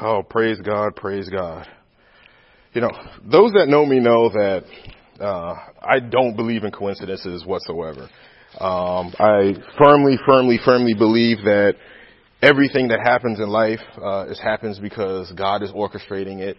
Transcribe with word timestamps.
Oh, 0.00 0.22
praise 0.22 0.58
God, 0.60 0.94
praise 0.94 1.28
God. 1.28 1.66
You 2.74 2.82
know, 2.82 2.90
those 3.24 3.52
that 3.52 3.66
know 3.68 3.86
me 3.86 3.98
know 3.98 4.28
that 4.28 4.64
uh, 5.18 5.54
I 5.80 6.00
don't 6.00 6.36
believe 6.36 6.64
in 6.64 6.70
coincidences 6.70 7.46
whatsoever. 7.46 8.10
Um, 8.60 9.14
I 9.18 9.54
firmly, 9.78 10.18
firmly, 10.26 10.58
firmly 10.62 10.92
believe 10.92 11.38
that 11.44 11.76
everything 12.42 12.88
that 12.88 13.00
happens 13.00 13.40
in 13.40 13.48
life 13.48 13.80
uh, 14.02 14.26
is 14.28 14.38
happens 14.38 14.78
because 14.78 15.32
God 15.32 15.62
is 15.62 15.72
orchestrating 15.72 16.40
it, 16.40 16.58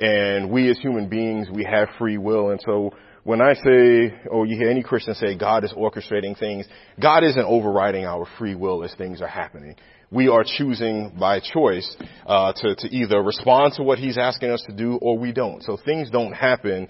and 0.00 0.50
we 0.52 0.70
as 0.70 0.78
human 0.78 1.08
beings 1.08 1.48
we 1.52 1.64
have 1.64 1.88
free 1.98 2.18
will, 2.18 2.50
and 2.50 2.60
so 2.64 2.92
when 3.24 3.40
I 3.40 3.54
say, 3.54 4.14
or 4.30 4.46
you 4.46 4.56
hear 4.56 4.70
any 4.70 4.84
Christian 4.84 5.14
say 5.14 5.36
God 5.36 5.64
is 5.64 5.72
orchestrating 5.72 6.38
things, 6.38 6.64
God 7.02 7.24
isn't 7.24 7.44
overriding 7.44 8.04
our 8.04 8.24
free 8.38 8.54
will 8.54 8.84
as 8.84 8.94
things 8.94 9.20
are 9.20 9.26
happening. 9.26 9.74
We 10.10 10.28
are 10.28 10.44
choosing 10.44 11.12
by 11.18 11.40
choice 11.40 11.96
uh, 12.26 12.52
to, 12.56 12.76
to 12.76 12.88
either 12.88 13.20
respond 13.22 13.74
to 13.74 13.82
what 13.82 13.98
He's 13.98 14.18
asking 14.18 14.50
us 14.50 14.62
to 14.68 14.72
do 14.72 14.98
or 15.02 15.18
we 15.18 15.32
don't. 15.32 15.62
So 15.62 15.76
things 15.84 16.10
don't 16.10 16.32
happen 16.32 16.88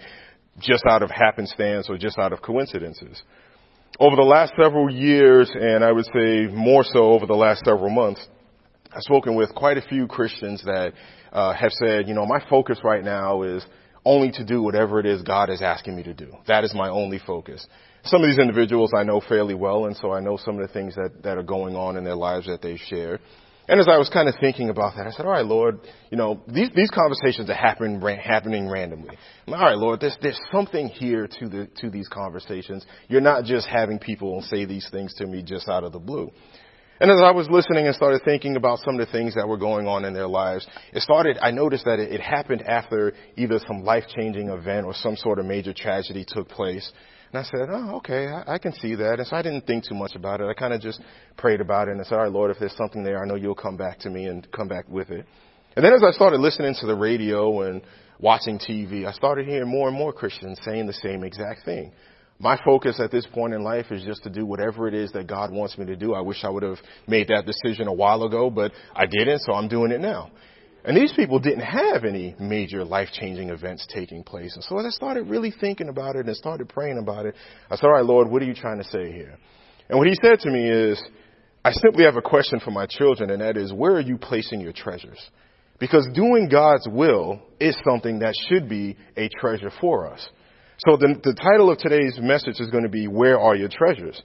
just 0.61 0.85
out 0.89 1.03
of 1.03 1.11
happenstance 1.11 1.89
or 1.89 1.97
just 1.97 2.19
out 2.19 2.33
of 2.33 2.43
coincidences. 2.43 3.23
Over 3.99 4.17
the 4.17 4.23
last 4.23 4.53
several 4.61 4.91
years, 4.91 5.51
and 5.55 5.83
I 5.83 5.93
would 5.93 6.05
say 6.07 6.47
more 6.53 6.85
so 6.85 7.13
over 7.13 7.27
the 7.27 7.35
last 7.35 7.65
several 7.65 7.91
months, 7.91 8.21
I've 8.93 9.03
spoken 9.03 9.35
with 9.35 9.55
quite 9.55 9.79
a 9.79 9.83
few 9.83 10.07
Christians 10.07 10.63
that 10.65 10.93
uh, 11.33 11.55
have 11.55 11.73
said, 11.73 12.09
you 12.09 12.15
know, 12.15 12.27
my 12.27 12.43
focus 12.49 12.79
right 12.85 13.03
now 13.03 13.43
is 13.43 13.65
only 14.05 14.31
to 14.33 14.45
do 14.45 14.63
whatever 14.63 15.01
it 15.01 15.07
is 15.07 15.23
God 15.23 15.51
is 15.51 15.63
asking 15.63 15.97
me 15.97 16.03
to 16.05 16.15
do. 16.15 16.33
That 16.47 16.65
is 16.65 16.75
my 16.75 16.89
only 16.89 17.19
focus. 17.19 17.67
Some 18.07 18.23
of 18.23 18.29
these 18.29 18.39
individuals 18.39 18.93
I 18.97 19.03
know 19.03 19.21
fairly 19.21 19.55
well, 19.55 19.87
and 19.87 19.97
so 19.97 20.13
I 20.13 20.21
know 20.21 20.37
some 20.37 20.61
of 20.61 20.67
the 20.67 20.73
things 20.73 20.95
that, 20.95 21.23
that 21.25 21.37
are 21.37 21.43
going 21.43 21.75
on 21.75 21.97
in 21.97 22.05
their 22.05 22.15
lives 22.15 22.47
that 22.47 22.63
they've 22.63 22.79
shared. 22.79 23.21
And 23.69 23.81
as 23.81 23.89
I 23.89 23.99
was 23.99 24.09
kind 24.09 24.29
of 24.29 24.37
thinking 24.41 24.69
about 24.69 24.95
that, 24.97 25.09
I 25.09 25.11
said, 25.11 25.27
all 25.27 25.33
right, 25.33 25.45
Lord, 25.45 25.81
you 26.11 26.17
know, 26.17 26.41
these, 26.47 26.71
these 26.77 26.91
conversations 26.91 27.51
are 27.51 27.55
happen, 27.55 28.01
happening 28.01 28.69
randomly. 28.69 29.19
All 29.49 29.55
right, 29.55 29.77
Lord, 29.77 29.99
there's, 29.99 30.17
there's 30.23 30.39
something 30.53 30.87
here 30.87 31.27
to 31.41 31.49
the, 31.49 31.69
to 31.81 31.91
these 31.91 32.07
conversations. 32.07 32.87
You're 33.09 33.21
not 33.21 33.45
just 33.45 33.67
having 33.67 33.99
people 33.99 34.41
say 34.43 34.67
these 34.67 34.89
things 34.93 35.13
to 35.15 35.27
me 35.27 35.43
just 35.43 35.69
out 35.69 35.83
of 35.83 35.91
the 35.91 35.99
blue. 35.99 36.31
And 37.01 37.11
as 37.11 37.19
I 37.21 37.33
was 37.33 37.51
listening 37.51 37.87
and 37.87 37.95
started 37.97 38.23
thinking 38.25 38.55
about 38.55 38.79
some 38.85 39.01
of 39.01 39.05
the 39.05 39.13
things 39.13 39.35
that 39.35 39.49
were 39.49 39.59
going 39.59 39.89
on 39.89 40.05
in 40.05 40.15
their 40.15 40.29
lives, 40.29 40.65
it 40.93 41.03
started, 41.03 41.37
I 41.43 41.51
noticed 41.51 41.87
that 41.87 41.99
it, 41.99 42.13
it 42.13 42.21
happened 42.21 42.63
after 42.63 43.15
either 43.37 43.59
some 43.67 43.83
life-changing 43.83 44.49
event 44.49 44.87
or 44.87 44.95
some 44.95 45.17
sort 45.17 45.41
of 45.41 45.45
major 45.45 45.75
tragedy 45.75 46.25
took 46.27 46.49
place. 46.49 46.91
And 47.37 47.45
I 47.45 47.51
said, 47.51 47.69
oh, 47.71 47.97
okay, 47.97 48.29
I, 48.29 48.55
I 48.55 48.59
can 48.59 48.73
see 48.73 48.95
that. 48.95 49.19
And 49.19 49.27
so 49.27 49.37
I 49.37 49.43
didn't 49.43 49.67
think 49.67 49.85
too 49.85 49.95
much 49.95 50.15
about 50.15 50.41
it. 50.41 50.47
I 50.47 50.55
kind 50.55 50.73
of 50.73 50.81
just 50.81 51.03
prayed 51.37 51.61
about 51.61 51.89
it 51.89 51.93
and 51.93 52.01
I 52.01 52.05
said, 52.05 52.15
all 52.15 52.23
right, 52.23 52.33
Lord, 52.33 52.51
if 52.51 52.59
there's 52.59 52.77
something 52.77 53.05
there, 53.05 53.23
I 53.23 53.27
know 53.27 53.35
you'll 53.35 53.55
come 53.55 53.77
back 53.77 53.99
to 54.01 54.11
me 54.11 54.25
and 54.25 54.51
come 54.53 54.69
back 54.69 54.89
with 54.89 55.11
it. 55.11 55.27
And 55.77 55.85
then 55.85 55.93
as 55.93 56.03
I 56.03 56.13
started 56.13 56.41
listening 56.41 56.75
to 56.81 56.87
the 56.87 56.95
radio 56.95 57.61
and 57.63 57.83
watching 58.19 58.59
TV, 58.59 59.07
I 59.07 59.13
started 59.13 59.47
hearing 59.47 59.69
more 59.69 59.89
and 59.89 59.97
more 59.97 60.15
Christians 60.15 60.59
saying 60.65 60.87
the 60.87 60.95
same 60.95 61.25
exact 61.25 61.67
thing. 61.67 61.93
My 62.39 62.59
focus 62.65 63.01
at 63.01 63.11
this 63.11 63.27
point 63.27 63.53
in 63.53 63.63
life 63.63 63.87
is 63.91 64.03
just 64.03 64.23
to 64.23 64.31
do 64.31 64.47
whatever 64.47 64.89
it 64.89 64.95
is 64.95 65.13
that 65.13 65.27
God 65.27 65.53
wants 65.53 65.77
me 65.77 65.85
to 65.87 65.97
do. 65.97 66.15
I 66.15 66.23
wish 66.23 66.43
I 66.43 66.49
would 66.49 66.63
have 66.63 66.79
made 67.07 67.29
that 67.29 67.45
decision 67.45 67.87
a 67.87 67.93
while 67.93 68.23
ago, 68.23 68.49
but 68.49 68.73
I 68.95 69.05
didn't, 69.05 69.41
so 69.41 69.53
I'm 69.53 69.69
doing 69.69 69.91
it 69.91 70.01
now. 70.01 70.31
And 70.87 70.97
these 70.97 71.13
people 71.13 71.41
didn't 71.41 71.65
have 71.65 72.05
any 72.05 72.37
major 72.39 72.85
life 72.85 73.09
changing 73.13 73.51
events 73.51 73.87
taking 73.93 74.23
place. 74.23 74.55
And 74.55 74.63
so 74.63 74.79
as 74.79 74.87
I 74.87 74.91
started 74.91 75.29
really 75.29 75.51
thinking 75.51 75.89
about 75.89 76.15
it 76.15 76.27
and 76.27 76.37
started 76.37 76.69
praying 76.69 76.99
about 76.99 77.27
it, 77.27 77.35
I 77.69 77.75
said, 77.75 77.87
all 77.87 77.93
right, 77.93 78.05
Lord, 78.05 78.31
what 78.31 78.41
are 78.41 78.45
you 78.45 78.55
trying 78.55 78.79
to 78.79 78.85
say 78.85 79.11
here? 79.11 79.37
And 79.89 79.99
what 79.99 80.07
he 80.07 80.15
said 80.23 80.39
to 80.41 80.51
me 80.51 80.71
is, 80.71 81.03
I 81.65 81.73
simply 81.73 82.05
have 82.05 82.17
a 82.17 82.23
question 82.23 82.61
for 82.61 82.71
my 82.71 82.87
children, 82.87 83.31
and 83.31 83.43
that 83.43 83.57
is, 83.57 83.73
where 83.73 83.95
are 83.95 84.01
you 84.01 84.17
placing 84.17 84.61
your 84.61 84.73
treasures? 84.73 85.19
Because 85.81 86.09
doing 86.15 86.49
God's 86.49 86.87
will 86.89 87.43
is 87.59 87.77
something 87.85 88.21
that 88.21 88.35
should 88.49 88.69
be 88.69 88.97
a 89.17 89.29
treasure 89.41 89.73
for 89.81 90.07
us. 90.07 90.29
So 90.87 90.97
the, 90.97 91.19
the 91.23 91.35
title 91.35 91.71
of 91.71 91.79
today's 91.79 92.17
message 92.21 92.61
is 92.61 92.71
going 92.71 92.85
to 92.85 92.89
be, 92.89 93.09
Where 93.09 93.41
Are 93.41 93.57
Your 93.57 93.69
Treasures? 93.69 94.23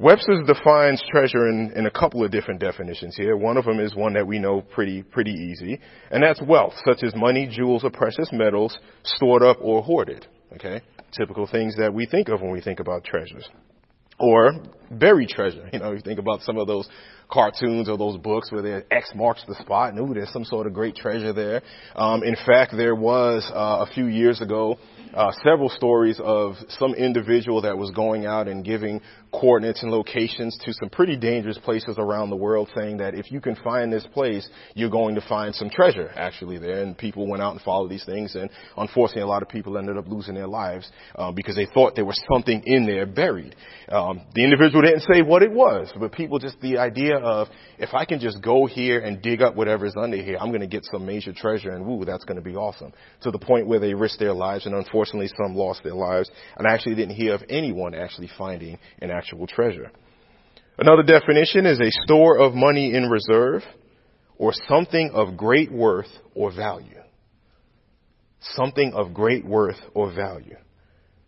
Webster's 0.00 0.46
defines 0.46 1.02
treasure 1.10 1.48
in, 1.48 1.72
in 1.74 1.86
a 1.86 1.90
couple 1.90 2.24
of 2.24 2.30
different 2.30 2.60
definitions 2.60 3.16
here. 3.16 3.36
One 3.36 3.56
of 3.56 3.64
them 3.64 3.80
is 3.80 3.96
one 3.96 4.12
that 4.12 4.26
we 4.26 4.38
know 4.38 4.60
pretty, 4.60 5.02
pretty 5.02 5.32
easy, 5.32 5.80
and 6.12 6.22
that's 6.22 6.40
wealth, 6.40 6.74
such 6.84 7.02
as 7.02 7.16
money, 7.16 7.48
jewels, 7.50 7.82
or 7.82 7.90
precious 7.90 8.28
metals 8.30 8.78
stored 9.02 9.42
up 9.42 9.56
or 9.60 9.82
hoarded. 9.82 10.26
Okay? 10.54 10.82
Typical 11.10 11.48
things 11.48 11.76
that 11.78 11.92
we 11.92 12.06
think 12.06 12.28
of 12.28 12.40
when 12.40 12.52
we 12.52 12.60
think 12.60 12.78
about 12.78 13.02
treasures. 13.02 13.48
Or 14.20 14.52
buried 14.90 15.30
treasure. 15.30 15.68
You 15.72 15.80
know, 15.80 15.92
you 15.92 16.00
think 16.00 16.18
about 16.18 16.42
some 16.42 16.58
of 16.58 16.66
those 16.66 16.88
cartoons 17.30 17.88
or 17.88 17.98
those 17.98 18.16
books 18.16 18.50
where 18.50 18.62
there 18.62 18.84
X 18.90 19.12
marks 19.14 19.44
the 19.46 19.54
spot 19.56 19.92
and 19.92 19.98
ooh, 19.98 20.14
there's 20.14 20.32
some 20.32 20.44
sort 20.44 20.66
of 20.66 20.72
great 20.72 20.96
treasure 20.96 21.32
there. 21.32 21.62
Um, 21.94 22.22
in 22.22 22.36
fact, 22.46 22.72
there 22.76 22.94
was 22.94 23.48
uh, 23.52 23.84
a 23.88 23.94
few 23.94 24.06
years 24.06 24.40
ago 24.40 24.78
uh, 25.14 25.32
several 25.44 25.68
stories 25.68 26.20
of 26.22 26.54
some 26.70 26.94
individual 26.94 27.62
that 27.62 27.76
was 27.76 27.90
going 27.90 28.26
out 28.26 28.48
and 28.48 28.64
giving 28.64 29.00
coordinates 29.32 29.82
and 29.82 29.90
locations 29.90 30.58
to 30.64 30.72
some 30.72 30.88
pretty 30.90 31.16
dangerous 31.16 31.58
places 31.58 31.96
around 31.98 32.30
the 32.30 32.36
world, 32.36 32.70
saying 32.76 32.98
that 32.98 33.14
if 33.14 33.30
you 33.30 33.40
can 33.40 33.56
find 33.56 33.92
this 33.92 34.06
place, 34.12 34.48
you're 34.74 34.90
going 34.90 35.14
to 35.14 35.20
find 35.28 35.54
some 35.54 35.70
treasure 35.70 36.10
actually 36.16 36.58
there. 36.58 36.82
And 36.82 36.96
people 36.96 37.28
went 37.28 37.42
out 37.42 37.52
and 37.52 37.60
followed 37.62 37.90
these 37.90 38.04
things, 38.04 38.34
and 38.34 38.50
unfortunately, 38.76 39.22
a 39.22 39.26
lot 39.26 39.42
of 39.42 39.48
people 39.48 39.76
ended 39.78 39.96
up 39.96 40.08
losing 40.08 40.34
their 40.34 40.46
lives 40.46 40.90
uh, 41.16 41.32
because 41.32 41.56
they 41.56 41.66
thought 41.66 41.94
there 41.94 42.04
was 42.04 42.20
something 42.32 42.62
in 42.64 42.86
there 42.86 43.06
buried. 43.06 43.54
Um, 43.88 44.22
the 44.34 44.44
individual 44.44 44.82
didn't 44.82 45.04
say 45.12 45.22
what 45.22 45.42
it 45.42 45.50
was, 45.50 45.92
but 45.98 46.12
people 46.12 46.38
just 46.38 46.60
the 46.60 46.78
idea 46.78 47.16
of 47.16 47.48
if 47.78 47.94
I 47.94 48.04
can 48.04 48.20
just 48.20 48.42
go 48.42 48.66
here 48.66 49.00
and 49.00 49.22
dig 49.22 49.42
up 49.42 49.54
whatever's 49.54 49.94
under 50.00 50.16
here, 50.16 50.38
I'm 50.40 50.48
going 50.48 50.60
to 50.60 50.66
get 50.66 50.84
some 50.90 51.06
major 51.06 51.32
treasure, 51.32 51.70
and 51.70 51.86
woo, 51.86 52.04
that's 52.04 52.24
going 52.24 52.36
to 52.36 52.42
be 52.42 52.56
awesome. 52.56 52.92
To 53.22 53.30
the 53.30 53.38
point 53.38 53.66
where 53.66 53.80
they 53.80 53.94
risked 53.94 54.18
their 54.18 54.32
lives, 54.32 54.66
and 54.66 54.74
unfortunately 54.74 55.28
some 55.36 55.54
lost 55.54 55.82
their 55.82 55.94
lives, 55.94 56.30
and 56.56 56.66
I 56.66 56.72
actually 56.72 56.94
didn't 56.94 57.14
hear 57.14 57.34
of 57.34 57.42
anyone 57.48 57.94
actually 57.94 58.30
finding 58.36 58.78
an 59.00 59.10
actual 59.18 59.46
treasure. 59.46 59.90
Another 60.78 61.02
definition 61.02 61.66
is 61.66 61.80
a 61.80 61.90
store 62.04 62.38
of 62.38 62.54
money 62.54 62.94
in 62.94 63.10
reserve 63.10 63.62
or 64.36 64.52
something 64.68 65.10
of 65.12 65.36
great 65.36 65.72
worth 65.72 66.10
or 66.34 66.54
value. 66.54 67.00
Something 68.40 68.92
of 68.94 69.12
great 69.12 69.44
worth 69.44 69.80
or 69.94 70.12
value. 70.12 70.56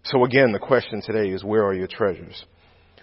So 0.05 0.25
again, 0.25 0.53
the 0.53 0.61
question 0.61 1.03
today 1.05 1.31
is 1.31 1.43
where 1.43 1.65
are 1.65 1.75
your 1.75 1.89
treasures? 1.89 2.45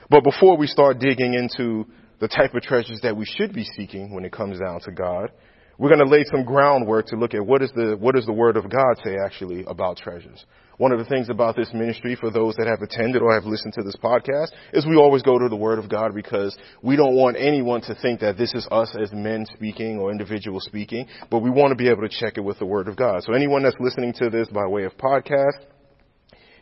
But 0.09 0.23
before 0.23 0.57
we 0.57 0.67
start 0.67 0.99
digging 0.99 1.33
into 1.33 1.85
the 2.19 2.29
type 2.29 2.55
of 2.55 2.63
treasures 2.63 3.01
that 3.03 3.15
we 3.15 3.25
should 3.25 3.53
be 3.53 3.65
seeking 3.75 4.15
when 4.15 4.23
it 4.23 4.31
comes 4.31 4.59
down 4.59 4.79
to 4.85 4.91
God, 4.91 5.31
we're 5.77 5.89
going 5.89 6.05
to 6.05 6.11
lay 6.11 6.23
some 6.31 6.43
groundwork 6.43 7.07
to 7.07 7.15
look 7.15 7.33
at 7.33 7.45
what 7.45 7.61
is 7.61 7.71
the 7.75 7.95
what 7.99 8.15
does 8.15 8.25
the 8.25 8.33
Word 8.33 8.57
of 8.57 8.69
God 8.69 8.97
say 9.03 9.15
actually 9.23 9.63
about 9.67 9.97
treasures. 9.97 10.43
One 10.77 10.91
of 10.91 10.99
the 10.99 11.05
things 11.05 11.29
about 11.29 11.55
this 11.55 11.69
ministry, 11.73 12.15
for 12.15 12.29
those 12.29 12.55
that 12.55 12.67
have 12.67 12.83
attended 12.83 13.23
or 13.23 13.33
have 13.33 13.45
listened 13.45 13.73
to 13.73 13.83
this 13.83 13.95
podcast, 13.95 14.49
is 14.73 14.85
we 14.85 14.95
always 14.95 15.23
go 15.23 15.39
to 15.39 15.49
the 15.49 15.55
Word 15.55 15.79
of 15.79 15.89
God 15.89 16.13
because 16.13 16.55
we 16.83 16.95
don't 16.95 17.15
want 17.15 17.35
anyone 17.39 17.81
to 17.81 17.95
think 17.95 18.19
that 18.19 18.37
this 18.37 18.53
is 18.53 18.67
us 18.69 18.95
as 18.99 19.11
men 19.11 19.45
speaking 19.55 19.97
or 19.97 20.11
individuals 20.11 20.65
speaking, 20.65 21.07
but 21.31 21.39
we 21.39 21.49
want 21.49 21.71
to 21.71 21.75
be 21.75 21.89
able 21.89 22.07
to 22.07 22.09
check 22.09 22.37
it 22.37 22.41
with 22.41 22.59
the 22.59 22.65
Word 22.65 22.87
of 22.87 22.95
God. 22.95 23.23
So 23.23 23.33
anyone 23.33 23.63
that's 23.63 23.75
listening 23.79 24.13
to 24.19 24.29
this 24.29 24.47
by 24.49 24.67
way 24.67 24.83
of 24.83 24.95
podcast, 24.97 25.65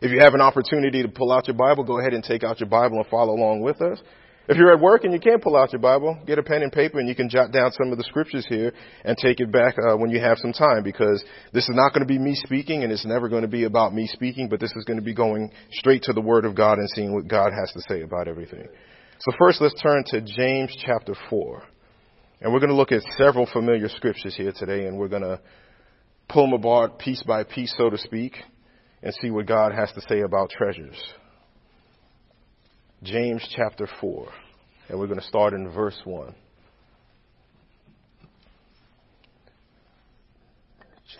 if 0.00 0.10
you 0.10 0.20
have 0.20 0.34
an 0.34 0.40
opportunity 0.40 1.02
to 1.02 1.08
pull 1.08 1.30
out 1.30 1.46
your 1.46 1.56
Bible, 1.56 1.84
go 1.84 2.00
ahead 2.00 2.14
and 2.14 2.24
take 2.24 2.42
out 2.42 2.58
your 2.60 2.68
Bible 2.70 2.96
and 2.98 3.06
follow 3.06 3.34
along 3.34 3.60
with 3.60 3.80
us. 3.82 3.98
If 4.48 4.56
you're 4.56 4.72
at 4.72 4.80
work 4.80 5.02
and 5.02 5.12
you 5.12 5.18
can't 5.18 5.42
pull 5.42 5.56
out 5.56 5.72
your 5.72 5.80
Bible, 5.80 6.16
get 6.24 6.38
a 6.38 6.42
pen 6.42 6.62
and 6.62 6.70
paper 6.70 7.00
and 7.00 7.08
you 7.08 7.16
can 7.16 7.28
jot 7.28 7.50
down 7.50 7.72
some 7.72 7.90
of 7.90 7.98
the 7.98 8.04
scriptures 8.04 8.46
here 8.48 8.72
and 9.04 9.16
take 9.16 9.40
it 9.40 9.50
back 9.50 9.74
uh, 9.76 9.96
when 9.96 10.10
you 10.10 10.20
have 10.20 10.38
some 10.38 10.52
time 10.52 10.84
because 10.84 11.24
this 11.52 11.64
is 11.64 11.74
not 11.74 11.92
going 11.92 12.06
to 12.06 12.06
be 12.06 12.18
me 12.18 12.34
speaking 12.36 12.84
and 12.84 12.92
it's 12.92 13.04
never 13.04 13.28
going 13.28 13.42
to 13.42 13.48
be 13.48 13.64
about 13.64 13.92
me 13.92 14.06
speaking, 14.06 14.48
but 14.48 14.60
this 14.60 14.72
is 14.76 14.84
going 14.84 14.98
to 14.98 15.04
be 15.04 15.14
going 15.14 15.50
straight 15.72 16.02
to 16.04 16.12
the 16.12 16.20
Word 16.20 16.44
of 16.44 16.54
God 16.54 16.78
and 16.78 16.88
seeing 16.90 17.12
what 17.12 17.26
God 17.26 17.52
has 17.52 17.72
to 17.72 17.80
say 17.88 18.02
about 18.02 18.28
everything. 18.28 18.68
So 19.18 19.32
first 19.36 19.60
let's 19.60 19.80
turn 19.82 20.04
to 20.08 20.20
James 20.20 20.76
chapter 20.84 21.14
4. 21.28 21.62
And 22.42 22.52
we're 22.52 22.60
going 22.60 22.70
to 22.70 22.76
look 22.76 22.92
at 22.92 23.02
several 23.18 23.48
familiar 23.52 23.88
scriptures 23.88 24.36
here 24.36 24.52
today 24.56 24.86
and 24.86 24.96
we're 24.96 25.08
going 25.08 25.22
to 25.22 25.40
pull 26.28 26.44
them 26.44 26.60
apart 26.60 27.00
piece 27.00 27.22
by 27.24 27.42
piece, 27.42 27.74
so 27.76 27.90
to 27.90 27.98
speak, 27.98 28.34
and 29.02 29.12
see 29.20 29.30
what 29.30 29.46
God 29.46 29.72
has 29.72 29.90
to 29.92 30.00
say 30.02 30.20
about 30.20 30.50
treasures. 30.50 30.96
James 33.02 33.46
chapter 33.54 33.86
4, 34.00 34.26
and 34.88 34.98
we're 34.98 35.06
going 35.06 35.20
to 35.20 35.26
start 35.26 35.52
in 35.52 35.70
verse 35.70 36.00
1. 36.04 36.34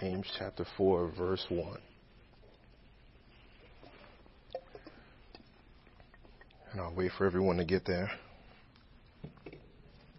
James 0.01 0.27
chapter 0.39 0.65
4, 0.79 1.13
verse 1.17 1.45
1. 1.51 1.79
And 6.73 6.81
I'll 6.81 6.95
wait 6.95 7.13
for 7.19 7.27
everyone 7.27 7.59
to 7.59 7.65
get 7.65 7.85
there. 7.85 8.11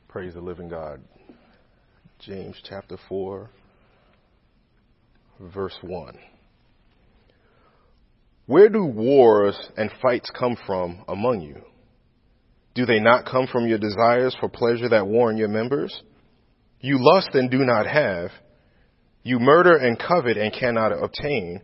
Praise 0.07 0.35
the 0.35 0.41
living 0.41 0.69
God. 0.69 1.01
James 2.19 2.55
chapter 2.69 2.97
4, 3.09 3.49
verse 5.39 5.77
1. 5.81 6.17
Where 8.47 8.69
do 8.69 8.85
wars 8.85 9.59
and 9.75 9.91
fights 10.01 10.31
come 10.37 10.55
from 10.65 11.03
among 11.09 11.41
you? 11.41 11.61
Do 12.75 12.85
they 12.85 12.99
not 12.99 13.25
come 13.25 13.45
from 13.47 13.67
your 13.67 13.77
desires 13.77 14.35
for 14.39 14.47
pleasure 14.47 14.87
that 14.89 15.05
war 15.05 15.29
in 15.29 15.37
your 15.37 15.49
members? 15.49 16.01
You 16.79 16.97
lust 16.97 17.29
and 17.33 17.51
do 17.51 17.59
not 17.59 17.85
have. 17.87 18.31
You 19.23 19.39
murder 19.39 19.75
and 19.75 19.99
covet 19.99 20.37
and 20.37 20.53
cannot 20.53 20.93
obtain. 20.93 21.59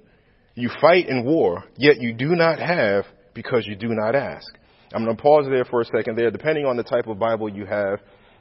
You 0.55 0.69
fight 0.81 1.07
in 1.07 1.23
war, 1.23 1.63
yet 1.77 2.01
you 2.01 2.13
do 2.13 2.35
not 2.35 2.59
have 2.59 3.05
because 3.33 3.65
you 3.65 3.75
do 3.77 3.89
not 3.89 4.13
ask. 4.13 4.45
I'm 4.93 5.05
going 5.05 5.15
to 5.15 5.23
pause 5.23 5.45
there 5.49 5.65
for 5.65 5.81
a 5.81 5.85
second 5.85 6.17
there. 6.17 6.31
Depending 6.31 6.65
on 6.65 6.75
the 6.75 6.83
type 6.83 7.07
of 7.07 7.17
Bible 7.17 7.47
you 7.47 7.65
have, 7.65 7.99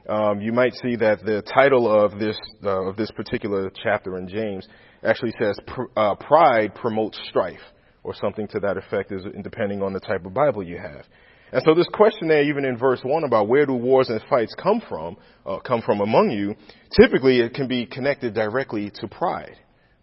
um, 0.09 0.41
you 0.41 0.53
might 0.53 0.75
see 0.75 0.97
that 0.97 1.25
the 1.25 1.43
title 1.43 1.89
of 1.89 2.19
this 2.19 2.37
uh, 2.65 2.89
of 2.89 2.97
this 2.97 3.11
particular 3.13 3.71
chapter 3.85 4.19
in 4.19 4.29
James 4.29 4.67
actually 5.05 5.33
says 5.41 5.57
uh, 5.97 6.17
"Pride 6.17 6.75
promotes 6.75 7.21
strife," 7.29 7.61
or 8.05 8.15
something 8.15 8.49
to 8.49 8.61
that 8.61 8.77
effect, 8.77 9.13
is 9.13 9.25
depending 9.43 9.83
on 9.83 9.93
the 9.93 10.01
type 10.01 10.25
of 10.25 10.35
Bible 10.35 10.63
you 10.63 10.79
have. 10.79 11.05
And 11.53 11.63
so 11.67 11.75
this 11.75 11.87
question 11.93 12.29
there, 12.29 12.43
even 12.43 12.65
in 12.65 12.79
verse 12.79 13.01
one, 13.03 13.25
about 13.25 13.47
where 13.47 13.67
do 13.67 13.75
wars 13.75 14.09
and 14.09 14.21
fights 14.29 14.55
come 14.61 14.83
from, 14.89 15.17
uh, 15.45 15.59
come 15.61 15.83
from 15.83 16.01
among 16.01 16.31
you, 16.31 16.55
typically 16.99 17.41
it 17.41 17.53
can 17.53 17.69
be 17.69 17.85
connected 17.85 18.35
directly 18.35 18.91
to 19.01 19.09
pride. 19.09 19.57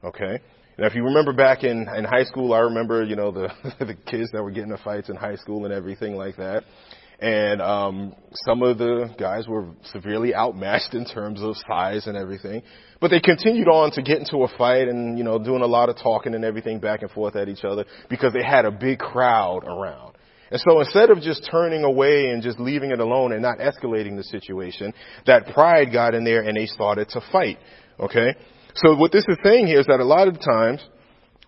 Okay. 0.04 0.40
Now, 0.78 0.86
if 0.86 0.96
you 0.96 1.04
remember 1.04 1.34
back 1.34 1.64
in, 1.64 1.88
in 1.90 2.06
high 2.06 2.24
school, 2.24 2.54
I 2.54 2.60
remember, 2.60 3.04
you 3.04 3.16
know, 3.16 3.32
the, 3.32 3.50
the 3.80 3.96
kids 3.96 4.30
that 4.32 4.42
were 4.42 4.52
getting 4.52 4.72
into 4.72 4.82
fights 4.82 5.10
in 5.10 5.16
high 5.16 5.36
school 5.36 5.66
and 5.66 5.74
everything 5.74 6.16
like 6.16 6.38
that. 6.38 6.64
And, 7.22 7.62
um, 7.62 8.16
some 8.46 8.64
of 8.64 8.78
the 8.78 9.14
guys 9.18 9.48
were 9.48 9.68
severely 9.92 10.34
outmatched 10.34 10.94
in 10.94 11.06
terms 11.06 11.42
of 11.42 11.56
size 11.68 12.08
and 12.08 12.16
everything. 12.16 12.62
But 13.02 13.12
they 13.12 13.20
continued 13.20 13.68
on 13.68 13.92
to 13.92 14.02
get 14.02 14.20
into 14.20 14.44
a 14.44 14.48
fight 14.58 14.88
and, 14.88 15.18
you 15.18 15.24
know, 15.24 15.38
doing 15.38 15.62
a 15.62 15.68
lot 15.68 15.90
of 15.90 15.98
talking 15.98 16.34
and 16.34 16.46
everything 16.46 16.80
back 16.80 17.02
and 17.02 17.12
forth 17.12 17.36
at 17.36 17.50
each 17.50 17.64
other 17.64 17.86
because 18.10 18.34
they 18.34 18.44
had 18.44 18.66
a 18.66 18.72
big 18.72 19.00
crowd 19.00 19.64
around. 19.66 20.16
And 20.52 20.62
so 20.68 20.80
instead 20.80 21.10
of 21.12 21.22
just 21.22 21.48
turning 21.50 21.84
away 21.84 22.30
and 22.30 22.42
just 22.42 22.60
leaving 22.60 22.92
it 22.92 23.00
alone 23.00 23.34
and 23.34 23.42
not 23.42 23.60
escalating 23.60 24.18
the 24.18 24.24
situation, 24.24 24.94
that 25.26 25.48
pride 25.54 25.94
got 25.94 26.16
in 26.16 26.24
there 26.24 26.42
and 26.42 26.58
they 26.58 26.66
started 26.66 27.10
to 27.10 27.22
fight. 27.32 27.60
Okay? 28.00 28.36
So 28.76 28.96
what 28.96 29.12
this 29.12 29.26
is 29.28 29.38
saying 29.44 29.68
here 29.68 29.80
is 29.80 29.86
that 29.88 30.00
a 30.00 30.06
lot 30.06 30.28
of 30.28 30.40
times, 30.40 30.82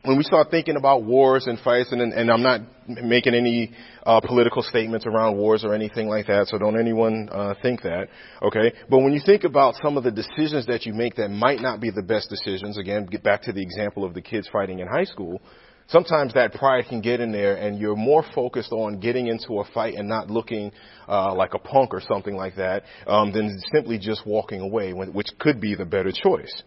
when 0.04 0.18
we 0.18 0.24
start 0.24 0.50
thinking 0.50 0.78
about 0.78 1.04
wars 1.04 1.46
and 1.46 1.60
fights, 1.60 1.92
and, 1.92 2.02
and 2.02 2.32
I'm 2.32 2.42
not 2.42 2.62
making 2.88 3.36
any 3.36 3.72
uh, 4.04 4.20
political 4.20 4.64
statements 4.64 5.06
around 5.06 5.38
wars 5.38 5.64
or 5.64 5.76
anything 5.76 6.08
like 6.08 6.26
that, 6.28 6.48
so 6.48 6.58
don't 6.58 6.80
anyone 6.80 7.30
uh, 7.32 7.54
think 7.62 7.84
that, 7.84 8.08
okay? 8.42 8.74
But 8.90 9.00
when 9.00 9.14
you 9.14 9.22
think 9.24 9.44
about 9.44 9.76
some 9.84 9.98
of 9.98 10.04
the 10.04 10.12
decisions 10.12 10.66
that 10.66 10.86
you 10.86 10.94
make 10.94 11.16
that 11.16 11.30
might 11.30 11.62
not 11.62 11.80
be 11.80 11.92
the 11.92 12.02
best 12.02 12.30
decisions, 12.30 12.80
again, 12.80 13.06
get 13.06 13.22
back 13.22 13.44
to 13.44 13.54
the 13.54 13.62
example 13.62 14.04
of 14.04 14.16
the 14.16 14.22
kids 14.22 14.50
fighting 14.52 14.80
in 14.80 14.88
high 14.88 15.04
school, 15.04 15.40
sometimes 15.88 16.34
that 16.34 16.54
pride 16.54 16.86
can 16.90 17.02
get 17.02 17.20
in 17.20 17.32
there 17.32 17.56
and 17.56 17.78
you're 17.78 17.96
more 17.96 18.26
focused 18.34 18.72
on 18.72 19.00
getting 19.00 19.28
into 19.28 19.60
a 19.60 19.66
fight 19.72 19.94
and 19.94 20.10
not 20.10 20.32
looking 20.32 20.72
uh, 21.08 21.32
like 21.36 21.54
a 21.54 21.60
punk 21.60 21.94
or 21.94 22.02
something 22.02 22.36
like 22.36 22.56
that 22.56 22.84
um, 23.06 23.32
than 23.32 23.62
simply 23.72 24.00
just 24.00 24.26
walking 24.26 24.62
away, 24.62 24.94
which 24.94 25.28
could 25.38 25.62
be 25.62 25.76
the 25.76 25.86
better 25.86 26.12
choice. 26.12 26.64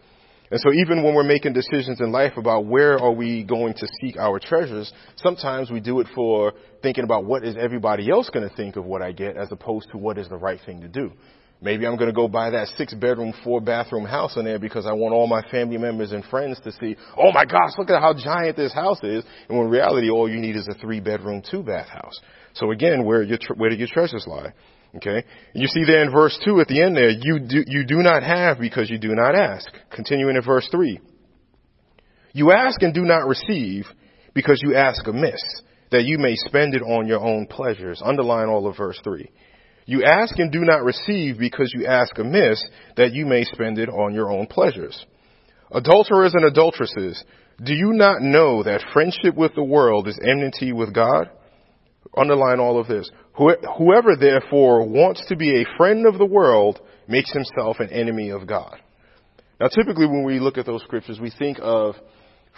And 0.51 0.59
so 0.59 0.71
even 0.71 1.03
when 1.03 1.15
we're 1.15 1.23
making 1.23 1.53
decisions 1.53 1.99
in 2.01 2.11
life 2.11 2.33
about 2.37 2.65
where 2.65 2.99
are 2.99 3.11
we 3.11 3.43
going 3.43 3.73
to 3.73 3.87
seek 3.99 4.17
our 4.17 4.39
treasures, 4.39 4.91
sometimes 5.15 5.71
we 5.71 5.79
do 5.79 5.99
it 6.01 6.07
for 6.13 6.53
thinking 6.83 7.03
about 7.03 7.25
what 7.25 7.43
is 7.43 7.55
everybody 7.59 8.09
else 8.11 8.29
going 8.29 8.47
to 8.47 8.55
think 8.55 8.75
of 8.75 8.85
what 8.85 9.01
I 9.01 9.11
get 9.11 9.37
as 9.37 9.51
opposed 9.51 9.89
to 9.91 9.97
what 9.97 10.17
is 10.17 10.29
the 10.29 10.37
right 10.37 10.59
thing 10.65 10.81
to 10.81 10.87
do. 10.87 11.11
Maybe 11.61 11.87
I'm 11.87 11.95
going 11.95 12.09
to 12.09 12.15
go 12.15 12.27
buy 12.27 12.51
that 12.51 12.67
six 12.77 12.93
bedroom, 12.93 13.33
four 13.43 13.59
bathroom 13.61 14.05
house 14.05 14.35
in 14.37 14.45
there 14.45 14.59
because 14.59 14.85
I 14.85 14.91
want 14.91 15.15
all 15.15 15.25
my 15.25 15.41
family 15.49 15.77
members 15.77 16.11
and 16.11 16.23
friends 16.25 16.59
to 16.63 16.71
see, 16.73 16.95
oh 17.17 17.31
my 17.31 17.45
gosh, 17.45 17.71
look 17.77 17.89
at 17.89 18.01
how 18.01 18.13
giant 18.13 18.57
this 18.57 18.73
house 18.73 19.01
is. 19.03 19.23
And 19.49 19.57
when 19.57 19.67
in 19.67 19.71
reality, 19.71 20.09
all 20.09 20.29
you 20.29 20.39
need 20.39 20.57
is 20.57 20.67
a 20.67 20.75
three 20.75 20.99
bedroom, 20.99 21.41
two 21.49 21.63
bath 21.63 21.87
house. 21.87 22.19
So 22.53 22.71
again, 22.71 23.03
where 23.03 23.23
your, 23.23 23.39
where 23.55 23.69
do 23.69 23.77
your 23.77 23.87
treasures 23.87 24.25
lie? 24.27 24.53
Okay. 24.97 25.23
You 25.53 25.67
see 25.67 25.83
there 25.83 26.03
in 26.03 26.11
verse 26.11 26.39
2 26.45 26.61
at 26.61 26.67
the 26.67 26.81
end 26.81 26.95
there, 26.95 27.09
you 27.09 27.39
do, 27.39 27.63
you 27.67 27.85
do 27.85 27.97
not 27.97 28.23
have 28.23 28.59
because 28.59 28.89
you 28.89 28.97
do 28.97 29.13
not 29.13 29.35
ask. 29.35 29.67
Continuing 29.91 30.35
in 30.35 30.41
verse 30.41 30.67
3. 30.71 30.99
You 32.33 32.51
ask 32.51 32.81
and 32.81 32.93
do 32.93 33.01
not 33.01 33.27
receive 33.27 33.85
because 34.33 34.61
you 34.63 34.75
ask 34.75 35.05
amiss, 35.07 35.41
that 35.91 36.03
you 36.03 36.17
may 36.17 36.35
spend 36.35 36.75
it 36.75 36.81
on 36.81 37.07
your 37.07 37.21
own 37.21 37.47
pleasures. 37.47 38.01
Underline 38.03 38.47
all 38.47 38.67
of 38.67 38.77
verse 38.77 38.99
3. 39.03 39.29
You 39.85 40.03
ask 40.03 40.37
and 40.39 40.51
do 40.51 40.61
not 40.61 40.83
receive 40.83 41.37
because 41.37 41.71
you 41.73 41.85
ask 41.85 42.17
amiss, 42.17 42.63
that 42.97 43.13
you 43.13 43.25
may 43.25 43.43
spend 43.43 43.77
it 43.77 43.89
on 43.89 44.13
your 44.13 44.31
own 44.31 44.47
pleasures. 44.47 45.05
Adulterers 45.71 46.33
and 46.33 46.45
adulteresses, 46.45 47.23
do 47.63 47.73
you 47.73 47.93
not 47.93 48.21
know 48.21 48.63
that 48.63 48.83
friendship 48.93 49.35
with 49.35 49.55
the 49.55 49.63
world 49.63 50.07
is 50.07 50.19
enmity 50.21 50.73
with 50.73 50.93
God? 50.93 51.29
Underline 52.17 52.59
all 52.59 52.79
of 52.79 52.87
this. 52.87 53.09
Whoever 53.35 54.15
therefore 54.15 54.87
wants 54.87 55.25
to 55.27 55.35
be 55.35 55.61
a 55.61 55.77
friend 55.77 56.05
of 56.07 56.17
the 56.17 56.25
world 56.25 56.79
makes 57.07 57.31
himself 57.31 57.79
an 57.79 57.89
enemy 57.89 58.29
of 58.29 58.47
God. 58.47 58.77
Now 59.59 59.67
typically 59.67 60.05
when 60.05 60.23
we 60.23 60.39
look 60.39 60.57
at 60.57 60.65
those 60.65 60.83
scriptures, 60.83 61.19
we 61.19 61.29
think 61.29 61.57
of 61.61 61.95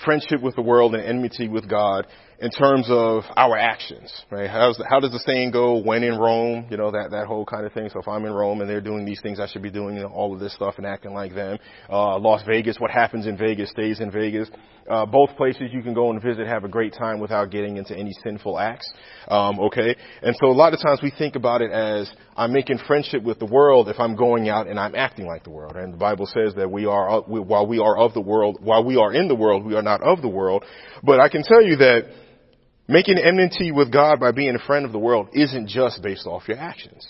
friendship 0.05 0.41
with 0.41 0.55
the 0.55 0.61
world 0.61 0.93
and 0.93 1.03
enmity 1.03 1.47
with 1.47 1.67
God 1.69 2.05
in 2.39 2.51
terms 2.51 2.85
of 2.89 3.23
our 3.35 3.57
actions, 3.57 4.13
right? 4.29 4.49
How's 4.49 4.77
the, 4.77 4.85
how 4.87 4.99
does 4.99 5.11
the 5.11 5.19
saying 5.19 5.51
go? 5.51 5.77
When 5.77 6.03
in 6.03 6.17
Rome, 6.19 6.67
you 6.69 6.77
know, 6.77 6.91
that, 6.91 7.09
that 7.11 7.25
whole 7.25 7.45
kind 7.45 7.65
of 7.65 7.73
thing. 7.73 7.89
So 7.91 7.99
if 7.99 8.07
I'm 8.07 8.25
in 8.25 8.31
Rome 8.31 8.61
and 8.61 8.69
they're 8.69 8.81
doing 8.81 9.05
these 9.05 9.21
things, 9.21 9.39
I 9.39 9.47
should 9.47 9.63
be 9.63 9.71
doing 9.71 9.95
you 9.95 10.03
know, 10.03 10.09
all 10.09 10.33
of 10.33 10.39
this 10.39 10.53
stuff 10.53 10.75
and 10.77 10.85
acting 10.85 11.13
like 11.13 11.33
them. 11.33 11.57
Uh, 11.89 12.19
Las 12.19 12.43
Vegas, 12.45 12.79
what 12.79 12.91
happens 12.91 13.25
in 13.25 13.37
Vegas 13.37 13.71
stays 13.71 13.99
in 13.99 14.11
Vegas. 14.11 14.49
Uh, 14.87 15.05
both 15.05 15.35
places 15.35 15.63
you 15.73 15.81
can 15.81 15.93
go 15.93 16.11
and 16.11 16.21
visit, 16.21 16.47
have 16.47 16.63
a 16.63 16.67
great 16.69 16.93
time 16.93 17.19
without 17.19 17.49
getting 17.49 17.75
into 17.75 17.97
any 17.97 18.11
sinful 18.23 18.57
acts. 18.57 18.89
Um, 19.27 19.59
okay. 19.59 19.95
And 20.21 20.33
so 20.39 20.47
a 20.47 20.53
lot 20.53 20.73
of 20.73 20.79
times 20.79 20.99
we 21.01 21.11
think 21.17 21.35
about 21.35 21.61
it 21.61 21.71
as 21.71 22.09
I'm 22.37 22.53
making 22.53 22.77
friendship 22.87 23.23
with 23.23 23.39
the 23.39 23.47
world 23.47 23.89
if 23.89 23.99
I'm 23.99 24.15
going 24.15 24.47
out 24.47 24.67
and 24.67 24.79
I'm 24.79 24.95
acting 24.95 25.25
like 25.25 25.43
the 25.43 25.49
world. 25.49 25.75
And 25.75 25.91
the 25.91 25.97
Bible 25.97 26.27
says 26.27 26.53
that 26.55 26.71
we 26.71 26.85
are, 26.85 27.19
while 27.21 27.67
we 27.67 27.79
are 27.79 27.97
of 27.97 28.13
the 28.13 28.21
world, 28.21 28.59
while 28.61 28.83
we 28.83 28.95
are 28.95 29.11
in 29.11 29.27
the 29.27 29.35
world, 29.35 29.65
we 29.65 29.75
are 29.75 29.81
not 29.81 30.01
of 30.01 30.21
the 30.21 30.29
world. 30.29 30.63
But 31.03 31.19
I 31.19 31.27
can 31.27 31.43
tell 31.43 31.61
you 31.61 31.75
that 31.77 32.05
Making 32.89 33.17
enmity 33.17 33.71
with 33.71 33.91
God 33.91 34.19
by 34.19 34.31
being 34.31 34.55
a 34.55 34.65
friend 34.65 34.85
of 34.85 34.93
the 34.93 34.99
world 34.99 35.27
isn't 35.33 35.67
just 35.67 36.01
based 36.01 36.25
off 36.25 36.47
your 36.47 36.57
actions. 36.57 37.05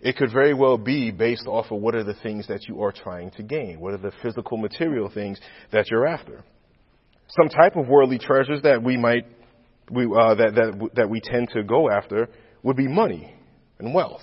It 0.00 0.16
could 0.16 0.32
very 0.32 0.54
well 0.54 0.78
be 0.78 1.10
based 1.10 1.46
off 1.46 1.70
of 1.70 1.82
what 1.82 1.94
are 1.94 2.04
the 2.04 2.14
things 2.22 2.46
that 2.48 2.66
you 2.66 2.82
are 2.82 2.92
trying 2.92 3.30
to 3.32 3.42
gain. 3.42 3.78
What 3.78 3.92
are 3.92 3.98
the 3.98 4.12
physical 4.22 4.56
material 4.56 5.10
things 5.12 5.38
that 5.70 5.90
you're 5.90 6.06
after? 6.06 6.42
Some 7.28 7.50
type 7.50 7.76
of 7.76 7.88
worldly 7.88 8.18
treasures 8.18 8.62
that 8.62 8.82
we 8.82 8.96
might, 8.96 9.26
we, 9.90 10.04
uh, 10.04 10.34
that, 10.36 10.54
that, 10.54 10.90
that 10.94 11.10
we 11.10 11.20
tend 11.20 11.50
to 11.50 11.62
go 11.62 11.90
after 11.90 12.28
would 12.62 12.76
be 12.76 12.88
money 12.88 13.34
and 13.78 13.92
wealth. 13.92 14.22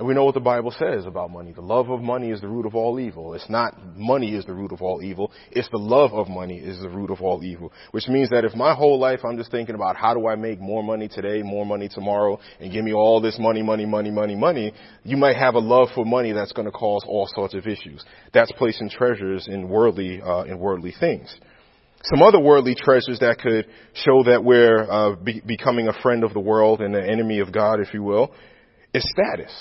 And 0.00 0.08
we 0.08 0.14
know 0.14 0.24
what 0.24 0.32
the 0.32 0.40
Bible 0.40 0.70
says 0.70 1.04
about 1.04 1.30
money. 1.30 1.52
The 1.52 1.60
love 1.60 1.90
of 1.90 2.00
money 2.00 2.30
is 2.30 2.40
the 2.40 2.48
root 2.48 2.64
of 2.64 2.74
all 2.74 2.98
evil. 2.98 3.34
It's 3.34 3.50
not 3.50 3.76
money 3.98 4.34
is 4.34 4.46
the 4.46 4.54
root 4.54 4.72
of 4.72 4.80
all 4.80 5.02
evil. 5.02 5.30
It's 5.50 5.68
the 5.68 5.76
love 5.76 6.14
of 6.14 6.26
money 6.26 6.56
is 6.56 6.80
the 6.80 6.88
root 6.88 7.10
of 7.10 7.20
all 7.20 7.44
evil. 7.44 7.70
Which 7.90 8.08
means 8.08 8.30
that 8.30 8.46
if 8.46 8.54
my 8.54 8.72
whole 8.72 8.98
life 8.98 9.20
I'm 9.26 9.36
just 9.36 9.50
thinking 9.50 9.74
about 9.74 9.96
how 9.96 10.14
do 10.14 10.26
I 10.26 10.36
make 10.36 10.58
more 10.58 10.82
money 10.82 11.06
today, 11.06 11.42
more 11.42 11.66
money 11.66 11.86
tomorrow, 11.86 12.40
and 12.60 12.72
give 12.72 12.82
me 12.82 12.94
all 12.94 13.20
this 13.20 13.38
money, 13.38 13.60
money, 13.60 13.84
money, 13.84 14.10
money, 14.10 14.34
money, 14.34 14.72
you 15.04 15.18
might 15.18 15.36
have 15.36 15.52
a 15.54 15.58
love 15.58 15.88
for 15.94 16.06
money 16.06 16.32
that's 16.32 16.52
going 16.52 16.64
to 16.64 16.72
cause 16.72 17.04
all 17.06 17.28
sorts 17.34 17.52
of 17.52 17.66
issues. 17.66 18.02
That's 18.32 18.50
placing 18.52 18.88
treasures 18.88 19.48
in 19.48 19.68
worldly, 19.68 20.22
uh, 20.22 20.44
in 20.44 20.58
worldly 20.58 20.94
things. 20.98 21.36
Some 22.04 22.22
other 22.22 22.40
worldly 22.40 22.74
treasures 22.74 23.18
that 23.18 23.38
could 23.38 23.66
show 23.92 24.22
that 24.24 24.42
we're 24.42 24.90
uh, 24.90 25.16
be- 25.16 25.42
becoming 25.44 25.88
a 25.88 26.00
friend 26.00 26.24
of 26.24 26.32
the 26.32 26.40
world 26.40 26.80
and 26.80 26.96
an 26.96 27.04
enemy 27.04 27.40
of 27.40 27.52
God, 27.52 27.80
if 27.80 27.92
you 27.92 28.02
will, 28.02 28.32
is 28.94 29.06
status. 29.06 29.52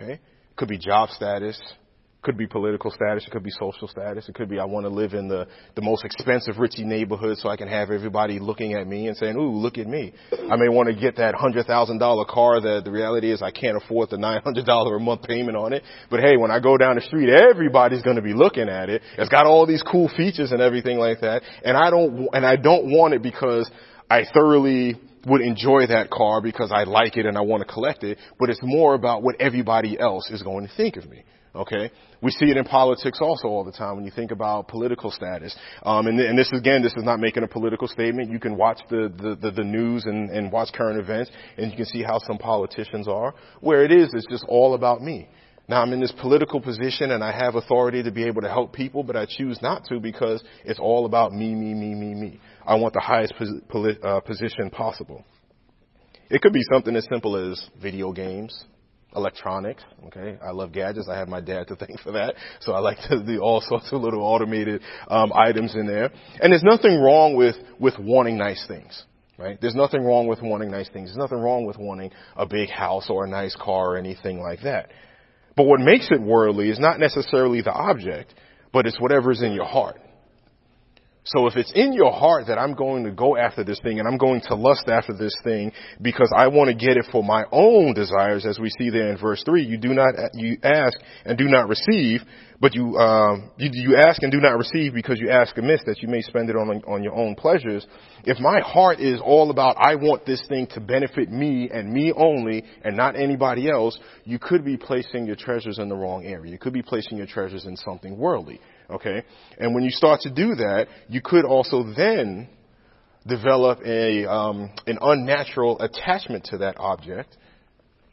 Okay? 0.00 0.20
Could 0.56 0.68
be 0.68 0.78
job 0.78 1.10
status, 1.10 1.60
could 2.22 2.36
be 2.36 2.46
political 2.46 2.90
status, 2.90 3.26
it 3.26 3.30
could 3.30 3.42
be 3.42 3.50
social 3.50 3.88
status, 3.88 4.28
it 4.28 4.34
could 4.34 4.48
be 4.48 4.58
I 4.58 4.64
want 4.64 4.84
to 4.84 4.90
live 4.90 5.14
in 5.14 5.26
the, 5.26 5.46
the 5.74 5.80
most 5.80 6.04
expensive 6.04 6.56
ritzy 6.56 6.84
neighborhood 6.84 7.38
so 7.38 7.48
I 7.48 7.56
can 7.56 7.68
have 7.68 7.90
everybody 7.90 8.38
looking 8.38 8.74
at 8.74 8.86
me 8.86 9.08
and 9.08 9.16
saying, 9.16 9.36
ooh, 9.36 9.56
look 9.56 9.78
at 9.78 9.86
me. 9.86 10.12
I 10.32 10.56
may 10.56 10.68
want 10.68 10.88
to 10.88 10.94
get 10.94 11.16
that 11.16 11.34
hundred 11.34 11.66
thousand 11.66 11.98
dollar 11.98 12.26
car 12.26 12.60
that 12.60 12.84
the 12.84 12.90
reality 12.90 13.32
is 13.32 13.40
I 13.40 13.50
can't 13.50 13.76
afford 13.76 14.10
the 14.10 14.18
nine 14.18 14.42
hundred 14.42 14.66
dollar 14.66 14.96
a 14.96 15.00
month 15.00 15.22
payment 15.22 15.56
on 15.56 15.72
it. 15.72 15.82
But 16.10 16.20
hey, 16.20 16.36
when 16.36 16.50
I 16.50 16.60
go 16.60 16.76
down 16.76 16.96
the 16.96 17.02
street, 17.02 17.30
everybody's 17.30 18.02
going 18.02 18.16
to 18.16 18.22
be 18.22 18.34
looking 18.34 18.68
at 18.68 18.90
it. 18.90 19.02
It's 19.16 19.30
got 19.30 19.46
all 19.46 19.66
these 19.66 19.82
cool 19.82 20.10
features 20.14 20.52
and 20.52 20.60
everything 20.60 20.98
like 20.98 21.20
that. 21.20 21.42
And 21.64 21.76
I 21.76 21.88
don't, 21.88 22.28
and 22.34 22.44
I 22.44 22.56
don't 22.56 22.90
want 22.90 23.14
it 23.14 23.22
because 23.22 23.70
I 24.10 24.24
thoroughly 24.34 25.00
would 25.26 25.40
enjoy 25.40 25.86
that 25.88 26.10
car 26.10 26.40
because 26.40 26.72
I 26.72 26.84
like 26.84 27.16
it 27.16 27.26
and 27.26 27.36
I 27.36 27.42
want 27.42 27.66
to 27.66 27.72
collect 27.72 28.04
it, 28.04 28.18
but 28.38 28.50
it's 28.50 28.60
more 28.62 28.94
about 28.94 29.22
what 29.22 29.36
everybody 29.40 29.98
else 29.98 30.30
is 30.30 30.42
going 30.42 30.66
to 30.66 30.72
think 30.76 30.96
of 30.96 31.08
me. 31.08 31.24
Okay, 31.52 31.90
we 32.22 32.30
see 32.30 32.46
it 32.46 32.56
in 32.56 32.64
politics 32.64 33.18
also 33.20 33.48
all 33.48 33.64
the 33.64 33.72
time 33.72 33.96
when 33.96 34.04
you 34.04 34.12
think 34.14 34.30
about 34.30 34.68
political 34.68 35.10
status. 35.10 35.56
Um, 35.82 36.06
and, 36.06 36.20
and, 36.20 36.38
this 36.38 36.48
again, 36.52 36.80
this 36.80 36.92
is 36.96 37.02
not 37.02 37.18
making 37.18 37.42
a 37.42 37.48
political 37.48 37.88
statement. 37.88 38.30
You 38.30 38.38
can 38.38 38.56
watch 38.56 38.78
the 38.88 39.12
the, 39.16 39.34
the, 39.34 39.50
the 39.50 39.64
news 39.64 40.04
and, 40.06 40.30
and 40.30 40.52
watch 40.52 40.68
current 40.72 41.00
events, 41.00 41.28
and 41.58 41.72
you 41.72 41.76
can 41.76 41.86
see 41.86 42.04
how 42.04 42.20
some 42.20 42.38
politicians 42.38 43.08
are. 43.08 43.34
Where 43.60 43.84
it 43.84 43.90
is, 43.90 44.10
it's 44.14 44.26
just 44.30 44.44
all 44.46 44.74
about 44.74 45.02
me. 45.02 45.28
Now 45.70 45.82
I'm 45.82 45.92
in 45.92 46.00
this 46.00 46.12
political 46.20 46.60
position 46.60 47.12
and 47.12 47.22
I 47.22 47.30
have 47.30 47.54
authority 47.54 48.02
to 48.02 48.10
be 48.10 48.24
able 48.24 48.42
to 48.42 48.48
help 48.48 48.72
people, 48.72 49.04
but 49.04 49.14
I 49.14 49.24
choose 49.28 49.56
not 49.62 49.84
to 49.84 50.00
because 50.00 50.42
it's 50.64 50.80
all 50.80 51.06
about 51.06 51.32
me, 51.32 51.54
me, 51.54 51.74
me, 51.74 51.94
me, 51.94 52.12
me. 52.12 52.40
I 52.66 52.74
want 52.74 52.94
the 52.94 53.00
highest 53.00 53.34
uh, 54.02 54.20
position 54.20 54.70
possible. 54.70 55.24
It 56.30 56.40
could 56.42 56.52
be 56.52 56.62
something 56.72 56.94
as 56.94 57.06
simple 57.10 57.36
as 57.36 57.68
video 57.80 58.12
games, 58.12 58.64
electronics. 59.16 59.82
Okay, 60.06 60.38
I 60.42 60.52
love 60.52 60.72
gadgets. 60.72 61.08
I 61.10 61.16
have 61.18 61.28
my 61.28 61.40
dad 61.40 61.68
to 61.68 61.76
thank 61.76 62.00
for 62.00 62.12
that. 62.12 62.34
So 62.60 62.72
I 62.72 62.78
like 62.78 62.98
to 63.08 63.22
do 63.24 63.40
all 63.40 63.60
sorts 63.60 63.92
of 63.92 64.00
little 64.00 64.22
automated 64.22 64.82
um, 65.08 65.32
items 65.34 65.74
in 65.74 65.86
there. 65.86 66.10
And 66.40 66.52
there's 66.52 66.62
nothing 66.62 67.00
wrong 67.00 67.34
with 67.34 67.56
with 67.78 67.94
wanting 67.98 68.38
nice 68.38 68.64
things. 68.68 69.04
Right? 69.38 69.58
There's 69.58 69.74
nothing 69.74 70.04
wrong 70.04 70.26
with 70.26 70.42
wanting 70.42 70.70
nice 70.70 70.90
things. 70.90 71.08
There's 71.08 71.16
nothing 71.16 71.38
wrong 71.38 71.64
with 71.64 71.78
wanting 71.78 72.10
a 72.36 72.44
big 72.44 72.68
house 72.68 73.08
or 73.08 73.24
a 73.24 73.28
nice 73.28 73.56
car 73.56 73.92
or 73.92 73.96
anything 73.96 74.38
like 74.38 74.62
that. 74.64 74.90
But 75.56 75.64
what 75.64 75.80
makes 75.80 76.10
it 76.10 76.20
worldly 76.20 76.68
is 76.68 76.78
not 76.78 77.00
necessarily 77.00 77.62
the 77.62 77.72
object, 77.72 78.34
but 78.70 78.86
it's 78.86 79.00
whatever's 79.00 79.40
in 79.40 79.52
your 79.52 79.64
heart. 79.64 79.98
So 81.36 81.46
if 81.46 81.54
it's 81.54 81.70
in 81.76 81.92
your 81.92 82.10
heart 82.10 82.48
that 82.48 82.58
I'm 82.58 82.74
going 82.74 83.04
to 83.04 83.12
go 83.12 83.36
after 83.36 83.62
this 83.62 83.78
thing 83.84 84.00
and 84.00 84.08
I'm 84.08 84.18
going 84.18 84.40
to 84.48 84.56
lust 84.56 84.88
after 84.88 85.12
this 85.12 85.32
thing 85.44 85.70
because 86.02 86.32
I 86.36 86.48
want 86.48 86.70
to 86.70 86.74
get 86.74 86.96
it 86.96 87.06
for 87.12 87.22
my 87.22 87.44
own 87.52 87.94
desires, 87.94 88.44
as 88.44 88.58
we 88.58 88.68
see 88.70 88.90
there 88.90 89.12
in 89.12 89.16
verse 89.16 89.40
three, 89.44 89.62
you 89.62 89.76
do 89.76 89.94
not 89.94 90.14
you 90.34 90.56
ask 90.64 90.98
and 91.24 91.38
do 91.38 91.44
not 91.44 91.68
receive, 91.68 92.22
but 92.60 92.74
you 92.74 92.96
um, 92.96 93.52
you, 93.58 93.70
you 93.72 93.96
ask 93.96 94.24
and 94.24 94.32
do 94.32 94.40
not 94.40 94.58
receive 94.58 94.92
because 94.92 95.20
you 95.20 95.30
ask 95.30 95.56
amiss 95.56 95.80
that 95.86 96.02
you 96.02 96.08
may 96.08 96.20
spend 96.20 96.50
it 96.50 96.56
on 96.56 96.68
on 96.88 97.04
your 97.04 97.14
own 97.14 97.36
pleasures. 97.36 97.86
If 98.24 98.40
my 98.40 98.58
heart 98.58 98.98
is 98.98 99.20
all 99.24 99.50
about 99.50 99.76
I 99.78 99.94
want 99.94 100.26
this 100.26 100.42
thing 100.48 100.66
to 100.74 100.80
benefit 100.80 101.30
me 101.30 101.70
and 101.72 101.92
me 101.92 102.12
only 102.12 102.64
and 102.82 102.96
not 102.96 103.14
anybody 103.14 103.70
else, 103.70 103.96
you 104.24 104.40
could 104.40 104.64
be 104.64 104.76
placing 104.76 105.26
your 105.26 105.36
treasures 105.36 105.78
in 105.78 105.88
the 105.88 105.96
wrong 105.96 106.24
area. 106.24 106.50
You 106.50 106.58
could 106.58 106.72
be 106.72 106.82
placing 106.82 107.18
your 107.18 107.28
treasures 107.28 107.66
in 107.66 107.76
something 107.76 108.18
worldly. 108.18 108.60
Okay? 108.90 109.22
And 109.58 109.74
when 109.74 109.84
you 109.84 109.90
start 109.90 110.20
to 110.22 110.30
do 110.30 110.54
that, 110.56 110.88
you 111.08 111.20
could 111.22 111.44
also 111.44 111.84
then 111.96 112.48
develop 113.26 113.80
a, 113.84 114.26
um, 114.26 114.70
an 114.86 114.98
unnatural 115.00 115.80
attachment 115.80 116.44
to 116.46 116.58
that 116.58 116.76
object, 116.78 117.36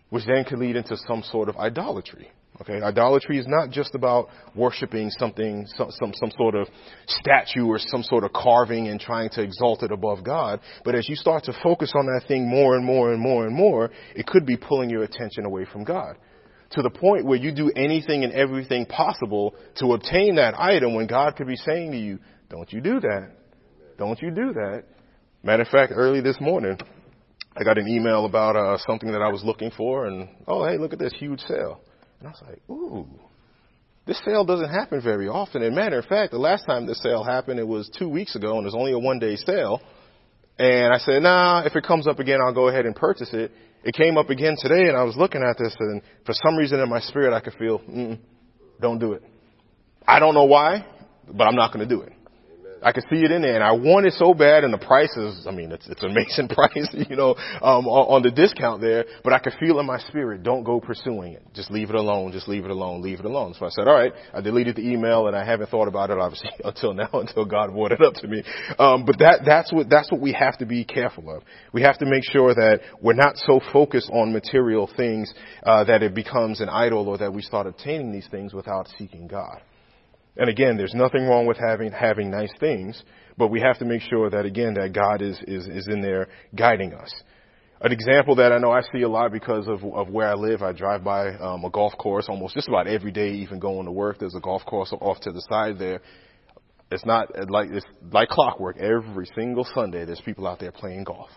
which 0.10 0.25
then 0.25 0.43
could 0.43 0.60
lead 0.60 0.75
into 0.75 0.98
some 1.07 1.24
sort 1.24 1.50
of 1.50 1.57
idolatry. 1.57 2.29
Okay, 2.60 2.81
idolatry 2.81 3.38
is 3.38 3.46
not 3.48 3.69
just 3.69 3.93
about 3.93 4.29
worshiping 4.55 5.12
something, 5.12 5.67
some, 5.75 5.91
some, 5.91 6.12
some 6.15 6.31
sort 6.38 6.55
of 6.55 6.67
statue 7.05 7.67
or 7.67 7.77
some 7.77 8.01
sort 8.01 8.24
of 8.24 8.34
carving 8.34 8.88
and 8.88 9.00
trying 9.00 9.29
to 9.29 9.43
exalt 9.43 9.84
it 9.84 9.91
above 9.91 10.24
God. 10.24 10.60
But 10.84 10.96
as 10.96 11.07
you 11.07 11.15
start 11.15 11.43
to 11.43 11.53
focus 11.62 11.93
on 11.96 12.07
that 12.07 12.27
thing 12.27 12.50
more 12.50 12.75
and 12.75 12.84
more 12.84 13.13
and 13.13 13.22
more 13.22 13.46
and 13.46 13.55
more, 13.55 13.91
it 14.15 14.25
could 14.25 14.48
be 14.48 14.57
pulling 14.57 14.89
your 14.89 15.03
attention 15.03 15.46
away 15.46 15.65
from 15.72 15.84
God 15.84 16.15
to 16.71 16.81
the 16.81 16.89
point 16.89 17.25
where 17.25 17.38
you 17.38 17.53
do 17.53 17.71
anything 17.75 18.24
and 18.24 18.33
everything 18.33 18.86
possible 18.86 19.55
to 19.77 19.93
obtain 19.93 20.36
that 20.36 20.59
item 20.59 20.95
when 20.95 21.07
God 21.07 21.36
could 21.36 21.47
be 21.47 21.55
saying 21.55 21.91
to 21.91 21.97
you, 21.97 22.19
don't 22.50 22.71
you 22.71 22.81
do 22.81 23.00
that. 23.00 23.31
Don't 23.97 24.21
you 24.21 24.31
do 24.31 24.53
that. 24.53 24.83
Matter 25.43 25.63
of 25.63 25.69
fact, 25.69 25.93
early 25.95 26.21
this 26.21 26.38
morning, 26.39 26.77
I 27.55 27.63
got 27.63 27.77
an 27.77 27.88
email 27.88 28.25
about 28.25 28.55
uh, 28.55 28.77
something 28.86 29.12
that 29.12 29.21
I 29.21 29.29
was 29.29 29.43
looking 29.43 29.71
for 29.75 30.05
and, 30.05 30.29
oh, 30.47 30.65
hey, 30.65 30.77
look 30.77 30.93
at 30.93 31.00
this 31.00 31.13
huge 31.17 31.39
sale. 31.41 31.79
And 32.19 32.27
I 32.27 32.31
was 32.31 32.41
like, 32.47 32.62
ooh, 32.69 33.07
this 34.05 34.21
sale 34.24 34.45
doesn't 34.45 34.69
happen 34.69 35.01
very 35.01 35.27
often. 35.27 35.63
And 35.63 35.75
matter 35.75 36.00
of 36.00 36.05
fact, 36.05 36.31
the 36.31 36.38
last 36.38 36.65
time 36.65 36.86
this 36.86 37.01
sale 37.01 37.24
happened, 37.24 37.59
it 37.59 37.67
was 37.67 37.89
two 37.97 38.09
weeks 38.09 38.36
ago 38.36 38.57
and 38.57 38.62
it 38.62 38.65
was 38.65 38.75
only 38.75 38.93
a 38.93 39.00
one 39.00 39.19
day 39.19 39.36
sale. 39.36 39.81
And 40.59 40.93
I 40.93 40.97
said, 40.97 41.21
nah, 41.21 41.63
if 41.65 41.75
it 41.75 41.83
comes 41.83 42.07
up 42.07 42.19
again, 42.19 42.39
I'll 42.43 42.53
go 42.53 42.67
ahead 42.67 42.85
and 42.85 42.95
purchase 42.95 43.29
it. 43.33 43.51
It 43.83 43.93
came 43.93 44.17
up 44.17 44.29
again 44.29 44.55
today, 44.59 44.87
and 44.87 44.97
I 44.97 45.03
was 45.03 45.15
looking 45.15 45.43
at 45.43 45.57
this, 45.57 45.75
and 45.79 46.01
for 46.25 46.33
some 46.33 46.57
reason 46.57 46.79
in 46.79 46.89
my 46.89 46.99
spirit, 46.99 47.33
I 47.33 47.39
could 47.39 47.53
feel, 47.53 47.79
don't 48.81 48.99
do 48.99 49.13
it. 49.13 49.23
I 50.07 50.19
don't 50.19 50.33
know 50.33 50.45
why, 50.45 50.85
but 51.31 51.47
I'm 51.47 51.55
not 51.55 51.73
going 51.73 51.87
to 51.87 51.95
do 51.95 52.01
it. 52.01 52.13
I 52.84 52.91
could 52.91 53.03
see 53.10 53.24
it 53.24 53.31
in 53.31 53.41
there, 53.41 53.55
and 53.55 53.63
I 53.63 53.72
want 53.72 54.05
it 54.05 54.13
so 54.13 54.34
bad, 54.34 54.63
and 54.63 54.74
the 54.74 54.77
price 54.77 55.15
is, 55.15 55.46
I 55.48 55.51
mean, 55.51 55.72
it's, 55.72 55.88
it's 55.88 56.03
an 56.03 56.12
amazing 56.12 56.48
price, 56.50 56.89
you 56.93 57.15
know, 57.15 57.36
um, 57.62 57.88
on, 57.88 58.15
on 58.17 58.22
the 58.24 58.31
discount 58.31 58.81
there, 58.81 59.05
but 59.24 59.34
I 59.34 59.39
could 59.39 59.53
feel 59.60 59.79
in 59.79 59.86
my 59.86 60.00
spirit, 60.00 60.43
don't 60.43 60.63
go 60.63 60.79
pursuing 60.79 61.34
it. 61.34 61.43
Just 61.53 61.72
leave 61.72 61.89
it 61.89 61.96
alone, 61.96 62.31
just 62.31 62.48
leave 62.48 62.65
it 62.65 62.72
alone, 62.72 63.01
leave 63.01 63.19
it 63.19 63.25
alone. 63.25 63.55
So 63.57 63.65
I 63.65 63.69
said, 63.69 63.88
alright, 63.88 64.13
I 64.34 64.41
deleted 64.41 64.75
the 64.75 64.88
email, 64.88 65.27
and 65.27 65.36
I 65.36 65.46
haven't 65.46 65.69
thought 65.69 65.88
about 65.88 66.10
it, 66.10 66.17
obviously, 66.17 66.50
until 66.63 66.93
now, 66.93 67.10
until 67.13 67.46
God 67.46 67.72
brought 67.72 67.91
it 67.91 68.01
up 68.01 68.13
to 68.15 68.27
me. 68.27 68.43
Um, 68.79 69.05
but 69.05 69.17
that, 69.19 69.41
that's 69.46 69.72
what, 69.74 69.89
that's 69.89 70.12
what 70.12 70.22
we 70.22 70.34
have 70.34 70.57
to 70.60 70.65
be 70.65 70.84
careful 70.86 71.36
of. 71.36 71.43
We 71.74 71.81
have 71.81 71.98
to 72.00 72.05
make 72.05 72.24
sure 72.24 72.53
that 72.53 72.81
we're 73.01 73.13
not 73.13 73.38
so 73.38 73.60
focused 73.72 74.10
on 74.12 74.34
material 74.34 74.89
things, 74.96 75.34
uh, 75.63 75.84
that 75.86 76.03
it 76.03 76.13
becomes 76.13 76.62
an 76.62 76.69
idol, 76.69 77.07
or 77.07 77.17
that 77.17 77.34
we 77.34 77.41
start 77.41 77.67
obtaining 77.67 78.12
these 78.12 78.27
things 78.29 78.53
without 78.53 78.88
seeking 78.98 79.27
God. 79.27 79.62
And 80.38 80.50
again, 80.50 80.77
there's 80.77 80.94
nothing 80.94 81.25
wrong 81.27 81.46
with 81.48 81.58
having 81.58 81.91
having 81.91 82.29
nice 82.29 82.51
things, 82.60 83.01
but 83.38 83.48
we 83.48 83.60
have 83.62 83.79
to 83.79 83.86
make 83.86 84.01
sure 84.01 84.29
that 84.29 84.46
again 84.46 84.75
that 84.75 84.94
God 84.94 85.22
is 85.22 85.38
is 85.48 85.67
is 85.67 85.88
in 85.88 86.01
there 86.01 86.27
guiding 86.56 86.94
us. 86.94 87.12
An 87.82 87.91
example 87.91 88.36
that 88.36 88.51
I 88.51 88.58
know 88.58 88.72
I 88.72 88.82
see 88.91 89.01
a 89.01 89.10
lot 89.10 89.32
because 89.32 89.67
of 89.67 89.84
of 89.84 90.10
where 90.10 90.29
I 90.29 90.36
live, 90.36 90.62
I 90.62 90.74
drive 90.74 91.03
by 91.03 91.34
um, 91.36 91.65
a 91.65 91.70
golf 91.70 91.98
course 91.98 92.27
almost 92.29 92.53
just 92.53 92.67
about 92.67 92.88
every 92.88 93.12
day, 93.12 93.32
even 93.32 93.60
going 93.60 93.86
to 93.86 93.91
work. 93.91 94.20
There's 94.20 94.36
a 94.36 94.39
golf 94.39 94.65
course 94.65 94.94
off 94.94 95.20
to 95.22 95.32
the 95.32 95.41
side 95.50 95.79
there. 95.79 96.01
It's 96.91 97.06
not 97.06 97.29
like 97.50 97.70
it's 97.72 97.86
like 98.12 98.29
clockwork. 98.29 98.77
Every 98.77 99.27
single 99.36 99.67
Sunday, 99.75 100.06
there's 100.06 100.22
people 100.22 100.48
out 100.48 100.60
there 100.60 100.72
playing 100.72 101.03
golf 101.03 101.29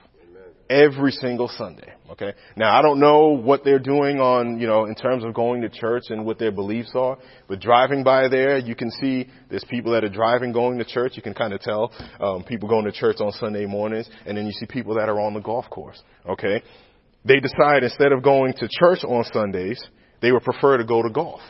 every 0.70 1.10
single 1.10 1.48
Sunday. 1.48 1.92
Okay. 2.12 2.32
Now 2.56 2.78
I 2.78 2.80
don't 2.80 3.00
know 3.00 3.36
what 3.36 3.64
they're 3.64 3.80
doing 3.80 4.20
on, 4.20 4.60
you 4.60 4.66
know, 4.66 4.86
in 4.86 4.94
terms 4.94 5.24
of 5.24 5.34
going 5.34 5.60
to 5.62 5.68
church 5.68 6.04
and 6.08 6.24
what 6.24 6.38
their 6.38 6.52
beliefs 6.52 6.92
are, 6.94 7.18
but 7.48 7.60
driving 7.60 8.04
by 8.04 8.28
there, 8.28 8.56
you 8.56 8.76
can 8.76 8.90
see 8.92 9.28
there's 9.50 9.64
people 9.68 9.92
that 9.92 10.04
are 10.04 10.08
driving 10.08 10.52
going 10.52 10.78
to 10.78 10.84
church. 10.84 11.12
You 11.16 11.22
can 11.22 11.34
kind 11.34 11.52
of 11.52 11.60
tell, 11.60 11.92
um, 12.20 12.44
people 12.44 12.68
going 12.68 12.84
to 12.84 12.92
church 12.92 13.16
on 13.20 13.32
Sunday 13.32 13.66
mornings, 13.66 14.08
and 14.24 14.38
then 14.38 14.46
you 14.46 14.52
see 14.52 14.66
people 14.66 14.94
that 14.94 15.08
are 15.08 15.20
on 15.20 15.34
the 15.34 15.40
golf 15.40 15.68
course. 15.68 16.00
Okay. 16.26 16.62
They 17.24 17.40
decide 17.40 17.82
instead 17.82 18.12
of 18.12 18.22
going 18.22 18.54
to 18.54 18.68
church 18.78 19.04
on 19.04 19.24
Sundays, 19.32 19.82
they 20.22 20.32
would 20.32 20.44
prefer 20.44 20.78
to 20.78 20.84
go 20.84 21.02
to 21.02 21.10
golf. 21.10 21.40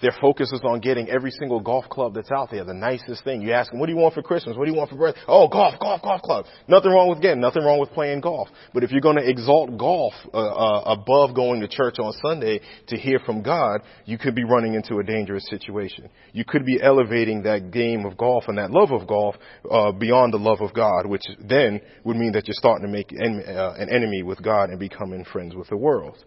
Their 0.00 0.14
focus 0.20 0.52
is 0.52 0.60
on 0.62 0.78
getting 0.78 1.08
every 1.10 1.32
single 1.32 1.58
golf 1.58 1.88
club 1.88 2.14
that's 2.14 2.30
out 2.30 2.50
there, 2.52 2.64
the 2.64 2.72
nicest 2.72 3.24
thing. 3.24 3.42
You 3.42 3.52
ask 3.52 3.70
them, 3.70 3.80
what 3.80 3.86
do 3.86 3.92
you 3.92 3.98
want 3.98 4.14
for 4.14 4.22
Christmas? 4.22 4.56
What 4.56 4.66
do 4.66 4.70
you 4.70 4.76
want 4.76 4.90
for 4.90 4.96
birthday? 4.96 5.20
Oh, 5.26 5.48
golf, 5.48 5.74
golf, 5.80 6.02
golf 6.02 6.22
club. 6.22 6.46
Nothing 6.68 6.92
wrong 6.92 7.08
with 7.08 7.20
getting, 7.20 7.40
nothing 7.40 7.64
wrong 7.64 7.80
with 7.80 7.90
playing 7.90 8.20
golf. 8.20 8.48
But 8.72 8.84
if 8.84 8.92
you're 8.92 9.00
going 9.00 9.16
to 9.16 9.28
exalt 9.28 9.76
golf 9.76 10.12
uh, 10.32 10.38
uh, 10.38 10.82
above 10.86 11.34
going 11.34 11.60
to 11.62 11.68
church 11.68 11.98
on 11.98 12.12
Sunday 12.22 12.60
to 12.86 12.96
hear 12.96 13.18
from 13.26 13.42
God, 13.42 13.80
you 14.04 14.18
could 14.18 14.36
be 14.36 14.44
running 14.44 14.74
into 14.74 14.98
a 14.98 15.02
dangerous 15.02 15.44
situation. 15.50 16.08
You 16.32 16.44
could 16.44 16.64
be 16.64 16.80
elevating 16.80 17.42
that 17.42 17.72
game 17.72 18.06
of 18.06 18.16
golf 18.16 18.44
and 18.46 18.58
that 18.58 18.70
love 18.70 18.92
of 18.92 19.08
golf 19.08 19.34
uh, 19.68 19.90
beyond 19.90 20.32
the 20.32 20.38
love 20.38 20.60
of 20.60 20.72
God, 20.74 21.06
which 21.06 21.24
then 21.40 21.80
would 22.04 22.16
mean 22.16 22.32
that 22.32 22.46
you're 22.46 22.54
starting 22.54 22.86
to 22.86 22.92
make 22.92 23.12
en- 23.12 23.42
uh, 23.48 23.74
an 23.78 23.88
enemy 23.92 24.22
with 24.22 24.40
God 24.42 24.70
and 24.70 24.78
becoming 24.78 25.24
friends 25.24 25.56
with 25.56 25.68
the 25.68 25.76
world. 25.76 26.24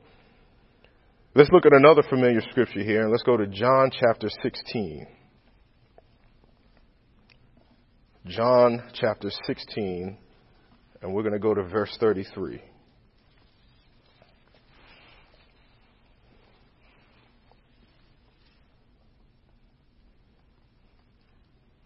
Let's 1.33 1.49
look 1.53 1.65
at 1.65 1.71
another 1.71 2.03
familiar 2.09 2.41
scripture 2.51 2.83
here, 2.83 3.03
and 3.03 3.11
let's 3.11 3.23
go 3.23 3.37
to 3.37 3.47
John 3.47 3.89
chapter 3.89 4.27
16. 4.43 5.07
John 8.27 8.83
chapter 8.93 9.29
16, 9.47 10.17
and 11.01 11.13
we're 11.13 11.21
going 11.21 11.31
to 11.31 11.39
go 11.39 11.53
to 11.53 11.63
verse 11.63 11.95
33. 12.01 12.61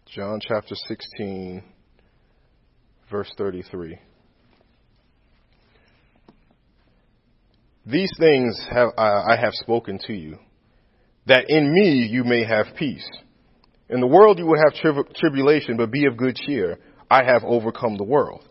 John 0.07 0.39
chapter 0.41 0.73
16, 0.87 1.63
verse 3.11 3.31
33. 3.37 3.99
These 7.85 8.11
things 8.19 8.59
have, 8.71 8.89
uh, 8.97 9.23
I 9.27 9.37
have 9.39 9.53
spoken 9.53 9.99
to 10.07 10.13
you, 10.13 10.39
that 11.27 11.49
in 11.49 11.71
me 11.73 12.07
you 12.07 12.23
may 12.23 12.43
have 12.43 12.67
peace. 12.77 13.07
In 13.89 13.99
the 13.99 14.07
world 14.07 14.39
you 14.39 14.45
will 14.45 14.59
have 14.63 14.73
tri- 14.73 15.13
tribulation, 15.15 15.77
but 15.77 15.91
be 15.91 16.05
of 16.05 16.17
good 16.17 16.35
cheer. 16.35 16.79
I 17.09 17.23
have 17.23 17.43
overcome 17.43 17.97
the 17.97 18.03
world. 18.03 18.47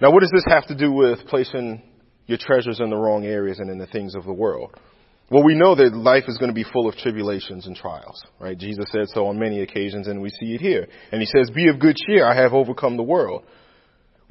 Now 0.00 0.10
what 0.10 0.20
does 0.20 0.32
this 0.32 0.44
have 0.48 0.66
to 0.66 0.74
do 0.74 0.90
with 0.90 1.20
placing 1.28 1.82
your 2.26 2.38
treasures 2.38 2.80
in 2.80 2.90
the 2.90 2.96
wrong 2.96 3.24
areas 3.24 3.60
and 3.60 3.70
in 3.70 3.78
the 3.78 3.86
things 3.86 4.16
of 4.16 4.24
the 4.24 4.32
world? 4.32 4.74
Well, 5.30 5.44
we 5.44 5.54
know 5.54 5.74
that 5.76 5.94
life 5.94 6.24
is 6.26 6.36
going 6.36 6.50
to 6.50 6.54
be 6.54 6.64
full 6.64 6.88
of 6.88 6.96
tribulations 6.96 7.66
and 7.66 7.76
trials, 7.76 8.22
right? 8.38 8.58
Jesus 8.58 8.84
said 8.90 9.08
so 9.14 9.26
on 9.26 9.38
many 9.38 9.62
occasions 9.62 10.08
and 10.08 10.20
we 10.20 10.28
see 10.28 10.54
it 10.54 10.60
here. 10.60 10.88
And 11.10 11.22
he 11.22 11.26
says, 11.26 11.50
be 11.54 11.68
of 11.68 11.78
good 11.78 11.96
cheer. 11.96 12.26
I 12.26 12.34
have 12.34 12.52
overcome 12.52 12.96
the 12.96 13.02
world. 13.02 13.44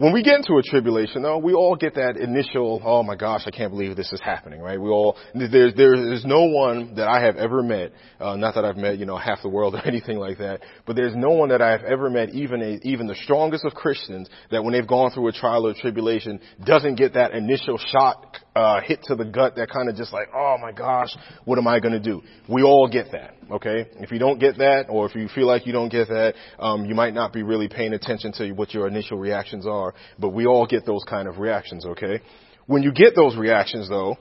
When 0.01 0.13
we 0.13 0.23
get 0.23 0.37
into 0.37 0.57
a 0.57 0.63
tribulation, 0.63 1.21
though, 1.21 1.37
we 1.37 1.53
all 1.53 1.75
get 1.75 1.93
that 1.93 2.17
initial, 2.17 2.81
oh 2.83 3.03
my 3.03 3.15
gosh, 3.15 3.43
I 3.45 3.51
can't 3.51 3.69
believe 3.69 3.95
this 3.95 4.11
is 4.11 4.19
happening, 4.19 4.59
right? 4.59 4.81
We 4.81 4.89
all, 4.89 5.15
there's, 5.35 5.75
there's 5.75 6.25
no 6.25 6.45
one 6.45 6.95
that 6.95 7.07
I 7.07 7.23
have 7.23 7.35
ever 7.35 7.61
met, 7.61 7.91
uh, 8.19 8.35
not 8.35 8.55
that 8.55 8.65
I've 8.65 8.77
met, 8.77 8.97
you 8.97 9.05
know, 9.05 9.15
half 9.15 9.43
the 9.43 9.49
world 9.49 9.75
or 9.75 9.85
anything 9.85 10.17
like 10.17 10.39
that, 10.39 10.61
but 10.87 10.95
there's 10.95 11.15
no 11.15 11.29
one 11.29 11.49
that 11.49 11.61
I 11.61 11.69
have 11.69 11.83
ever 11.83 12.09
met, 12.09 12.31
even 12.31 12.63
a, 12.63 12.79
even 12.81 13.05
the 13.05 13.13
strongest 13.13 13.63
of 13.63 13.75
Christians, 13.75 14.27
that 14.49 14.63
when 14.63 14.73
they've 14.73 14.87
gone 14.87 15.11
through 15.11 15.27
a 15.27 15.33
trial 15.33 15.67
or 15.67 15.75
tribulation, 15.75 16.39
doesn't 16.65 16.95
get 16.95 17.13
that 17.13 17.35
initial 17.35 17.77
shock, 17.77 18.37
uh, 18.55 18.81
hit 18.81 19.03
to 19.03 19.15
the 19.15 19.25
gut 19.25 19.55
that 19.57 19.69
kind 19.69 19.87
of 19.87 19.95
just 19.95 20.11
like, 20.11 20.29
oh 20.35 20.57
my 20.59 20.71
gosh, 20.71 21.15
what 21.45 21.59
am 21.59 21.67
I 21.67 21.79
gonna 21.79 21.99
do? 21.99 22.23
We 22.49 22.63
all 22.63 22.89
get 22.91 23.11
that, 23.11 23.35
okay? 23.51 23.85
If 23.99 24.11
you 24.11 24.17
don't 24.17 24.39
get 24.39 24.57
that, 24.57 24.87
or 24.89 25.05
if 25.05 25.13
you 25.13 25.27
feel 25.27 25.45
like 25.45 25.67
you 25.67 25.73
don't 25.73 25.89
get 25.89 26.07
that, 26.07 26.33
um, 26.57 26.85
you 26.85 26.95
might 26.95 27.13
not 27.13 27.33
be 27.33 27.43
really 27.43 27.67
paying 27.67 27.93
attention 27.93 28.31
to 28.33 28.51
what 28.53 28.73
your 28.73 28.87
initial 28.87 29.19
reactions 29.19 29.67
are, 29.67 29.90
but 30.19 30.29
we 30.29 30.45
all 30.45 30.65
get 30.65 30.85
those 30.85 31.03
kind 31.07 31.27
of 31.27 31.39
reactions, 31.39 31.85
okay? 31.85 32.21
When 32.67 32.83
you 32.83 32.91
get 32.91 33.15
those 33.15 33.35
reactions 33.35 33.89
though, 33.89 34.17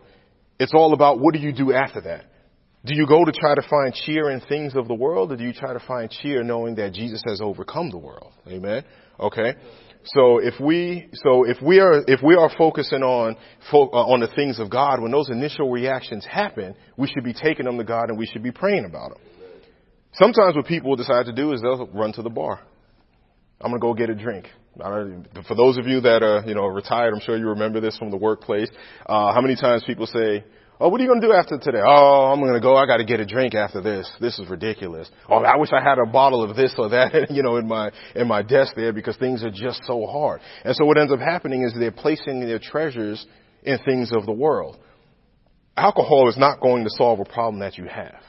It's 0.61 0.75
all 0.75 0.93
about 0.93 1.19
what 1.19 1.33
do 1.33 1.41
you 1.41 1.53
do 1.53 1.73
after 1.73 2.03
that? 2.03 2.27
Do 2.85 2.95
you 2.95 3.07
go 3.07 3.25
to 3.25 3.33
try 3.33 3.55
to 3.55 3.63
find 3.63 3.95
cheer 3.95 4.31
in 4.31 4.41
things 4.43 4.75
of 4.77 4.89
the 4.89 4.95
world 4.95 5.33
or 5.33 5.37
do 5.37 5.45
you 5.45 5.55
try 5.55 5.73
to 5.73 5.81
find 5.81 6.11
cheer 6.11 6.43
knowing 6.43 6.75
that 6.77 6.93
Jesus 6.93 7.23
has 7.27 7.41
overcome 7.41 7.91
the 7.91 7.97
world? 7.99 8.33
Amen. 8.47 8.85
Okay. 9.19 9.55
So 10.05 10.39
if 10.39 10.61
we, 10.61 11.09
so 11.15 11.45
if 11.45 11.61
we 11.63 11.81
are, 11.81 12.03
if 12.07 12.21
we 12.23 12.35
are 12.37 12.51
focusing 12.59 13.03
on, 13.03 13.37
fo- 13.71 13.91
uh, 13.91 14.13
on 14.13 14.21
the 14.21 14.29
things 14.35 14.59
of 14.59 14.71
God, 14.71 15.01
when 15.01 15.13
those 15.13 15.31
initial 15.31 15.71
reactions 15.71 16.27
happen, 16.27 16.75
we 16.99 17.07
should 17.07 17.25
be 17.25 17.35
taking 17.35 17.65
them 17.65 17.79
to 17.79 17.85
God 17.85 18.11
and 18.11 18.19
we 18.19 18.27
should 18.27 18.43
be 18.43 18.53
praying 18.53 18.85
about 18.85 19.11
them. 19.11 19.21
Sometimes 20.13 20.57
what 20.57 20.67
people 20.67 20.95
decide 20.97 21.25
to 21.27 21.33
do 21.33 21.53
is 21.53 21.63
they'll 21.63 21.87
run 21.89 22.13
to 22.15 22.23
the 22.23 22.31
bar. 22.31 22.61
I'm 23.63 23.71
gonna 23.71 23.81
go 23.81 23.95
get 23.95 24.11
a 24.11 24.15
drink. 24.15 24.47
For 24.77 25.55
those 25.55 25.79
of 25.79 25.87
you 25.87 26.01
that 26.03 26.23
are, 26.23 26.43
you 26.47 26.55
know, 26.55 26.67
retired, 26.67 27.13
I'm 27.13 27.21
sure 27.21 27.37
you 27.37 27.49
remember 27.49 27.81
this 27.81 27.97
from 27.99 28.11
the 28.11 28.17
workplace. 28.17 28.69
Uh, 29.05 29.33
how 29.33 29.41
many 29.41 29.57
times 29.57 29.83
people 29.87 30.07
say, 30.07 30.45
Oh, 30.83 30.89
what 30.89 30.99
are 30.99 31.05
you 31.05 31.11
going 31.11 31.21
to 31.21 31.27
do 31.27 31.35
after 31.35 31.59
today? 31.59 31.83
Oh, 31.85 32.33
I'm 32.33 32.41
going 32.41 32.55
to 32.55 32.61
go. 32.61 32.75
I 32.75 32.87
got 32.87 32.97
to 32.97 33.05
get 33.05 33.21
a 33.21 33.27
drink 33.27 33.55
after 33.55 33.83
this. 33.83 34.11
This 34.19 34.39
is 34.39 34.49
ridiculous. 34.49 35.11
Oh, 35.29 35.37
I 35.37 35.59
wish 35.59 35.69
I 35.75 35.83
had 35.83 35.99
a 35.99 36.07
bottle 36.07 36.43
of 36.43 36.57
this 36.57 36.75
or 36.79 36.89
that, 36.89 37.31
you 37.31 37.43
know, 37.43 37.57
in 37.57 37.69
my, 37.69 37.91
in 38.15 38.27
my 38.27 38.41
desk 38.41 38.73
there 38.77 38.91
because 38.91 39.15
things 39.19 39.45
are 39.45 39.51
just 39.51 39.83
so 39.87 40.07
hard. 40.07 40.41
And 40.65 40.75
so 40.75 40.87
what 40.87 40.97
ends 40.97 41.13
up 41.13 41.21
happening 41.21 41.65
is 41.65 41.75
they're 41.79 41.93
placing 41.93 42.41
their 42.41 42.59
treasures 42.59 43.27
in 43.63 43.79
things 43.85 44.11
of 44.11 44.25
the 44.25 44.33
world. 44.33 44.79
Alcohol 45.77 46.31
is 46.31 46.39
not 46.39 46.61
going 46.61 46.85
to 46.85 46.91
solve 46.97 47.21
a 47.21 47.27
problem 47.27 47.61
that 47.61 47.77
you 47.77 47.85
have. 47.85 48.23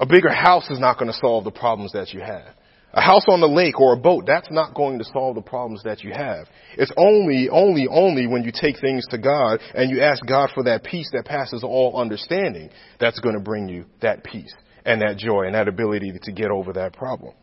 A 0.00 0.06
bigger 0.06 0.32
house 0.32 0.68
is 0.68 0.80
not 0.80 0.98
going 0.98 1.10
to 1.12 1.18
solve 1.20 1.44
the 1.44 1.52
problems 1.52 1.92
that 1.92 2.12
you 2.12 2.20
have. 2.20 2.54
A 2.94 3.02
house 3.02 3.24
on 3.28 3.40
the 3.40 3.48
lake 3.48 3.78
or 3.78 3.92
a 3.92 3.96
boat, 3.98 4.24
that's 4.26 4.50
not 4.50 4.74
going 4.74 4.98
to 4.98 5.04
solve 5.04 5.34
the 5.34 5.42
problems 5.42 5.82
that 5.84 6.02
you 6.02 6.12
have. 6.12 6.46
It's 6.78 6.92
only, 6.96 7.50
only, 7.50 7.86
only 7.86 8.26
when 8.26 8.44
you 8.44 8.50
take 8.50 8.80
things 8.80 9.04
to 9.10 9.18
God 9.18 9.60
and 9.74 9.90
you 9.90 10.00
ask 10.00 10.24
God 10.26 10.50
for 10.54 10.64
that 10.64 10.84
peace 10.84 11.10
that 11.12 11.26
passes 11.26 11.62
all 11.62 12.00
understanding 12.00 12.70
that's 12.98 13.20
going 13.20 13.34
to 13.34 13.42
bring 13.42 13.68
you 13.68 13.84
that 14.00 14.24
peace 14.24 14.54
and 14.86 15.02
that 15.02 15.18
joy 15.18 15.42
and 15.42 15.54
that 15.54 15.68
ability 15.68 16.12
to 16.22 16.32
get 16.32 16.50
over 16.50 16.72
that 16.72 16.94
problem. 16.94 17.34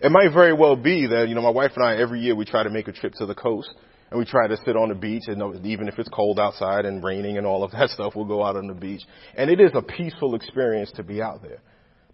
It 0.00 0.10
might 0.10 0.32
very 0.32 0.54
well 0.54 0.76
be 0.76 1.06
that, 1.08 1.28
you 1.28 1.34
know, 1.34 1.42
my 1.42 1.50
wife 1.50 1.72
and 1.76 1.84
I, 1.84 1.96
every 1.96 2.20
year 2.20 2.34
we 2.34 2.46
try 2.46 2.62
to 2.62 2.70
make 2.70 2.88
a 2.88 2.92
trip 2.92 3.12
to 3.14 3.26
the 3.26 3.34
coast 3.34 3.74
and 4.10 4.18
we 4.18 4.24
try 4.24 4.46
to 4.46 4.56
sit 4.64 4.76
on 4.76 4.88
the 4.88 4.94
beach 4.94 5.24
and 5.26 5.66
even 5.66 5.88
if 5.88 5.98
it's 5.98 6.08
cold 6.08 6.40
outside 6.40 6.86
and 6.86 7.04
raining 7.04 7.36
and 7.36 7.46
all 7.46 7.64
of 7.64 7.72
that 7.72 7.90
stuff, 7.90 8.14
we'll 8.16 8.24
go 8.24 8.42
out 8.42 8.56
on 8.56 8.66
the 8.66 8.74
beach. 8.74 9.02
And 9.36 9.50
it 9.50 9.60
is 9.60 9.72
a 9.74 9.82
peaceful 9.82 10.34
experience 10.34 10.90
to 10.92 11.02
be 11.02 11.20
out 11.20 11.42
there. 11.42 11.60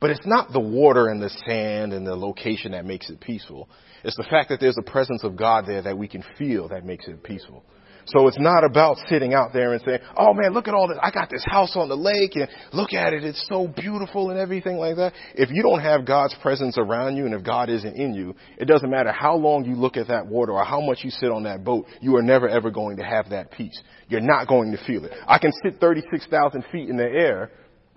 But 0.04 0.10
it's 0.10 0.26
not 0.26 0.52
the 0.52 0.60
water 0.60 1.08
and 1.08 1.22
the 1.22 1.30
sand 1.46 1.94
and 1.94 2.06
the 2.06 2.14
location 2.14 2.72
that 2.72 2.84
makes 2.84 3.08
it 3.08 3.22
peaceful. 3.22 3.70
It's 4.04 4.18
the 4.18 4.26
fact 4.28 4.50
that 4.50 4.60
there's 4.60 4.76
a 4.76 4.82
presence 4.82 5.24
of 5.24 5.34
God 5.34 5.64
there 5.66 5.80
that 5.80 5.96
we 5.96 6.08
can 6.08 6.22
feel 6.36 6.68
that 6.68 6.84
makes 6.84 7.08
it 7.08 7.22
peaceful. 7.22 7.64
So 8.04 8.28
it's 8.28 8.38
not 8.38 8.64
about 8.64 8.98
sitting 9.08 9.32
out 9.32 9.54
there 9.54 9.72
and 9.72 9.82
saying, 9.82 10.00
oh 10.14 10.34
man, 10.34 10.52
look 10.52 10.68
at 10.68 10.74
all 10.74 10.88
this. 10.88 10.98
I 11.00 11.10
got 11.10 11.30
this 11.30 11.42
house 11.46 11.74
on 11.74 11.88
the 11.88 11.96
lake 11.96 12.36
and 12.36 12.48
look 12.74 12.92
at 12.92 13.14
it. 13.14 13.24
It's 13.24 13.46
so 13.48 13.66
beautiful 13.66 14.28
and 14.28 14.38
everything 14.38 14.76
like 14.76 14.96
that. 14.96 15.14
If 15.36 15.48
you 15.50 15.62
don't 15.62 15.80
have 15.80 16.04
God's 16.04 16.36
presence 16.42 16.76
around 16.76 17.16
you 17.16 17.24
and 17.24 17.32
if 17.32 17.42
God 17.42 17.70
isn't 17.70 17.96
in 17.96 18.12
you, 18.12 18.34
it 18.58 18.66
doesn't 18.66 18.90
matter 18.90 19.10
how 19.10 19.36
long 19.36 19.64
you 19.64 19.74
look 19.74 19.96
at 19.96 20.08
that 20.08 20.26
water 20.26 20.52
or 20.52 20.66
how 20.66 20.82
much 20.82 20.98
you 21.02 21.08
sit 21.08 21.30
on 21.30 21.44
that 21.44 21.64
boat. 21.64 21.86
You 22.02 22.16
are 22.16 22.22
never 22.22 22.46
ever 22.46 22.70
going 22.70 22.98
to 22.98 23.04
have 23.04 23.30
that 23.30 23.52
peace. 23.52 23.80
You're 24.08 24.20
not 24.20 24.48
going 24.48 24.72
to 24.72 24.84
feel 24.86 25.06
it. 25.06 25.12
I 25.26 25.38
can 25.38 25.52
sit 25.64 25.80
36,000 25.80 26.62
feet 26.70 26.90
in 26.90 26.98
the 26.98 27.04
air 27.04 27.52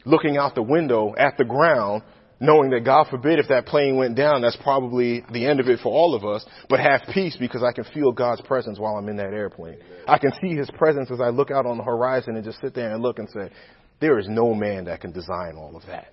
looking 0.08 0.38
out 0.38 0.56
the 0.56 0.64
window 0.64 1.14
at 1.18 1.38
the 1.38 1.46
ground, 1.46 2.04
knowing 2.40 2.70
that 2.72 2.86
God 2.86 3.08
forbid 3.10 3.40
if 3.40 3.48
that 3.50 3.66
plane 3.66 3.98
went 3.98 4.16
down, 4.16 4.42
that's 4.42 4.58
probably 4.58 5.24
the 5.32 5.46
end 5.46 5.60
of 5.60 5.68
it 5.68 5.80
for 5.82 5.90
all 5.90 6.16
of 6.16 6.24
us, 6.24 6.46
but 6.70 6.80
have 6.80 7.02
peace 7.14 7.36
because 7.40 7.64
I 7.64 7.72
can 7.72 7.84
feel 7.94 8.12
God's 8.12 8.42
presence 8.42 8.80
while 8.80 8.96
I'm 8.96 9.10
in 9.10 9.18
that 9.18 9.34
airplane. 9.34 9.78
I 10.08 10.18
can 10.18 10.32
see 10.42 10.56
His 10.56 10.70
presence 10.72 11.12
as 11.12 11.20
I 11.20 11.30
look 11.30 11.52
out 11.52 11.66
on 11.66 11.78
the 11.78 11.84
horizon 11.84 12.36
and 12.36 12.44
just 12.44 12.62
sit 12.62 12.74
there 12.74 12.94
and 12.94 13.02
look 13.02 13.20
and 13.20 13.30
say, 13.30 13.52
there 14.00 14.20
is 14.20 14.28
no 14.30 14.54
man 14.54 14.86
that 14.86 15.02
can 15.02 15.12
design 15.12 15.56
all 15.58 15.76
of 15.76 15.84
that. 15.88 16.08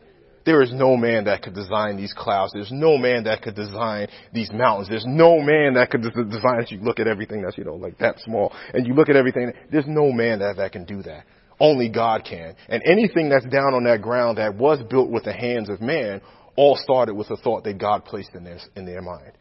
There 0.46 0.62
is 0.62 0.72
no 0.74 0.96
man 0.96 1.24
that 1.24 1.42
could 1.42 1.54
design 1.54 1.96
these 1.96 2.12
clouds. 2.12 2.52
There's 2.52 2.72
no 2.72 2.98
man 2.98 3.24
that 3.24 3.40
could 3.40 3.54
design 3.54 4.08
these 4.32 4.52
mountains. 4.52 4.88
There's 4.90 5.06
no 5.06 5.40
man 5.40 5.74
that 5.74 5.90
could 5.90 6.02
design 6.02 6.66
you 6.68 6.80
look 6.80 7.00
at 7.00 7.06
everything 7.06 7.42
that's, 7.42 7.56
you 7.56 7.64
know, 7.64 7.76
like 7.76 7.98
that 7.98 8.20
small 8.20 8.52
and 8.74 8.86
you 8.86 8.94
look 8.94 9.08
at 9.08 9.16
everything. 9.16 9.52
There's 9.70 9.86
no 9.86 10.12
man 10.12 10.40
that, 10.40 10.56
that 10.58 10.72
can 10.72 10.84
do 10.84 11.02
that. 11.02 11.24
Only 11.60 11.88
God 11.88 12.24
can. 12.24 12.56
And 12.68 12.82
anything 12.84 13.28
that's 13.28 13.46
down 13.46 13.74
on 13.74 13.84
that 13.84 14.02
ground 14.02 14.38
that 14.38 14.56
was 14.56 14.82
built 14.90 15.10
with 15.10 15.24
the 15.24 15.32
hands 15.32 15.68
of 15.68 15.80
man 15.80 16.20
all 16.56 16.76
started 16.76 17.14
with 17.14 17.30
a 17.30 17.36
thought 17.36 17.64
that 17.64 17.78
God 17.78 18.04
placed 18.04 18.34
in 18.34 18.44
their, 18.44 18.58
in 18.76 18.84
their 18.84 19.02
mind. 19.02 19.32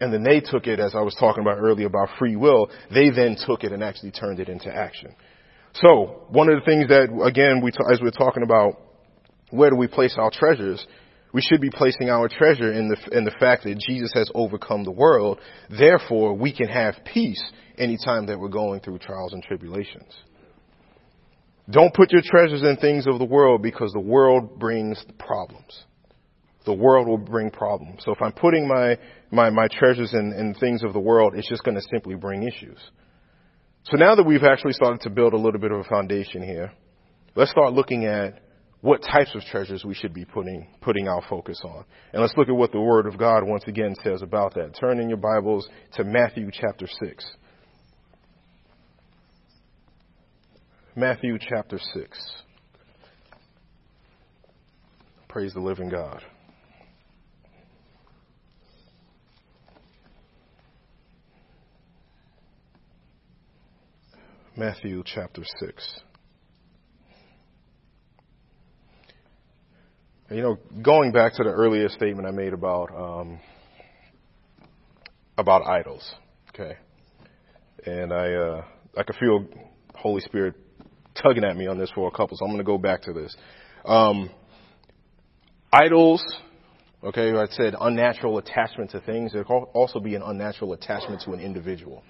And 0.00 0.12
then 0.12 0.22
they 0.22 0.40
took 0.40 0.66
it, 0.66 0.78
as 0.78 0.94
I 0.94 1.00
was 1.00 1.16
talking 1.18 1.42
about 1.42 1.58
earlier 1.58 1.86
about 1.86 2.10
free 2.18 2.36
will, 2.36 2.70
they 2.92 3.10
then 3.10 3.36
took 3.46 3.64
it 3.64 3.72
and 3.72 3.82
actually 3.82 4.12
turned 4.12 4.38
it 4.38 4.48
into 4.48 4.72
action. 4.74 5.14
So, 5.74 6.26
one 6.28 6.48
of 6.48 6.58
the 6.58 6.64
things 6.64 6.88
that, 6.88 7.08
again, 7.24 7.60
we, 7.62 7.70
as 7.90 8.00
we're 8.00 8.10
talking 8.10 8.42
about 8.42 8.80
where 9.50 9.70
do 9.70 9.76
we 9.76 9.88
place 9.88 10.14
our 10.18 10.30
treasures, 10.30 10.84
we 11.32 11.42
should 11.42 11.60
be 11.60 11.70
placing 11.70 12.10
our 12.10 12.28
treasure 12.28 12.72
in 12.72 12.88
the, 12.88 13.16
in 13.16 13.24
the 13.24 13.34
fact 13.38 13.64
that 13.64 13.78
Jesus 13.78 14.12
has 14.14 14.30
overcome 14.34 14.84
the 14.84 14.92
world. 14.92 15.40
Therefore, 15.68 16.34
we 16.34 16.54
can 16.54 16.68
have 16.68 16.94
peace 17.12 17.42
anytime 17.76 18.26
that 18.26 18.38
we're 18.38 18.48
going 18.48 18.80
through 18.80 18.98
trials 18.98 19.32
and 19.32 19.42
tribulations. 19.42 20.14
Don't 21.70 21.92
put 21.92 22.10
your 22.12 22.22
treasures 22.24 22.62
in 22.62 22.76
things 22.76 23.06
of 23.06 23.18
the 23.18 23.24
world 23.24 23.62
because 23.62 23.92
the 23.92 24.00
world 24.00 24.58
brings 24.58 25.04
problems. 25.18 25.84
The 26.64 26.72
world 26.72 27.06
will 27.06 27.18
bring 27.18 27.50
problems. 27.50 28.00
So 28.04 28.12
if 28.12 28.22
I'm 28.22 28.32
putting 28.32 28.66
my, 28.66 28.98
my, 29.30 29.50
my 29.50 29.68
treasures 29.68 30.12
in, 30.14 30.32
in 30.32 30.54
things 30.54 30.82
of 30.82 30.92
the 30.92 31.00
world, 31.00 31.34
it's 31.36 31.48
just 31.48 31.64
going 31.64 31.76
to 31.76 31.82
simply 31.92 32.14
bring 32.14 32.42
issues. 32.42 32.78
So 33.84 33.96
now 33.96 34.14
that 34.14 34.24
we've 34.24 34.44
actually 34.44 34.72
started 34.72 35.00
to 35.02 35.10
build 35.10 35.34
a 35.34 35.36
little 35.36 35.60
bit 35.60 35.72
of 35.72 35.80
a 35.80 35.84
foundation 35.84 36.42
here, 36.42 36.72
let's 37.34 37.50
start 37.50 37.72
looking 37.72 38.06
at 38.06 38.40
what 38.80 39.02
types 39.02 39.34
of 39.34 39.42
treasures 39.42 39.84
we 39.84 39.94
should 39.94 40.14
be 40.14 40.24
putting, 40.24 40.68
putting 40.80 41.08
our 41.08 41.22
focus 41.28 41.60
on. 41.64 41.84
And 42.12 42.22
let's 42.22 42.34
look 42.36 42.48
at 42.48 42.54
what 42.54 42.72
the 42.72 42.80
Word 42.80 43.06
of 43.06 43.18
God 43.18 43.42
once 43.44 43.64
again 43.66 43.94
says 44.04 44.22
about 44.22 44.54
that. 44.54 44.76
Turn 44.78 45.00
in 45.00 45.08
your 45.08 45.18
Bibles 45.18 45.68
to 45.94 46.04
Matthew 46.04 46.48
chapter 46.52 46.86
6. 46.86 47.24
Matthew 50.98 51.38
chapter 51.38 51.78
6. 51.78 52.32
Praise 55.28 55.54
the 55.54 55.60
living 55.60 55.90
God. 55.90 56.24
Matthew 64.56 65.04
chapter 65.06 65.42
6. 65.60 66.00
You 70.32 70.42
know, 70.42 70.56
going 70.82 71.12
back 71.12 71.34
to 71.34 71.44
the 71.44 71.50
earlier 71.50 71.88
statement 71.90 72.26
I 72.26 72.32
made 72.32 72.52
about 72.52 72.90
um, 72.92 73.38
about 75.38 75.64
idols, 75.64 76.12
okay, 76.48 76.76
and 77.86 78.12
I 78.12 78.32
uh, 78.34 78.64
I 78.96 79.04
could 79.04 79.14
feel 79.14 79.46
Holy 79.94 80.22
Spirit 80.22 80.56
tugging 81.22 81.44
at 81.44 81.56
me 81.56 81.66
on 81.66 81.78
this 81.78 81.90
for 81.94 82.08
a 82.08 82.10
couple, 82.10 82.36
so 82.36 82.44
I'm 82.44 82.50
going 82.50 82.58
to 82.58 82.64
go 82.64 82.78
back 82.78 83.02
to 83.02 83.12
this. 83.12 83.36
Um, 83.84 84.30
idols, 85.72 86.22
okay, 87.02 87.32
I 87.32 87.46
said 87.50 87.74
unnatural 87.80 88.38
attachment 88.38 88.90
to 88.92 89.00
things. 89.00 89.32
There 89.32 89.44
can 89.44 89.64
also 89.74 90.00
be 90.00 90.14
an 90.14 90.22
unnatural 90.22 90.72
attachment 90.72 91.22
to 91.22 91.32
an 91.32 91.40
individual, 91.40 92.02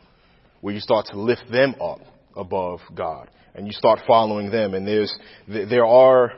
where 0.61 0.75
you 0.75 0.81
start 0.81 1.07
to 1.07 1.21
lift 1.21 1.51
them 1.51 1.75
up 1.81 2.01
above 2.37 2.81
God, 2.95 3.31
and 3.55 3.67
you 3.67 3.73
start 3.73 4.01
following 4.07 4.51
them. 4.51 4.75
And 4.75 4.87
there's 4.87 5.15
there 5.47 5.87
are 5.87 6.33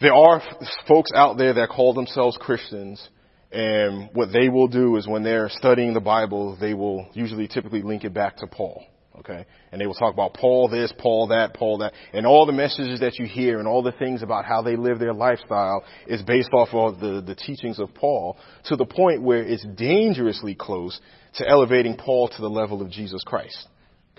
there 0.00 0.14
are 0.14 0.40
folks 0.86 1.10
out 1.14 1.38
there 1.38 1.54
that 1.54 1.70
call 1.70 1.94
themselves 1.94 2.36
Christians. 2.40 3.06
And 3.50 4.10
what 4.12 4.28
they 4.30 4.48
will 4.48 4.68
do 4.68 4.96
is 4.96 5.08
when 5.08 5.22
they're 5.22 5.48
studying 5.48 5.94
the 5.94 6.00
Bible, 6.00 6.56
they 6.60 6.74
will 6.74 7.08
usually 7.14 7.48
typically 7.48 7.82
link 7.82 8.04
it 8.04 8.12
back 8.12 8.36
to 8.36 8.46
Paul. 8.46 8.84
Okay? 9.18 9.44
And 9.72 9.80
they 9.80 9.86
will 9.86 9.94
talk 9.94 10.12
about 10.12 10.34
Paul 10.34 10.68
this, 10.68 10.92
Paul 10.98 11.28
that, 11.28 11.54
Paul 11.54 11.78
that. 11.78 11.92
And 12.12 12.26
all 12.26 12.46
the 12.46 12.52
messages 12.52 13.00
that 13.00 13.18
you 13.18 13.26
hear 13.26 13.58
and 13.58 13.66
all 13.66 13.82
the 13.82 13.92
things 13.92 14.22
about 14.22 14.44
how 14.44 14.62
they 14.62 14.76
live 14.76 14.98
their 14.98 15.14
lifestyle 15.14 15.84
is 16.06 16.22
based 16.22 16.52
off 16.52 16.68
of 16.72 17.00
the, 17.00 17.22
the 17.26 17.34
teachings 17.34 17.78
of 17.78 17.94
Paul 17.94 18.36
to 18.66 18.76
the 18.76 18.84
point 18.84 19.22
where 19.22 19.42
it's 19.42 19.66
dangerously 19.76 20.54
close 20.54 21.00
to 21.34 21.48
elevating 21.48 21.96
Paul 21.96 22.28
to 22.28 22.40
the 22.40 22.48
level 22.48 22.82
of 22.82 22.90
Jesus 22.90 23.22
Christ. 23.24 23.68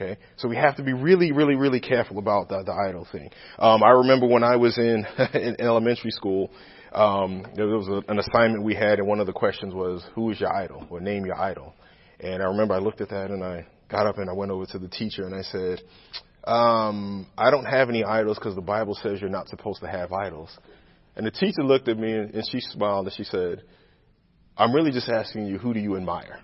Okay, 0.01 0.17
so 0.37 0.47
we 0.47 0.55
have 0.55 0.77
to 0.77 0.83
be 0.83 0.93
really, 0.93 1.33
really, 1.33 1.55
really 1.55 1.81
careful 1.81 2.19
about 2.19 2.47
the, 2.47 2.63
the 2.63 2.71
idol 2.71 3.05
thing. 3.11 3.29
Um, 3.57 3.83
I 3.83 3.89
remember 3.89 4.27
when 4.27 4.45
I 4.45 4.55
was 4.55 4.77
in, 4.77 5.05
in 5.33 5.59
elementary 5.59 6.11
school, 6.11 6.51
um, 6.93 7.45
there 7.53 7.67
was 7.67 7.89
a, 7.89 8.09
an 8.09 8.17
assignment 8.17 8.63
we 8.63 8.75
had, 8.75 8.99
and 8.99 9.07
one 9.09 9.19
of 9.19 9.27
the 9.27 9.33
questions 9.33 9.73
was, 9.73 10.01
"Who 10.15 10.31
is 10.31 10.39
your 10.39 10.55
idol?" 10.55 10.87
or 10.89 11.01
"Name 11.01 11.25
your 11.25 11.37
idol." 11.37 11.75
And 12.19 12.41
I 12.41 12.45
remember 12.45 12.75
I 12.75 12.79
looked 12.79 13.01
at 13.01 13.09
that 13.09 13.29
and 13.29 13.43
I 13.43 13.65
got 13.89 14.07
up 14.07 14.17
and 14.17 14.29
I 14.29 14.33
went 14.33 14.51
over 14.51 14.65
to 14.67 14.79
the 14.79 14.87
teacher 14.87 15.25
and 15.25 15.35
I 15.35 15.41
said, 15.41 15.81
um, 16.45 17.27
I 17.37 17.51
don't 17.51 17.65
have 17.65 17.89
any 17.89 18.03
idols 18.03 18.37
because 18.37 18.55
the 18.55 18.61
Bible 18.61 18.95
says 19.01 19.19
you're 19.19 19.29
not 19.29 19.49
supposed 19.49 19.81
to 19.81 19.87
have 19.87 20.11
idols. 20.13 20.55
And 21.15 21.25
the 21.25 21.31
teacher 21.31 21.63
looked 21.63 21.87
at 21.87 21.97
me 21.97 22.13
and 22.13 22.43
she 22.49 22.61
smiled 22.61 23.07
and 23.07 23.15
she 23.15 23.23
said, 23.23 23.63
I'm 24.57 24.73
really 24.73 24.91
just 24.91 25.09
asking 25.09 25.47
you, 25.47 25.57
who 25.57 25.73
do 25.73 25.79
you 25.79 25.97
admire? 25.97 26.39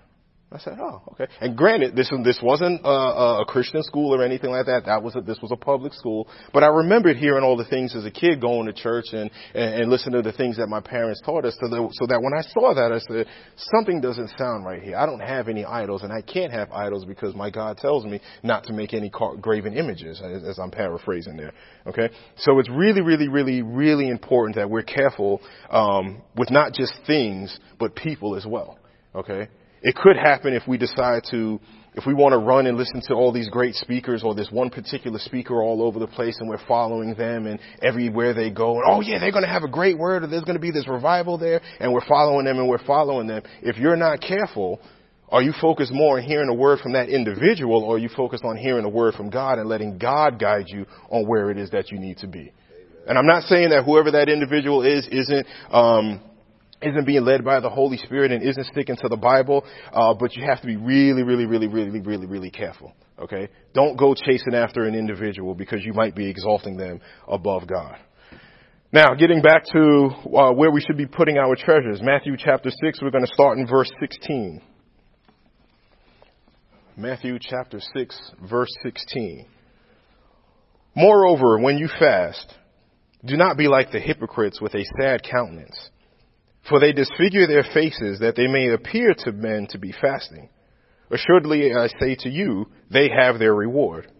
I 0.52 0.58
said, 0.58 0.78
oh, 0.80 1.02
okay. 1.12 1.26
And 1.40 1.56
granted, 1.56 1.96
this 1.96 2.08
this 2.22 2.38
wasn't 2.40 2.80
a, 2.84 3.40
a 3.42 3.44
Christian 3.48 3.82
school 3.82 4.14
or 4.14 4.22
anything 4.22 4.50
like 4.50 4.66
that. 4.66 4.84
That 4.86 5.02
was 5.02 5.16
a, 5.16 5.20
this 5.20 5.38
was 5.42 5.50
a 5.50 5.56
public 5.56 5.92
school. 5.92 6.28
But 6.52 6.62
I 6.62 6.68
remembered 6.68 7.16
hearing 7.16 7.42
all 7.42 7.56
the 7.56 7.64
things 7.64 7.96
as 7.96 8.04
a 8.04 8.12
kid, 8.12 8.40
going 8.40 8.66
to 8.66 8.72
church 8.72 9.06
and 9.10 9.28
and, 9.54 9.74
and 9.74 9.90
listening 9.90 10.22
to 10.22 10.30
the 10.30 10.36
things 10.36 10.56
that 10.58 10.68
my 10.68 10.80
parents 10.80 11.20
taught 11.26 11.44
us. 11.44 11.56
So 11.60 11.68
that, 11.68 11.88
so 11.94 12.06
that 12.06 12.22
when 12.22 12.32
I 12.32 12.42
saw 12.42 12.74
that, 12.74 12.92
I 12.92 13.00
said, 13.00 13.26
something 13.56 14.00
doesn't 14.00 14.30
sound 14.38 14.64
right 14.64 14.80
here. 14.80 14.96
I 14.96 15.04
don't 15.04 15.18
have 15.18 15.48
any 15.48 15.64
idols, 15.64 16.04
and 16.04 16.12
I 16.12 16.22
can't 16.22 16.52
have 16.52 16.70
idols 16.70 17.04
because 17.04 17.34
my 17.34 17.50
God 17.50 17.78
tells 17.78 18.04
me 18.04 18.20
not 18.44 18.62
to 18.64 18.72
make 18.72 18.94
any 18.94 19.10
car- 19.10 19.36
graven 19.36 19.74
images, 19.74 20.22
as, 20.24 20.44
as 20.44 20.58
I'm 20.60 20.70
paraphrasing 20.70 21.36
there. 21.36 21.54
Okay. 21.88 22.08
So 22.36 22.60
it's 22.60 22.70
really, 22.70 23.00
really, 23.00 23.26
really, 23.26 23.62
really 23.62 24.08
important 24.10 24.54
that 24.56 24.70
we're 24.70 24.82
careful 24.82 25.40
um, 25.70 26.22
with 26.36 26.52
not 26.52 26.72
just 26.72 26.94
things 27.04 27.58
but 27.80 27.96
people 27.96 28.36
as 28.36 28.46
well. 28.46 28.78
Okay. 29.12 29.48
It 29.82 29.94
could 29.94 30.16
happen 30.16 30.54
if 30.54 30.62
we 30.66 30.78
decide 30.78 31.22
to, 31.30 31.60
if 31.94 32.06
we 32.06 32.14
want 32.14 32.32
to 32.32 32.38
run 32.38 32.66
and 32.66 32.76
listen 32.76 33.00
to 33.08 33.14
all 33.14 33.32
these 33.32 33.48
great 33.48 33.74
speakers 33.74 34.22
or 34.24 34.34
this 34.34 34.50
one 34.50 34.70
particular 34.70 35.18
speaker 35.18 35.62
all 35.62 35.82
over 35.82 35.98
the 35.98 36.06
place 36.06 36.36
and 36.40 36.48
we're 36.48 36.64
following 36.66 37.14
them 37.14 37.46
and 37.46 37.60
everywhere 37.82 38.34
they 38.34 38.50
go, 38.50 38.74
and 38.74 38.84
oh 38.86 39.00
yeah, 39.00 39.18
they're 39.18 39.32
going 39.32 39.44
to 39.44 39.50
have 39.50 39.62
a 39.62 39.68
great 39.68 39.98
word 39.98 40.22
or 40.22 40.26
there's 40.26 40.44
going 40.44 40.56
to 40.56 40.60
be 40.60 40.70
this 40.70 40.88
revival 40.88 41.38
there 41.38 41.60
and 41.80 41.92
we're 41.92 42.06
following 42.06 42.46
them 42.46 42.58
and 42.58 42.68
we're 42.68 42.84
following 42.84 43.26
them. 43.26 43.42
If 43.62 43.76
you're 43.76 43.96
not 43.96 44.20
careful, 44.20 44.80
are 45.28 45.42
you 45.42 45.52
focused 45.60 45.92
more 45.92 46.18
on 46.18 46.24
hearing 46.24 46.48
a 46.48 46.54
word 46.54 46.80
from 46.80 46.92
that 46.92 47.08
individual 47.08 47.82
or 47.82 47.96
are 47.96 47.98
you 47.98 48.08
focused 48.16 48.44
on 48.44 48.56
hearing 48.56 48.84
a 48.84 48.88
word 48.88 49.14
from 49.14 49.28
God 49.28 49.58
and 49.58 49.68
letting 49.68 49.98
God 49.98 50.38
guide 50.38 50.66
you 50.68 50.86
on 51.10 51.26
where 51.26 51.50
it 51.50 51.58
is 51.58 51.70
that 51.70 51.90
you 51.90 51.98
need 51.98 52.18
to 52.18 52.28
be? 52.28 52.52
And 53.06 53.16
I'm 53.16 53.26
not 53.26 53.44
saying 53.44 53.70
that 53.70 53.84
whoever 53.84 54.10
that 54.12 54.28
individual 54.28 54.82
is 54.82 55.06
isn't, 55.10 55.46
um, 55.70 56.20
isn't 56.82 57.06
being 57.06 57.24
led 57.24 57.44
by 57.44 57.60
the 57.60 57.70
Holy 57.70 57.96
Spirit 57.96 58.32
and 58.32 58.42
isn't 58.42 58.66
sticking 58.66 58.96
to 58.96 59.08
the 59.08 59.16
Bible, 59.16 59.64
uh, 59.92 60.14
but 60.14 60.36
you 60.36 60.44
have 60.44 60.60
to 60.60 60.66
be 60.66 60.76
really, 60.76 61.22
really, 61.22 61.46
really, 61.46 61.68
really, 61.68 62.00
really, 62.00 62.26
really 62.26 62.50
careful. 62.50 62.92
Okay? 63.18 63.48
Don't 63.74 63.96
go 63.96 64.14
chasing 64.14 64.54
after 64.54 64.84
an 64.84 64.94
individual 64.94 65.54
because 65.54 65.84
you 65.84 65.92
might 65.92 66.14
be 66.14 66.28
exalting 66.28 66.76
them 66.76 67.00
above 67.26 67.66
God. 67.66 67.96
Now, 68.92 69.14
getting 69.14 69.42
back 69.42 69.64
to 69.72 70.10
uh, 70.36 70.52
where 70.52 70.70
we 70.70 70.80
should 70.80 70.96
be 70.96 71.06
putting 71.06 71.38
our 71.38 71.56
treasures, 71.56 72.00
Matthew 72.02 72.36
chapter 72.38 72.70
6, 72.70 73.02
we're 73.02 73.10
going 73.10 73.26
to 73.26 73.32
start 73.32 73.58
in 73.58 73.66
verse 73.66 73.90
16. 74.00 74.62
Matthew 76.96 77.38
chapter 77.40 77.80
6, 77.80 78.32
verse 78.48 78.74
16. 78.82 79.46
Moreover, 80.94 81.58
when 81.58 81.76
you 81.76 81.88
fast, 81.98 82.54
do 83.24 83.36
not 83.36 83.58
be 83.58 83.68
like 83.68 83.92
the 83.92 84.00
hypocrites 84.00 84.60
with 84.60 84.74
a 84.74 84.84
sad 84.98 85.22
countenance 85.30 85.90
for 86.68 86.80
they 86.80 86.92
disfigure 86.92 87.46
their 87.46 87.64
faces 87.74 88.20
that 88.20 88.34
they 88.36 88.46
may 88.46 88.68
appear 88.68 89.14
to 89.18 89.32
men 89.32 89.66
to 89.70 89.78
be 89.78 89.92
fasting. 90.00 90.48
Assuredly, 91.10 91.72
I 91.72 91.88
say 92.00 92.16
to 92.20 92.28
you, 92.28 92.66
they 92.90 93.08
have 93.08 93.38
their 93.38 93.54
reward. 93.54 94.10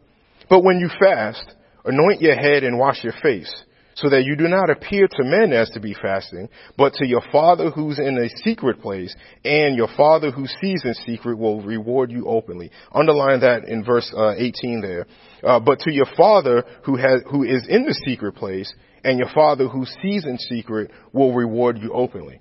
But 0.48 0.62
when 0.62 0.78
you 0.78 0.88
fast, 1.00 1.54
anoint 1.84 2.20
your 2.20 2.36
head 2.36 2.62
and 2.62 2.78
wash 2.78 3.02
your 3.02 3.14
face, 3.22 3.52
so 3.96 4.10
that 4.10 4.24
you 4.24 4.36
do 4.36 4.46
not 4.46 4.68
appear 4.68 5.08
to 5.08 5.24
men 5.24 5.52
as 5.52 5.70
to 5.70 5.80
be 5.80 5.94
fasting, 5.94 6.48
but 6.76 6.92
to 6.94 7.06
your 7.06 7.22
Father 7.32 7.70
who's 7.70 7.98
in 7.98 8.18
a 8.18 8.28
secret 8.44 8.80
place, 8.80 9.14
and 9.42 9.74
your 9.74 9.88
Father 9.96 10.30
who 10.30 10.46
sees 10.46 10.82
in 10.84 10.94
secret 11.06 11.38
will 11.38 11.62
reward 11.62 12.12
you 12.12 12.26
openly. 12.26 12.70
Underline 12.92 13.40
that 13.40 13.64
in 13.64 13.84
verse 13.84 14.12
uh, 14.14 14.34
18 14.36 14.82
there. 14.82 15.06
Uh, 15.42 15.58
but 15.60 15.80
to 15.80 15.92
your 15.92 16.06
Father 16.16 16.62
who 16.84 16.96
has 16.96 17.22
who 17.30 17.42
is 17.42 17.66
in 17.68 17.84
the 17.84 17.94
secret 18.06 18.34
place, 18.34 18.72
and 19.06 19.20
your 19.20 19.28
Father 19.32 19.68
who 19.68 19.86
sees 20.02 20.24
in 20.24 20.36
secret 20.36 20.90
will 21.12 21.32
reward 21.32 21.78
you 21.78 21.92
openly. 21.92 22.40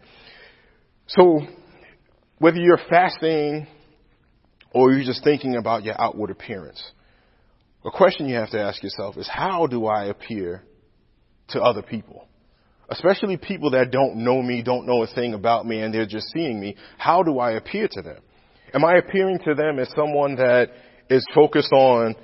So, 1.05 1.41
whether 2.39 2.57
you're 2.57 2.79
fasting 2.89 3.67
or 4.71 4.91
you're 4.91 5.05
just 5.05 5.23
thinking 5.23 5.57
about 5.57 5.83
your 5.83 5.93
outward 6.01 6.31
appearance, 6.31 6.83
a 7.85 7.91
question 7.91 8.27
you 8.27 8.37
have 8.37 8.49
to 8.49 8.59
ask 8.59 8.81
yourself 8.81 9.15
is 9.15 9.29
how 9.31 9.67
do 9.67 9.85
I 9.85 10.05
appear 10.05 10.63
to 11.49 11.61
other 11.61 11.83
people? 11.83 12.27
Especially 12.89 13.37
people 13.37 13.69
that 13.71 13.91
don't 13.91 14.17
know 14.17 14.41
me, 14.41 14.63
don't 14.63 14.87
know 14.87 15.03
a 15.03 15.07
thing 15.07 15.35
about 15.35 15.67
me, 15.67 15.81
and 15.81 15.93
they're 15.93 16.07
just 16.07 16.25
seeing 16.33 16.59
me. 16.59 16.75
How 16.97 17.21
do 17.21 17.37
I 17.37 17.51
appear 17.51 17.87
to 17.91 18.01
them? 18.01 18.23
Am 18.73 18.83
I 18.83 18.95
appearing 18.95 19.37
to 19.45 19.53
them 19.53 19.77
as 19.77 19.87
someone 19.95 20.35
that 20.37 20.71
is 21.11 21.23
focused 21.35 21.71
on 21.71 22.15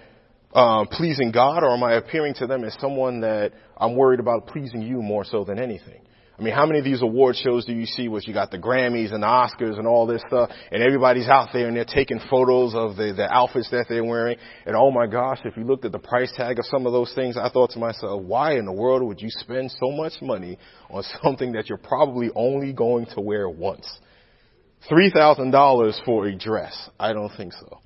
uh, 0.53 0.85
pleasing 0.91 1.31
God, 1.31 1.63
or 1.63 1.73
am 1.75 1.83
I 1.83 1.93
appearing 1.93 2.33
to 2.35 2.47
them 2.47 2.63
as 2.63 2.75
someone 2.79 3.21
that 3.21 3.53
I'm 3.81 3.95
worried 3.95 4.19
about 4.19 4.47
pleasing 4.47 4.83
you 4.83 5.01
more 5.01 5.25
so 5.25 5.43
than 5.43 5.59
anything? 5.59 6.01
I 6.37 6.43
mean, 6.43 6.53
how 6.53 6.65
many 6.65 6.79
of 6.79 6.85
these 6.85 7.01
award 7.01 7.35
shows 7.35 7.65
do 7.65 7.73
you 7.73 7.85
see 7.85 8.07
where 8.07 8.21
you 8.23 8.33
got 8.33 8.49
the 8.49 8.57
Grammys 8.57 9.13
and 9.13 9.21
the 9.21 9.27
Oscars 9.27 9.77
and 9.77 9.85
all 9.85 10.07
this 10.07 10.23
stuff, 10.27 10.49
and 10.71 10.81
everybody's 10.81 11.27
out 11.27 11.49
there 11.53 11.67
and 11.67 11.75
they're 11.75 11.85
taking 11.85 12.19
photos 12.29 12.73
of 12.73 12.95
the, 12.95 13.13
the 13.15 13.31
outfits 13.31 13.69
that 13.71 13.85
they're 13.89 14.03
wearing, 14.03 14.37
and 14.65 14.75
oh 14.75 14.91
my 14.91 15.07
gosh, 15.07 15.39
if 15.45 15.57
you 15.57 15.63
looked 15.63 15.85
at 15.85 15.91
the 15.91 15.99
price 15.99 16.31
tag 16.35 16.57
of 16.57 16.65
some 16.65 16.85
of 16.85 16.93
those 16.93 17.13
things, 17.13 17.37
I 17.37 17.49
thought 17.49 17.71
to 17.71 17.79
myself, 17.79 18.23
why 18.23 18.53
in 18.53 18.65
the 18.65 18.71
world 18.71 19.03
would 19.03 19.21
you 19.21 19.29
spend 19.29 19.71
so 19.71 19.91
much 19.91 20.13
money 20.21 20.57
on 20.89 21.03
something 21.23 21.51
that 21.51 21.69
you're 21.69 21.77
probably 21.77 22.29
only 22.35 22.73
going 22.73 23.07
to 23.13 23.21
wear 23.21 23.49
once? 23.49 23.87
$3,000 24.89 26.05
for 26.05 26.25
a 26.25 26.35
dress. 26.35 26.89
I 26.99 27.13
don't 27.13 27.31
think 27.37 27.53
so. 27.53 27.79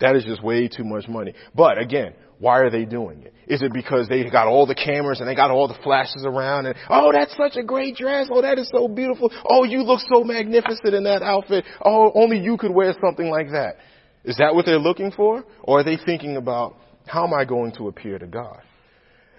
That 0.00 0.16
is 0.16 0.24
just 0.24 0.42
way 0.42 0.68
too 0.68 0.84
much 0.84 1.08
money. 1.08 1.34
But 1.54 1.78
again, 1.78 2.14
why 2.42 2.58
are 2.58 2.70
they 2.70 2.84
doing 2.84 3.22
it? 3.22 3.32
Is 3.46 3.62
it 3.62 3.72
because 3.72 4.08
they 4.08 4.28
got 4.28 4.48
all 4.48 4.66
the 4.66 4.74
cameras 4.74 5.20
and 5.20 5.28
they 5.28 5.36
got 5.36 5.52
all 5.52 5.68
the 5.68 5.78
flashes 5.84 6.24
around 6.24 6.66
and, 6.66 6.74
oh, 6.90 7.12
that's 7.12 7.36
such 7.36 7.54
a 7.54 7.62
great 7.62 7.94
dress. 7.94 8.26
Oh, 8.32 8.42
that 8.42 8.58
is 8.58 8.68
so 8.74 8.88
beautiful. 8.88 9.30
Oh, 9.48 9.62
you 9.62 9.84
look 9.84 10.00
so 10.12 10.24
magnificent 10.24 10.92
in 10.92 11.04
that 11.04 11.22
outfit. 11.22 11.64
Oh, 11.84 12.10
only 12.16 12.40
you 12.40 12.56
could 12.56 12.72
wear 12.72 12.94
something 13.00 13.30
like 13.30 13.52
that. 13.52 13.76
Is 14.24 14.38
that 14.38 14.56
what 14.56 14.66
they're 14.66 14.80
looking 14.80 15.12
for? 15.12 15.44
Or 15.62 15.80
are 15.80 15.84
they 15.84 15.96
thinking 15.96 16.36
about, 16.36 16.74
how 17.06 17.24
am 17.24 17.32
I 17.32 17.44
going 17.44 17.70
to 17.78 17.86
appear 17.86 18.18
to 18.18 18.26
God? 18.26 18.60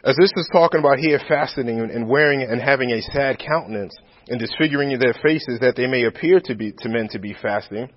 As 0.06 0.16
this 0.18 0.32
is 0.38 0.50
talking 0.54 0.80
about 0.80 0.98
here 0.98 1.20
fasting 1.28 1.68
and 1.68 2.08
wearing 2.08 2.42
and 2.42 2.62
having 2.62 2.90
a 2.92 3.02
sad 3.02 3.38
countenance 3.38 3.94
and 4.30 4.40
disfiguring 4.40 4.98
their 4.98 5.14
faces 5.22 5.60
that 5.60 5.76
they 5.76 5.88
may 5.88 6.06
appear 6.06 6.40
to 6.46 6.56
be, 6.56 6.72
to 6.80 6.88
men 6.88 7.10
to 7.12 7.20
be 7.20 7.36
fasting, 7.42 7.90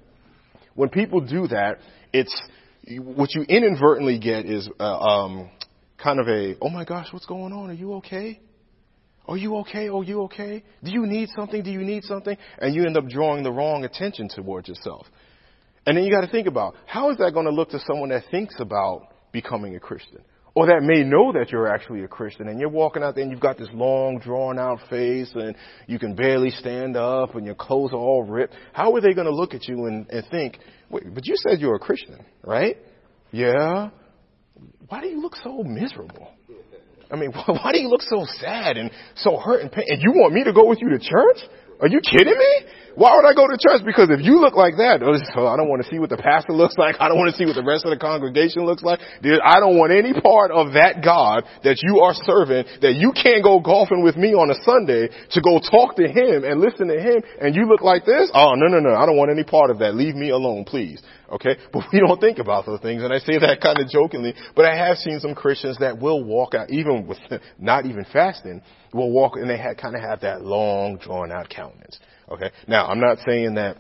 when 0.75 0.89
people 0.89 1.21
do 1.21 1.47
that, 1.47 1.79
it's 2.13 2.35
what 2.99 3.35
you 3.35 3.43
inadvertently 3.43 4.19
get 4.19 4.47
is 4.47 4.69
uh, 4.79 4.99
um, 4.99 5.51
kind 6.03 6.21
of 6.21 6.29
a, 6.29 6.57
oh 6.61 6.69
my 6.69 6.85
gosh, 6.85 7.09
what's 7.13 7.27
going 7.27 7.53
on? 7.53 7.71
Are 7.71 7.75
you 7.75 7.95
okay? 7.95 8.41
Are 9.27 9.37
you 9.37 9.57
okay? 9.59 9.89
Are 9.89 10.05
you 10.05 10.23
okay? 10.23 10.63
Do 10.85 10.91
you 10.93 11.05
need 11.07 11.29
something? 11.35 11.63
Do 11.63 11.71
you 11.71 11.81
need 11.81 12.05
something? 12.05 12.37
And 12.59 12.75
you 12.75 12.85
end 12.85 12.97
up 12.97 13.09
drawing 13.09 13.43
the 13.43 13.51
wrong 13.51 13.85
attention 13.85 14.29
towards 14.29 14.69
yourself. 14.69 15.07
And 15.85 15.97
then 15.97 16.05
you 16.05 16.13
got 16.13 16.21
to 16.21 16.31
think 16.31 16.47
about 16.47 16.75
how 16.87 17.11
is 17.11 17.19
that 17.19 17.33
going 17.33 17.47
to 17.47 17.53
look 17.53 17.71
to 17.71 17.81
someone 17.87 18.11
that 18.11 18.25
thinks 18.31 18.55
about 18.61 19.09
becoming 19.33 19.75
a 19.75 19.81
Christian? 19.81 20.21
or 20.57 20.67
that 20.69 20.83
may 20.83 21.05
know 21.05 21.33
that 21.35 21.53
you're 21.53 21.69
actually 21.69 22.03
a 22.03 22.09
Christian 22.09 22.49
and 22.49 22.59
you're 22.59 22.71
walking 22.71 23.03
out 23.03 23.15
there 23.15 23.23
and 23.23 23.31
you've 23.31 23.41
got 23.41 23.59
this 23.59 23.69
long 23.75 24.19
drawn 24.19 24.59
out 24.59 24.81
face 24.89 25.31
and 25.35 25.55
you 25.87 25.99
can 25.99 26.15
barely 26.15 26.49
stand 26.49 26.97
up 26.97 27.35
and 27.35 27.45
your 27.45 27.55
clothes 27.55 27.93
are 27.93 27.99
all 27.99 28.23
ripped, 28.23 28.55
how 28.73 28.95
are 28.95 29.03
they 29.03 29.13
going 29.13 29.27
to 29.27 29.35
look 29.35 29.53
at 29.53 29.69
you 29.69 29.85
and, 29.85 30.09
and 30.09 30.25
think, 30.31 30.59
wait, 30.91 31.15
but 31.15 31.27
you 31.27 31.37
said 31.37 31.61
you're 31.61 31.77
a 31.77 31.81
Christian, 31.81 32.25
right? 32.45 32.77
Yeah. 33.33 33.91
Why 34.89 35.01
do 35.01 35.09
you 35.09 35.21
look 35.21 35.37
so 35.43 35.63
miserable? 35.63 36.31
I 37.11 37.17
mean, 37.17 37.33
why 37.47 37.73
do 37.73 37.81
you 37.81 37.89
look 37.89 38.03
so 38.03 38.27
sad 38.41 38.77
and 38.77 38.91
so 39.17 39.37
hurt 39.37 39.63
and 39.63 39.71
pain? 39.71 39.85
And 39.89 40.03
you 40.03 40.13
want 40.13 40.33
me 40.33 40.45
to 40.45 40.53
go 40.53 40.67
with 40.67 40.81
you 40.81 40.91
to 40.91 40.99
church? 40.99 41.39
Are 41.81 41.89
you 41.89 42.01
kidding 42.01 42.37
me? 42.37 42.53
Why 42.97 43.13
would 43.13 43.29
I 43.29 43.37
go 43.37 43.45
to 43.45 43.61
church? 43.61 43.85
Because 43.85 44.09
if 44.09 44.25
you 44.25 44.41
look 44.41 44.57
like 44.57 44.81
that, 44.81 45.05
oh, 45.05 45.13
oh 45.13 45.47
I 45.47 45.61
don't 45.61 45.69
want 45.69 45.85
to 45.85 45.89
see 45.93 46.01
what 46.01 46.09
the 46.09 46.17
pastor 46.17 46.53
looks 46.57 46.81
like. 46.81 46.97
I 46.99 47.09
don't 47.09 47.21
want 47.21 47.29
to 47.31 47.37
see 47.37 47.45
what 47.45 47.55
the 47.55 47.63
rest 47.63 47.85
of 47.85 47.93
the 47.93 48.01
congregation 48.01 48.65
looks 48.65 48.83
like. 48.83 49.01
Dude, 49.21 49.45
I 49.45 49.61
don't 49.61 49.77
want 49.77 49.93
any 49.93 50.17
part 50.17 50.51
of 50.51 50.73
that 50.73 51.05
God 51.05 51.45
that 51.61 51.77
you 51.85 52.01
are 52.01 52.17
serving, 52.17 52.65
that 52.81 52.97
you 52.97 53.13
can't 53.13 53.45
go 53.45 53.61
golfing 53.61 54.03
with 54.03 54.17
me 54.17 54.33
on 54.33 54.49
a 54.49 54.57
Sunday 54.65 55.13
to 55.37 55.41
go 55.45 55.61
talk 55.61 56.01
to 56.01 56.09
him 56.09 56.49
and 56.49 56.57
listen 56.57 56.89
to 56.89 56.97
him 56.97 57.21
and 57.37 57.53
you 57.55 57.69
look 57.69 57.85
like 57.85 58.09
this? 58.09 58.33
Oh, 58.33 58.57
no, 58.57 58.73
no, 58.73 58.81
no. 58.81 58.97
I 58.97 59.05
don't 59.05 59.21
want 59.21 59.31
any 59.31 59.45
part 59.45 59.69
of 59.69 59.79
that. 59.85 59.95
Leave 59.95 60.17
me 60.17 60.31
alone, 60.31 60.65
please. 60.65 61.05
Okay? 61.31 61.57
But 61.73 61.85
we 61.93 62.01
don't 62.01 62.21
think 62.21 62.39
about 62.39 62.67
those 62.67 62.81
things. 62.81 63.03
And 63.03 63.13
I 63.13 63.19
say 63.19 63.39
that 63.39 63.61
kind 63.61 63.79
of 63.79 63.89
jokingly, 63.89 64.35
but 64.55 64.65
I 64.65 64.77
have 64.77 64.99
seen 64.99 65.21
some 65.21 65.35
Christians 65.35 65.79
that 65.79 65.99
will 65.99 66.25
walk 66.25 66.55
out, 66.55 66.71
even 66.71 67.07
with 67.07 67.19
not 67.59 67.87
even 67.87 68.05
fasting, 68.13 68.63
will 68.93 69.11
walk 69.11 69.37
and 69.37 69.51
they 69.51 69.59
kind 69.81 69.95
of 69.95 70.01
have 70.01 70.21
that 70.21 70.43
long 70.43 70.97
drawn 70.97 71.31
out 71.33 71.49
countenance. 71.49 71.99
Okay. 72.31 72.51
Now, 72.67 72.87
I'm 72.87 73.01
not 73.01 73.19
saying 73.27 73.55
that 73.55 73.77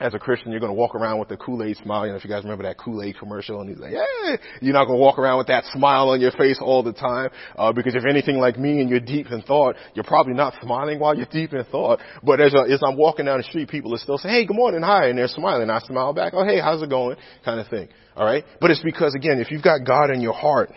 as 0.00 0.12
a 0.12 0.18
Christian, 0.18 0.50
you're 0.50 0.60
going 0.60 0.72
to 0.72 0.78
walk 0.78 0.94
around 0.94 1.20
with 1.20 1.28
the 1.28 1.36
Kool-Aid 1.36 1.76
smile. 1.76 2.04
You 2.04 2.12
know, 2.12 2.18
if 2.18 2.24
you 2.24 2.30
guys 2.30 2.42
remember 2.42 2.64
that 2.64 2.78
Kool-Aid 2.78 3.16
commercial, 3.18 3.60
and 3.60 3.70
he's 3.70 3.78
like, 3.78 3.92
"Yeah," 3.92 4.36
you're 4.60 4.72
not 4.72 4.86
going 4.86 4.98
to 4.98 5.02
walk 5.02 5.18
around 5.18 5.38
with 5.38 5.46
that 5.46 5.64
smile 5.72 6.08
on 6.10 6.20
your 6.20 6.32
face 6.32 6.58
all 6.60 6.82
the 6.82 6.92
time, 6.92 7.30
uh, 7.56 7.72
because 7.72 7.94
if 7.94 8.04
anything 8.04 8.38
like 8.38 8.58
me 8.58 8.80
and 8.80 8.90
you're 8.90 9.00
deep 9.00 9.30
in 9.30 9.42
thought, 9.42 9.76
you're 9.94 10.04
probably 10.04 10.34
not 10.34 10.54
smiling 10.62 10.98
while 10.98 11.14
you're 11.16 11.26
deep 11.26 11.52
in 11.52 11.64
thought. 11.64 12.00
But 12.24 12.40
as, 12.40 12.54
uh, 12.54 12.62
as 12.62 12.82
I'm 12.84 12.96
walking 12.96 13.26
down 13.26 13.38
the 13.38 13.44
street, 13.44 13.68
people 13.68 13.94
are 13.94 13.98
still 13.98 14.18
saying, 14.18 14.34
"Hey, 14.34 14.44
good 14.44 14.56
morning, 14.56 14.82
hi," 14.82 15.08
and 15.08 15.18
they're 15.18 15.28
smiling. 15.28 15.70
I 15.70 15.78
smile 15.80 16.12
back, 16.12 16.32
"Oh, 16.34 16.44
hey, 16.44 16.58
how's 16.60 16.82
it 16.82 16.90
going?" 16.90 17.16
kind 17.44 17.60
of 17.60 17.68
thing. 17.68 17.88
All 18.16 18.24
right. 18.24 18.44
But 18.60 18.70
it's 18.70 18.82
because 18.82 19.14
again, 19.14 19.38
if 19.38 19.50
you've 19.50 19.62
got 19.62 19.84
God 19.84 20.10
in 20.10 20.20
your 20.20 20.32
heart, 20.34 20.70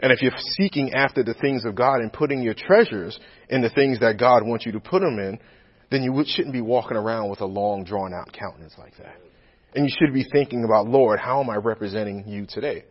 and 0.00 0.12
if 0.12 0.22
you're 0.22 0.32
seeking 0.58 0.92
after 0.92 1.22
the 1.22 1.34
things 1.34 1.64
of 1.64 1.74
God 1.74 2.00
and 2.00 2.12
putting 2.12 2.42
your 2.42 2.54
treasures 2.54 3.18
in 3.48 3.62
the 3.62 3.70
things 3.70 4.00
that 4.00 4.18
God 4.18 4.42
wants 4.44 4.66
you 4.66 4.72
to 4.72 4.80
put 4.80 5.00
them 5.00 5.18
in, 5.18 5.38
then 5.90 6.02
you 6.02 6.24
shouldn't 6.26 6.52
be 6.52 6.60
walking 6.60 6.96
around 6.96 7.30
with 7.30 7.40
a 7.40 7.46
long, 7.46 7.84
drawn 7.84 8.12
out 8.12 8.32
countenance 8.32 8.74
like 8.78 8.96
that. 8.98 9.16
And 9.74 9.88
you 9.88 9.94
should 9.98 10.14
be 10.14 10.24
thinking 10.32 10.64
about, 10.64 10.88
Lord, 10.88 11.18
how 11.18 11.40
am 11.40 11.50
I 11.50 11.56
representing 11.56 12.24
you 12.26 12.46
today? 12.46 12.84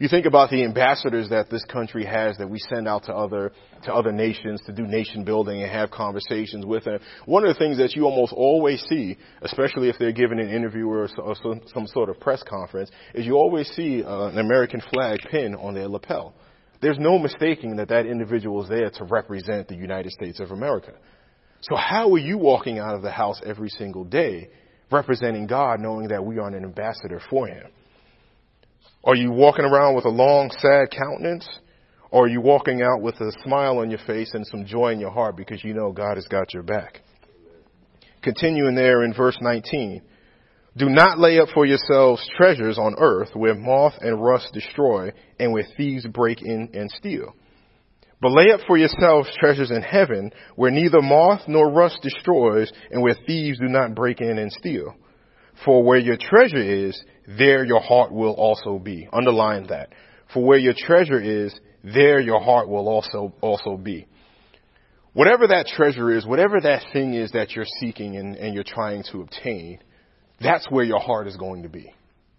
You 0.00 0.08
think 0.08 0.24
about 0.24 0.48
the 0.48 0.64
ambassadors 0.64 1.28
that 1.28 1.50
this 1.50 1.62
country 1.66 2.06
has 2.06 2.38
that 2.38 2.48
we 2.48 2.58
send 2.58 2.88
out 2.88 3.04
to 3.04 3.14
other, 3.14 3.52
to 3.84 3.94
other 3.94 4.12
nations 4.12 4.62
to 4.64 4.72
do 4.72 4.86
nation 4.86 5.24
building 5.24 5.62
and 5.62 5.70
have 5.70 5.90
conversations 5.90 6.64
with 6.64 6.84
them. 6.84 7.00
One 7.26 7.44
of 7.44 7.52
the 7.52 7.58
things 7.58 7.76
that 7.76 7.94
you 7.94 8.06
almost 8.06 8.32
always 8.32 8.82
see, 8.88 9.18
especially 9.42 9.90
if 9.90 9.96
they're 9.98 10.12
giving 10.12 10.40
an 10.40 10.48
interview 10.48 10.86
or, 10.86 11.06
some, 11.06 11.60
some, 11.66 11.86
sort 11.86 12.08
of 12.08 12.18
press 12.18 12.42
conference, 12.48 12.90
is 13.12 13.26
you 13.26 13.34
always 13.34 13.68
see 13.72 14.02
uh, 14.02 14.28
an 14.28 14.38
American 14.38 14.80
flag 14.90 15.18
pin 15.30 15.54
on 15.54 15.74
their 15.74 15.88
lapel. 15.88 16.32
There's 16.80 16.98
no 16.98 17.18
mistaking 17.18 17.76
that 17.76 17.88
that 17.88 18.06
individual 18.06 18.62
is 18.62 18.70
there 18.70 18.88
to 18.88 19.04
represent 19.04 19.68
the 19.68 19.76
United 19.76 20.12
States 20.12 20.40
of 20.40 20.50
America. 20.50 20.92
So 21.62 21.76
how 21.76 22.12
are 22.12 22.18
you 22.18 22.38
walking 22.38 22.78
out 22.78 22.94
of 22.94 23.02
the 23.02 23.10
house 23.10 23.40
every 23.44 23.68
single 23.68 24.04
day 24.04 24.48
representing 24.90 25.46
God 25.46 25.80
knowing 25.80 26.08
that 26.08 26.24
we 26.24 26.38
are 26.38 26.48
an 26.48 26.64
ambassador 26.64 27.20
for 27.28 27.46
Him? 27.46 27.66
Are 29.04 29.14
you 29.14 29.30
walking 29.30 29.64
around 29.64 29.94
with 29.94 30.04
a 30.04 30.10
long, 30.10 30.50
sad 30.50 30.90
countenance? 30.90 31.48
Or 32.10 32.24
are 32.24 32.28
you 32.28 32.40
walking 32.40 32.82
out 32.82 33.02
with 33.02 33.14
a 33.20 33.32
smile 33.44 33.78
on 33.78 33.90
your 33.90 34.00
face 34.06 34.32
and 34.34 34.46
some 34.46 34.66
joy 34.66 34.92
in 34.92 35.00
your 35.00 35.12
heart 35.12 35.36
because 35.36 35.62
you 35.62 35.74
know 35.74 35.92
God 35.92 36.16
has 36.16 36.26
got 36.26 36.52
your 36.52 36.62
back? 36.62 37.00
Continuing 38.22 38.74
there 38.74 39.04
in 39.04 39.14
verse 39.14 39.38
19. 39.40 40.02
Do 40.76 40.88
not 40.88 41.18
lay 41.18 41.38
up 41.38 41.48
for 41.54 41.66
yourselves 41.66 42.28
treasures 42.36 42.78
on 42.78 42.94
earth 42.98 43.30
where 43.34 43.54
moth 43.54 43.94
and 44.00 44.22
rust 44.22 44.52
destroy 44.52 45.12
and 45.38 45.52
where 45.52 45.64
thieves 45.76 46.06
break 46.06 46.42
in 46.42 46.70
and 46.74 46.90
steal. 46.90 47.34
But 48.20 48.32
lay 48.32 48.52
up 48.52 48.60
for 48.66 48.76
yourselves 48.76 49.30
treasures 49.38 49.70
in 49.70 49.82
heaven 49.82 50.32
where 50.54 50.70
neither 50.70 51.00
moth 51.00 51.42
nor 51.48 51.70
rust 51.70 52.00
destroys 52.02 52.70
and 52.90 53.02
where 53.02 53.16
thieves 53.26 53.58
do 53.58 53.66
not 53.66 53.94
break 53.94 54.20
in 54.20 54.38
and 54.38 54.52
steal. 54.52 54.94
For 55.64 55.82
where 55.82 55.98
your 55.98 56.16
treasure 56.16 56.86
is, 56.88 57.02
there 57.26 57.64
your 57.64 57.80
heart 57.80 58.12
will 58.12 58.32
also 58.32 58.78
be. 58.78 59.08
Underline 59.12 59.66
that. 59.68 59.90
For 60.32 60.44
where 60.44 60.58
your 60.58 60.74
treasure 60.76 61.20
is, 61.20 61.58
there 61.82 62.20
your 62.20 62.40
heart 62.40 62.68
will 62.68 62.88
also, 62.88 63.32
also 63.40 63.76
be. 63.76 64.06
Whatever 65.12 65.48
that 65.48 65.66
treasure 65.66 66.10
is, 66.16 66.26
whatever 66.26 66.60
that 66.60 66.82
thing 66.92 67.14
is 67.14 67.32
that 67.32 67.52
you're 67.52 67.64
seeking 67.80 68.16
and, 68.16 68.36
and 68.36 68.54
you're 68.54 68.62
trying 68.64 69.02
to 69.12 69.22
obtain, 69.22 69.80
that's 70.40 70.70
where 70.70 70.84
your 70.84 71.00
heart 71.00 71.26
is 71.26 71.36
going 71.36 71.62
to 71.62 71.68
be. 71.68 71.92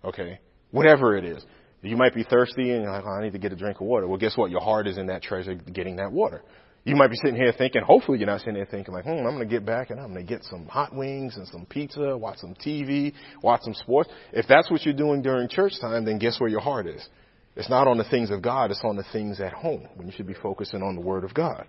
Okay? 0.06 0.40
Whatever 0.72 1.18
it 1.18 1.26
is. 1.26 1.44
You 1.82 1.98
might 1.98 2.14
be 2.14 2.24
thirsty 2.24 2.72
and 2.72 2.84
you're 2.84 2.92
like, 2.92 3.04
oh, 3.06 3.10
I 3.10 3.24
need 3.24 3.34
to 3.34 3.40
get 3.40 3.52
a 3.52 3.56
drink 3.56 3.82
of 3.82 3.88
water. 3.88 4.08
Well, 4.08 4.20
guess 4.20 4.38
what? 4.38 4.52
Your 4.52 4.62
heart 4.62 4.88
is 4.88 4.98
in 4.98 5.08
that 5.08 5.24
treasure 5.24 5.56
getting 5.56 5.96
that 5.96 6.12
water. 6.12 6.44
You 6.84 6.96
might 6.96 7.10
be 7.10 7.16
sitting 7.18 7.36
here 7.36 7.54
thinking, 7.56 7.82
hopefully 7.84 8.18
you're 8.18 8.28
not 8.28 8.40
sitting 8.40 8.56
there 8.56 8.66
thinking 8.66 8.94
like, 8.94 9.04
hmm, 9.04 9.12
I'm 9.12 9.36
going 9.36 9.40
to 9.40 9.46
get 9.46 9.66
back 9.66 9.92
and 9.92 10.00
I'm 10.00 10.14
going 10.14 10.26
to 10.26 10.34
get 10.34 10.44
some 10.44 10.66
hot 10.66 10.96
wings 10.96 11.38
and 11.38 11.48
some 11.48 11.66
pizza, 11.68 12.18
watch 12.18 12.38
some 12.38 12.56
TV, 12.56 13.14
watch 13.44 13.62
some 13.64 13.76
sports. 13.76 14.10
If 14.34 14.48
that's 14.48 14.70
what 14.72 14.84
you're 14.84 14.96
doing 14.96 15.22
during 15.22 15.48
church 15.48 15.74
time, 15.80 16.06
then 16.06 16.18
guess 16.18 16.40
where 16.40 16.50
your 16.50 16.60
heart 16.60 16.88
is? 16.88 17.08
It's 17.56 17.70
not 17.70 17.88
on 17.88 17.98
the 17.98 18.04
things 18.06 18.32
of 18.32 18.42
God, 18.42 18.72
it's 18.72 18.82
on 18.84 18.96
the 18.96 19.06
things 19.12 19.40
at 19.42 19.54
home 19.54 19.88
when 19.96 20.08
you 20.08 20.14
should 20.16 20.28
be 20.28 20.34
focusing 20.34 20.82
on 20.82 20.96
the 20.96 21.02
Word 21.02 21.24
of 21.24 21.34
God. 21.34 21.68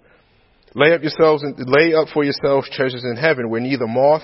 Lay 0.74 0.94
up 0.94 1.02
yourselves 1.02 1.42
and 1.42 1.56
lay 1.58 1.92
up 1.92 2.08
for 2.14 2.24
yourselves 2.24 2.70
treasures 2.70 3.04
in 3.04 3.16
heaven 3.16 3.50
where 3.50 3.60
neither 3.60 3.86
moth 3.86 4.22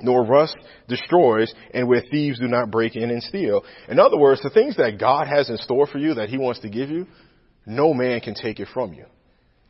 nor 0.00 0.24
rust 0.24 0.56
destroys 0.88 1.52
and 1.72 1.88
where 1.88 2.02
thieves 2.10 2.38
do 2.38 2.48
not 2.48 2.70
break 2.70 2.96
in 2.96 3.10
and 3.10 3.22
steal. 3.22 3.64
In 3.88 3.98
other 3.98 4.18
words, 4.18 4.42
the 4.42 4.50
things 4.50 4.76
that 4.76 4.98
God 4.98 5.26
has 5.26 5.48
in 5.48 5.56
store 5.58 5.86
for 5.86 5.98
you 5.98 6.14
that 6.14 6.28
He 6.28 6.38
wants 6.38 6.60
to 6.60 6.68
give 6.68 6.90
you, 6.90 7.06
no 7.64 7.94
man 7.94 8.20
can 8.20 8.34
take 8.34 8.60
it 8.60 8.68
from 8.72 8.92
you. 8.92 9.06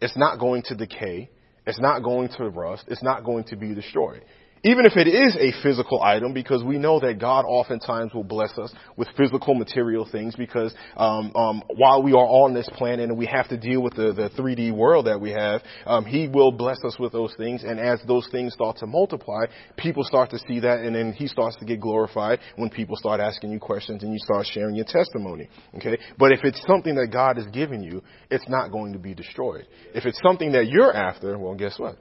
It's 0.00 0.16
not 0.16 0.38
going 0.38 0.62
to 0.64 0.74
decay. 0.74 1.30
It's 1.66 1.80
not 1.80 2.02
going 2.02 2.28
to 2.36 2.48
rust. 2.48 2.84
It's 2.88 3.02
not 3.02 3.24
going 3.24 3.44
to 3.44 3.56
be 3.56 3.74
destroyed. 3.74 4.22
Even 4.64 4.86
if 4.86 4.96
it 4.96 5.06
is 5.06 5.36
a 5.36 5.52
physical 5.62 6.02
item, 6.02 6.32
because 6.32 6.64
we 6.64 6.78
know 6.78 6.98
that 6.98 7.20
God 7.20 7.44
oftentimes 7.46 8.14
will 8.14 8.24
bless 8.24 8.56
us 8.58 8.72
with 8.96 9.08
physical 9.16 9.54
material 9.54 10.08
things 10.10 10.34
because 10.34 10.74
um, 10.96 11.30
um, 11.36 11.62
while 11.76 12.02
we 12.02 12.12
are 12.12 12.26
on 12.26 12.54
this 12.54 12.68
planet 12.74 13.08
and 13.08 13.18
we 13.18 13.26
have 13.26 13.48
to 13.48 13.56
deal 13.56 13.82
with 13.82 13.94
the, 13.94 14.12
the 14.12 14.30
3D 14.30 14.74
world 14.74 15.06
that 15.06 15.20
we 15.20 15.30
have, 15.30 15.62
um, 15.84 16.04
He 16.04 16.26
will 16.26 16.50
bless 16.50 16.78
us 16.84 16.98
with 16.98 17.12
those 17.12 17.34
things. 17.36 17.64
And 17.64 17.78
as 17.78 18.00
those 18.06 18.28
things 18.30 18.54
start 18.54 18.78
to 18.78 18.86
multiply, 18.86 19.44
people 19.76 20.04
start 20.04 20.30
to 20.30 20.38
see 20.48 20.60
that 20.60 20.80
and 20.80 20.96
then 20.96 21.12
He 21.12 21.28
starts 21.28 21.56
to 21.56 21.64
get 21.64 21.80
glorified 21.80 22.40
when 22.56 22.70
people 22.70 22.96
start 22.96 23.20
asking 23.20 23.52
you 23.52 23.60
questions 23.60 24.02
and 24.02 24.12
you 24.12 24.18
start 24.18 24.46
sharing 24.46 24.74
your 24.74 24.86
testimony. 24.86 25.48
Okay? 25.76 25.98
But 26.18 26.32
if 26.32 26.40
it's 26.44 26.62
something 26.66 26.94
that 26.96 27.08
God 27.12 27.36
has 27.36 27.46
given 27.48 27.82
you, 27.82 28.02
it's 28.30 28.48
not 28.48 28.72
going 28.72 28.94
to 28.94 28.98
be 28.98 29.14
destroyed. 29.14 29.66
If 29.94 30.06
it's 30.06 30.20
something 30.22 30.52
that 30.52 30.66
you're 30.66 30.92
after, 30.94 31.38
well, 31.38 31.54
guess 31.54 31.78
what? 31.78 31.98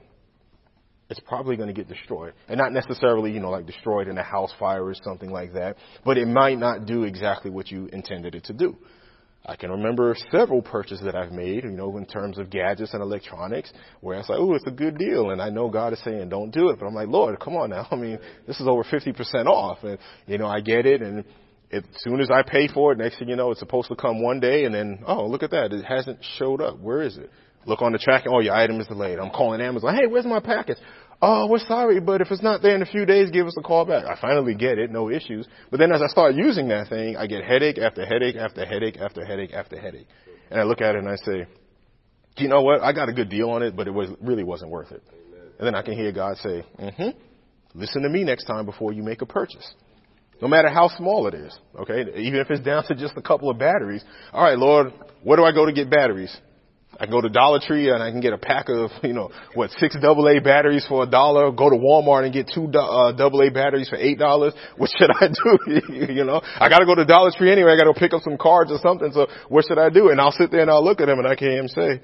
It's 1.08 1.20
probably 1.20 1.56
going 1.56 1.68
to 1.68 1.74
get 1.74 1.88
destroyed. 1.88 2.32
And 2.48 2.58
not 2.58 2.72
necessarily, 2.72 3.32
you 3.32 3.40
know, 3.40 3.50
like 3.50 3.66
destroyed 3.66 4.08
in 4.08 4.18
a 4.18 4.22
house 4.22 4.52
fire 4.58 4.84
or 4.84 4.94
something 5.02 5.30
like 5.30 5.52
that, 5.54 5.76
but 6.04 6.18
it 6.18 6.26
might 6.26 6.58
not 6.58 6.86
do 6.86 7.04
exactly 7.04 7.50
what 7.50 7.70
you 7.70 7.88
intended 7.92 8.34
it 8.34 8.44
to 8.44 8.52
do. 8.52 8.76
I 9.48 9.54
can 9.54 9.70
remember 9.70 10.16
several 10.32 10.60
purchases 10.60 11.04
that 11.04 11.14
I've 11.14 11.30
made, 11.30 11.62
you 11.62 11.70
know, 11.70 11.96
in 11.98 12.06
terms 12.06 12.36
of 12.36 12.50
gadgets 12.50 12.94
and 12.94 13.02
electronics, 13.02 13.72
where 14.00 14.16
I 14.16 14.18
was 14.18 14.28
like, 14.28 14.40
"Oh, 14.40 14.54
it's 14.54 14.66
a 14.66 14.72
good 14.72 14.98
deal," 14.98 15.30
and 15.30 15.40
I 15.40 15.50
know 15.50 15.68
God 15.68 15.92
is 15.92 16.00
saying, 16.02 16.28
"Don't 16.30 16.50
do 16.50 16.70
it," 16.70 16.80
but 16.80 16.86
I'm 16.86 16.94
like, 16.94 17.06
"Lord, 17.06 17.38
come 17.38 17.54
on 17.54 17.70
now! 17.70 17.86
I 17.92 17.94
mean, 17.94 18.18
this 18.48 18.58
is 18.58 18.66
over 18.66 18.82
50% 18.82 19.46
off," 19.46 19.84
and 19.84 19.98
you 20.26 20.38
know, 20.38 20.48
I 20.48 20.60
get 20.60 20.84
it, 20.84 21.00
and 21.00 21.24
as 21.72 21.82
soon 21.98 22.20
as 22.20 22.28
I 22.28 22.42
pay 22.42 22.66
for 22.66 22.92
it, 22.92 22.98
next 22.98 23.20
thing 23.20 23.28
you 23.28 23.36
know, 23.36 23.52
it's 23.52 23.60
supposed 23.60 23.88
to 23.88 23.96
come 23.96 24.20
one 24.20 24.40
day, 24.40 24.64
and 24.64 24.74
then, 24.74 25.04
oh, 25.06 25.26
look 25.26 25.44
at 25.44 25.50
that, 25.52 25.72
it 25.72 25.84
hasn't 25.84 26.18
showed 26.38 26.60
up. 26.60 26.78
Where 26.80 27.02
is 27.02 27.16
it? 27.16 27.30
Look 27.66 27.82
on 27.82 27.92
the 27.92 27.98
tracking. 27.98 28.32
Oh, 28.32 28.40
your 28.40 28.54
item 28.54 28.80
is 28.80 28.86
delayed. 28.86 29.18
I'm 29.18 29.30
calling 29.30 29.60
Amazon. 29.60 29.94
Hey, 29.94 30.06
where's 30.06 30.24
my 30.24 30.40
package? 30.40 30.78
Oh, 31.20 31.46
we're 31.48 31.58
sorry, 31.58 31.98
but 31.98 32.20
if 32.20 32.30
it's 32.30 32.42
not 32.42 32.62
there 32.62 32.74
in 32.74 32.82
a 32.82 32.86
few 32.86 33.06
days, 33.06 33.30
give 33.30 33.46
us 33.46 33.56
a 33.58 33.62
call 33.62 33.84
back. 33.86 34.04
I 34.04 34.20
finally 34.20 34.54
get 34.54 34.78
it, 34.78 34.90
no 34.90 35.10
issues. 35.10 35.46
But 35.70 35.80
then 35.80 35.90
as 35.90 36.02
I 36.02 36.06
start 36.08 36.34
using 36.34 36.68
that 36.68 36.88
thing, 36.88 37.16
I 37.16 37.26
get 37.26 37.42
headache 37.42 37.78
after 37.78 38.04
headache 38.04 38.36
after 38.36 38.64
headache 38.64 38.98
after 38.98 39.24
headache 39.24 39.52
after 39.52 39.80
headache. 39.80 40.06
And 40.50 40.60
I 40.60 40.64
look 40.64 40.80
at 40.80 40.94
it 40.94 40.98
and 40.98 41.08
I 41.08 41.16
say, 41.16 41.46
do 42.36 42.44
you 42.44 42.48
know 42.48 42.60
what? 42.60 42.82
I 42.82 42.92
got 42.92 43.08
a 43.08 43.12
good 43.12 43.30
deal 43.30 43.50
on 43.50 43.62
it, 43.62 43.74
but 43.74 43.88
it 43.88 43.92
was, 43.92 44.10
really 44.20 44.44
wasn't 44.44 44.70
worth 44.70 44.92
it. 44.92 45.02
And 45.58 45.66
then 45.66 45.74
I 45.74 45.82
can 45.82 45.94
hear 45.94 46.12
God 46.12 46.36
say, 46.36 46.62
mm-hmm, 46.78 47.18
listen 47.74 48.02
to 48.02 48.10
me 48.10 48.22
next 48.22 48.44
time 48.44 48.66
before 48.66 48.92
you 48.92 49.02
make 49.02 49.22
a 49.22 49.26
purchase. 49.26 49.74
No 50.42 50.48
matter 50.48 50.68
how 50.68 50.88
small 50.88 51.26
it 51.28 51.34
is, 51.34 51.58
okay? 51.80 52.02
Even 52.14 52.40
if 52.40 52.50
it's 52.50 52.60
down 52.60 52.84
to 52.84 52.94
just 52.94 53.16
a 53.16 53.22
couple 53.22 53.48
of 53.48 53.58
batteries. 53.58 54.04
All 54.34 54.44
right, 54.44 54.58
Lord, 54.58 54.92
where 55.22 55.38
do 55.38 55.44
I 55.44 55.52
go 55.52 55.64
to 55.64 55.72
get 55.72 55.88
batteries? 55.88 56.36
I 56.98 57.04
can 57.04 57.10
go 57.10 57.20
to 57.20 57.28
Dollar 57.28 57.60
Tree 57.60 57.90
and 57.90 58.02
I 58.02 58.10
can 58.10 58.20
get 58.20 58.32
a 58.32 58.38
pack 58.38 58.68
of, 58.68 58.90
you 59.02 59.12
know, 59.12 59.30
what, 59.54 59.70
six 59.78 59.96
AA 59.96 60.40
batteries 60.42 60.86
for 60.88 61.02
a 61.02 61.06
dollar. 61.06 61.50
Go 61.52 61.68
to 61.68 61.76
Walmart 61.76 62.24
and 62.24 62.32
get 62.32 62.50
two 62.52 62.70
uh, 62.72 63.12
AA 63.12 63.50
batteries 63.52 63.88
for 63.88 63.96
eight 63.96 64.18
dollars. 64.18 64.54
What 64.76 64.90
should 64.98 65.10
I 65.10 65.28
do? 65.28 65.82
you 66.14 66.24
know, 66.24 66.40
I 66.44 66.68
got 66.68 66.78
to 66.78 66.86
go 66.86 66.94
to 66.94 67.04
Dollar 67.04 67.30
Tree 67.36 67.50
anyway. 67.50 67.72
I 67.72 67.76
got 67.76 67.92
to 67.92 67.98
pick 67.98 68.12
up 68.12 68.22
some 68.22 68.36
cards 68.36 68.70
or 68.70 68.78
something. 68.82 69.10
So 69.12 69.26
what 69.48 69.64
should 69.66 69.78
I 69.78 69.90
do? 69.90 70.10
And 70.10 70.20
I'll 70.20 70.32
sit 70.32 70.50
there 70.50 70.60
and 70.60 70.70
I'll 70.70 70.84
look 70.84 71.00
at 71.00 71.08
him 71.08 71.18
and 71.18 71.26
I 71.26 71.34
can 71.34 71.48
hear 71.48 71.58
him 71.58 71.68
say, 71.68 72.00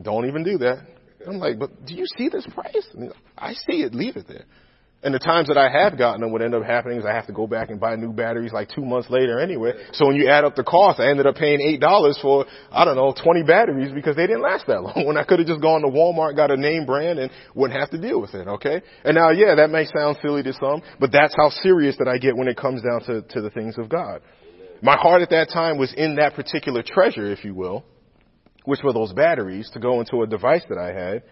"Don't 0.00 0.26
even 0.26 0.42
do 0.42 0.58
that." 0.58 0.86
I'm 1.26 1.38
like, 1.38 1.58
"But 1.58 1.84
do 1.84 1.94
you 1.94 2.06
see 2.16 2.28
this 2.28 2.46
price?" 2.54 2.86
I 3.36 3.52
see 3.54 3.82
it. 3.82 3.94
Leave 3.94 4.16
it 4.16 4.26
there. 4.26 4.44
And 5.04 5.12
the 5.14 5.18
times 5.18 5.48
that 5.48 5.58
I 5.58 5.68
have 5.68 5.98
gotten 5.98 6.22
them, 6.22 6.32
what 6.32 6.40
ended 6.40 6.62
up 6.62 6.66
happening 6.66 6.98
is 6.98 7.04
I 7.04 7.12
have 7.12 7.26
to 7.26 7.32
go 7.32 7.46
back 7.46 7.68
and 7.68 7.78
buy 7.78 7.94
new 7.94 8.10
batteries 8.10 8.52
like 8.54 8.70
two 8.74 8.84
months 8.84 9.10
later 9.10 9.38
anyway. 9.38 9.72
So 9.92 10.06
when 10.06 10.16
you 10.16 10.28
add 10.30 10.44
up 10.44 10.56
the 10.56 10.64
cost, 10.64 10.98
I 10.98 11.10
ended 11.10 11.26
up 11.26 11.36
paying 11.36 11.60
eight 11.60 11.78
dollars 11.78 12.18
for, 12.22 12.46
I 12.72 12.86
don't 12.86 12.96
know, 12.96 13.12
20 13.22 13.42
batteries 13.42 13.92
because 13.92 14.16
they 14.16 14.26
didn't 14.26 14.40
last 14.40 14.66
that 14.66 14.82
long. 14.82 15.04
When 15.06 15.18
I 15.18 15.24
could 15.24 15.40
have 15.40 15.48
just 15.48 15.60
gone 15.60 15.82
to 15.82 15.88
Walmart, 15.88 16.36
got 16.36 16.50
a 16.50 16.56
name 16.56 16.86
brand 16.86 17.18
and 17.18 17.30
wouldn't 17.54 17.78
have 17.78 17.90
to 17.90 17.98
deal 17.98 18.18
with 18.18 18.34
it, 18.34 18.48
okay? 18.48 18.80
And 19.04 19.14
now, 19.14 19.30
yeah, 19.30 19.54
that 19.56 19.68
may 19.68 19.84
sound 19.84 20.16
silly 20.22 20.42
to 20.42 20.54
some, 20.54 20.80
but 20.98 21.12
that's 21.12 21.34
how 21.36 21.50
serious 21.50 21.96
that 21.98 22.08
I 22.08 22.16
get 22.16 22.34
when 22.34 22.48
it 22.48 22.56
comes 22.56 22.80
down 22.80 23.02
to, 23.02 23.20
to 23.34 23.42
the 23.42 23.50
things 23.50 23.76
of 23.76 23.90
God. 23.90 24.22
My 24.80 24.96
heart 24.96 25.20
at 25.20 25.30
that 25.30 25.50
time 25.50 25.76
was 25.76 25.92
in 25.94 26.16
that 26.16 26.34
particular 26.34 26.82
treasure, 26.82 27.30
if 27.30 27.44
you 27.44 27.54
will, 27.54 27.84
which 28.64 28.80
were 28.82 28.94
those 28.94 29.12
batteries 29.12 29.68
to 29.74 29.80
go 29.80 30.00
into 30.00 30.22
a 30.22 30.26
device 30.26 30.62
that 30.70 30.78
I 30.78 30.92
had. 30.92 31.22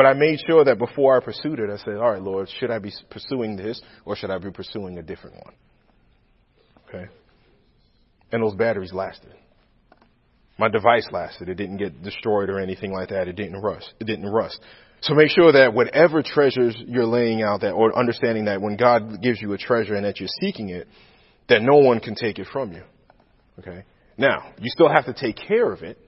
But 0.00 0.06
I 0.06 0.14
made 0.14 0.38
sure 0.46 0.64
that 0.64 0.78
before 0.78 1.14
I 1.14 1.22
pursued 1.22 1.58
it, 1.58 1.68
I 1.68 1.76
said, 1.76 1.96
all 1.96 2.12
right, 2.12 2.22
Lord, 2.22 2.48
should 2.58 2.70
I 2.70 2.78
be 2.78 2.90
pursuing 3.10 3.54
this 3.54 3.82
or 4.06 4.16
should 4.16 4.30
I 4.30 4.38
be 4.38 4.50
pursuing 4.50 4.96
a 4.96 5.02
different 5.02 5.36
one? 5.44 5.54
Okay. 6.88 7.12
And 8.32 8.42
those 8.42 8.54
batteries 8.54 8.94
lasted. 8.94 9.34
My 10.56 10.70
device 10.70 11.06
lasted. 11.12 11.50
It 11.50 11.56
didn't 11.56 11.76
get 11.76 12.02
destroyed 12.02 12.48
or 12.48 12.58
anything 12.60 12.92
like 12.92 13.10
that. 13.10 13.28
It 13.28 13.36
didn't 13.36 13.60
rust. 13.60 13.92
It 14.00 14.04
didn't 14.04 14.24
rust. 14.24 14.58
So 15.02 15.12
make 15.12 15.28
sure 15.28 15.52
that 15.52 15.74
whatever 15.74 16.22
treasures 16.22 16.74
you're 16.86 17.04
laying 17.04 17.42
out 17.42 17.60
that, 17.60 17.72
or 17.72 17.94
understanding 17.94 18.46
that 18.46 18.62
when 18.62 18.78
God 18.78 19.20
gives 19.20 19.38
you 19.42 19.52
a 19.52 19.58
treasure 19.58 19.96
and 19.96 20.06
that 20.06 20.18
you're 20.18 20.30
seeking 20.40 20.70
it, 20.70 20.88
that 21.50 21.60
no 21.60 21.76
one 21.76 22.00
can 22.00 22.14
take 22.14 22.38
it 22.38 22.46
from 22.50 22.72
you. 22.72 22.84
Okay. 23.58 23.84
Now, 24.16 24.50
you 24.58 24.70
still 24.70 24.88
have 24.88 25.04
to 25.04 25.12
take 25.12 25.36
care 25.36 25.70
of 25.70 25.82
it 25.82 25.98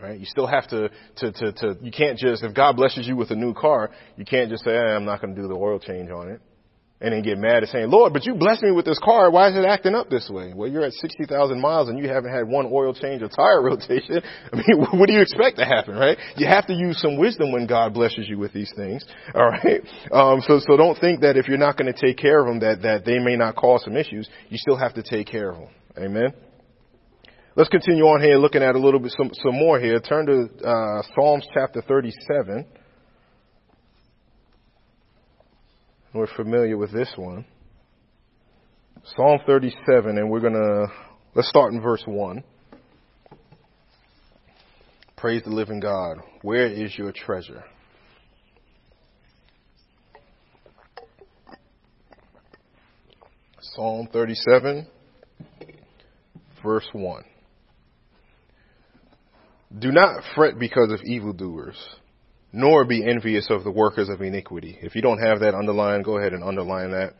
Right? 0.00 0.18
You 0.18 0.26
still 0.26 0.46
have 0.46 0.68
to, 0.68 0.90
to, 1.16 1.32
to, 1.32 1.52
to, 1.52 1.78
you 1.80 1.92
can't 1.92 2.18
just, 2.18 2.42
if 2.42 2.54
God 2.54 2.76
blesses 2.76 3.06
you 3.06 3.16
with 3.16 3.30
a 3.30 3.36
new 3.36 3.54
car, 3.54 3.90
you 4.16 4.24
can't 4.24 4.50
just 4.50 4.64
say, 4.64 4.72
hey, 4.72 4.76
I'm 4.78 5.04
not 5.04 5.20
going 5.20 5.34
to 5.34 5.40
do 5.40 5.48
the 5.48 5.54
oil 5.54 5.78
change 5.78 6.10
on 6.10 6.30
it. 6.30 6.40
and 7.00 7.12
then 7.12 7.22
get 7.22 7.38
mad 7.38 7.62
at 7.62 7.68
saying, 7.68 7.90
Lord, 7.90 8.12
but 8.12 8.24
you 8.24 8.34
blessed 8.34 8.62
me 8.62 8.70
with 8.70 8.86
this 8.86 8.98
car. 8.98 9.30
Why 9.30 9.48
is 9.50 9.56
it 9.56 9.64
acting 9.64 9.94
up 9.94 10.08
this 10.08 10.30
way? 10.30 10.52
Well, 10.54 10.70
you're 10.70 10.84
at 10.84 10.92
60,000 10.94 11.60
miles 11.60 11.88
and 11.88 11.98
you 11.98 12.08
haven't 12.08 12.32
had 12.32 12.48
one 12.48 12.66
oil 12.72 12.94
change 12.94 13.22
or 13.22 13.28
tire 13.28 13.62
rotation. 13.62 14.22
I 14.52 14.56
mean, 14.56 14.86
what 14.92 15.06
do 15.06 15.12
you 15.12 15.20
expect 15.20 15.58
to 15.58 15.64
happen, 15.64 15.96
right? 15.96 16.16
You 16.36 16.46
have 16.46 16.66
to 16.66 16.72
use 16.72 17.00
some 17.00 17.18
wisdom 17.18 17.52
when 17.52 17.66
God 17.66 17.94
blesses 17.94 18.26
you 18.28 18.38
with 18.38 18.52
these 18.52 18.72
things. 18.74 19.04
All 19.34 19.48
right. 19.48 19.82
Um, 20.10 20.40
so, 20.46 20.60
so 20.66 20.76
don't 20.76 20.98
think 20.98 21.20
that 21.20 21.36
if 21.36 21.46
you're 21.46 21.58
not 21.58 21.76
going 21.76 21.92
to 21.92 21.98
take 21.98 22.16
care 22.16 22.40
of 22.40 22.46
them, 22.46 22.60
that, 22.60 22.82
that 22.82 23.04
they 23.04 23.18
may 23.18 23.36
not 23.36 23.56
cause 23.56 23.84
some 23.84 23.96
issues. 23.96 24.28
You 24.48 24.58
still 24.58 24.76
have 24.76 24.94
to 24.94 25.02
take 25.02 25.26
care 25.26 25.50
of 25.50 25.58
them. 25.58 25.68
Amen. 25.98 26.32
Let's 27.56 27.70
continue 27.70 28.02
on 28.02 28.20
here 28.20 28.36
looking 28.36 28.64
at 28.64 28.74
a 28.74 28.78
little 28.80 28.98
bit, 28.98 29.12
some, 29.16 29.30
some 29.32 29.54
more 29.54 29.78
here. 29.78 30.00
Turn 30.00 30.26
to, 30.26 30.68
uh, 30.68 31.02
Psalms 31.14 31.46
chapter 31.54 31.82
37. 31.82 32.66
We're 36.12 36.26
familiar 36.34 36.76
with 36.76 36.92
this 36.92 37.12
one. 37.14 37.44
Psalm 39.04 39.38
37, 39.46 40.18
and 40.18 40.28
we're 40.28 40.40
going 40.40 40.54
to, 40.54 40.86
let's 41.36 41.48
start 41.48 41.72
in 41.72 41.80
verse 41.80 42.02
1. 42.04 42.42
Praise 45.16 45.42
the 45.44 45.50
living 45.50 45.78
God. 45.78 46.16
Where 46.42 46.66
is 46.66 46.98
your 46.98 47.12
treasure? 47.12 47.62
Psalm 53.60 54.08
37, 54.12 54.88
verse 56.64 56.88
1. 56.92 57.24
Do 59.76 59.90
not 59.90 60.22
fret 60.34 60.58
because 60.58 60.92
of 60.92 61.00
evildoers 61.04 61.76
nor 62.54 62.84
be 62.84 63.04
envious 63.04 63.48
of 63.50 63.64
the 63.64 63.70
workers 63.70 64.08
of 64.08 64.22
iniquity. 64.22 64.78
If 64.80 64.94
you 64.94 65.02
don't 65.02 65.18
have 65.18 65.40
that 65.40 65.56
underlined, 65.56 66.04
go 66.04 66.18
ahead 66.18 66.32
and 66.32 66.44
underline 66.44 66.92
that. 66.92 67.14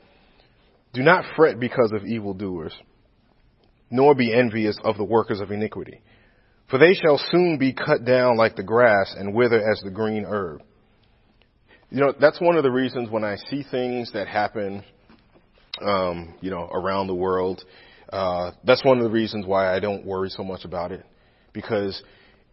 Do 0.92 1.02
not 1.02 1.24
fret 1.34 1.58
because 1.58 1.90
of 1.92 2.06
evildoers, 2.06 2.72
nor 3.90 4.14
be 4.14 4.32
envious 4.32 4.78
of 4.84 4.96
the 4.96 5.02
workers 5.02 5.40
of 5.40 5.50
iniquity. 5.50 6.00
For 6.70 6.78
they 6.78 6.94
shall 6.94 7.18
soon 7.18 7.58
be 7.58 7.72
cut 7.72 8.04
down 8.04 8.36
like 8.36 8.54
the 8.54 8.62
grass 8.62 9.12
and 9.18 9.34
wither 9.34 9.58
as 9.58 9.80
the 9.82 9.90
green 9.90 10.24
herb. 10.24 10.62
You 11.90 12.00
know, 12.00 12.14
that's 12.18 12.40
one 12.40 12.56
of 12.56 12.62
the 12.62 12.70
reasons 12.70 13.10
when 13.10 13.24
I 13.24 13.34
see 13.50 13.64
things 13.68 14.12
that 14.12 14.28
happen, 14.28 14.84
um, 15.82 16.34
you 16.40 16.50
know, 16.50 16.68
around 16.72 17.08
the 17.08 17.14
world, 17.14 17.64
uh, 18.12 18.52
that's 18.62 18.84
one 18.84 18.98
of 18.98 19.04
the 19.04 19.10
reasons 19.10 19.46
why 19.46 19.74
I 19.74 19.80
don't 19.80 20.06
worry 20.06 20.30
so 20.30 20.44
much 20.44 20.64
about 20.64 20.92
it. 20.92 21.04
Because 21.52 22.00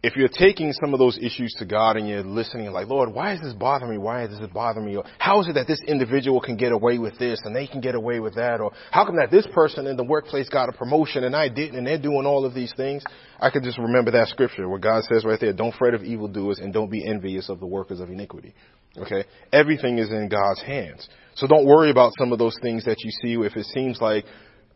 if 0.02 0.16
you're 0.16 0.28
taking 0.28 0.72
some 0.72 0.92
of 0.94 0.98
those 0.98 1.16
issues 1.16 1.54
to 1.60 1.64
God 1.64 1.96
and 1.96 2.08
you're 2.08 2.24
listening 2.24 2.72
like, 2.72 2.88
Lord, 2.88 3.14
why 3.14 3.34
is 3.34 3.40
this 3.40 3.52
bothering 3.52 3.92
me? 3.92 3.98
Why 3.98 4.24
is 4.24 4.36
this 4.36 4.48
bothering 4.52 4.84
me? 4.84 4.96
Or 4.96 5.04
how 5.18 5.40
is 5.40 5.46
it 5.46 5.52
that 5.52 5.68
this 5.68 5.80
individual 5.86 6.40
can 6.40 6.56
get 6.56 6.72
away 6.72 6.98
with 6.98 7.16
this 7.20 7.40
and 7.44 7.54
they 7.54 7.68
can 7.68 7.80
get 7.80 7.94
away 7.94 8.18
with 8.18 8.34
that? 8.34 8.60
Or 8.60 8.72
how 8.90 9.06
come 9.06 9.16
that 9.16 9.30
this 9.30 9.46
person 9.54 9.86
in 9.86 9.96
the 9.96 10.02
workplace 10.02 10.48
got 10.48 10.68
a 10.68 10.72
promotion 10.72 11.22
and 11.22 11.36
I 11.36 11.48
didn't 11.48 11.76
and 11.76 11.86
they're 11.86 12.02
doing 12.02 12.26
all 12.26 12.44
of 12.44 12.52
these 12.52 12.72
things? 12.76 13.04
I 13.38 13.50
could 13.50 13.62
just 13.62 13.78
remember 13.78 14.10
that 14.10 14.26
scripture 14.26 14.68
where 14.68 14.80
God 14.80 15.04
says 15.04 15.24
right 15.24 15.38
there, 15.38 15.52
don't 15.52 15.74
fret 15.76 15.94
of 15.94 16.02
evildoers 16.02 16.58
and 16.58 16.72
don't 16.72 16.90
be 16.90 17.06
envious 17.06 17.48
of 17.48 17.60
the 17.60 17.66
workers 17.66 18.00
of 18.00 18.10
iniquity. 18.10 18.54
Okay? 18.98 19.24
Everything 19.52 19.98
is 19.98 20.10
in 20.10 20.28
God's 20.28 20.62
hands. 20.62 21.08
So 21.36 21.46
don't 21.46 21.64
worry 21.64 21.90
about 21.90 22.10
some 22.18 22.32
of 22.32 22.40
those 22.40 22.56
things 22.60 22.84
that 22.86 22.96
you 23.04 23.10
see 23.22 23.34
if 23.46 23.56
it 23.56 23.66
seems 23.66 24.00
like 24.00 24.24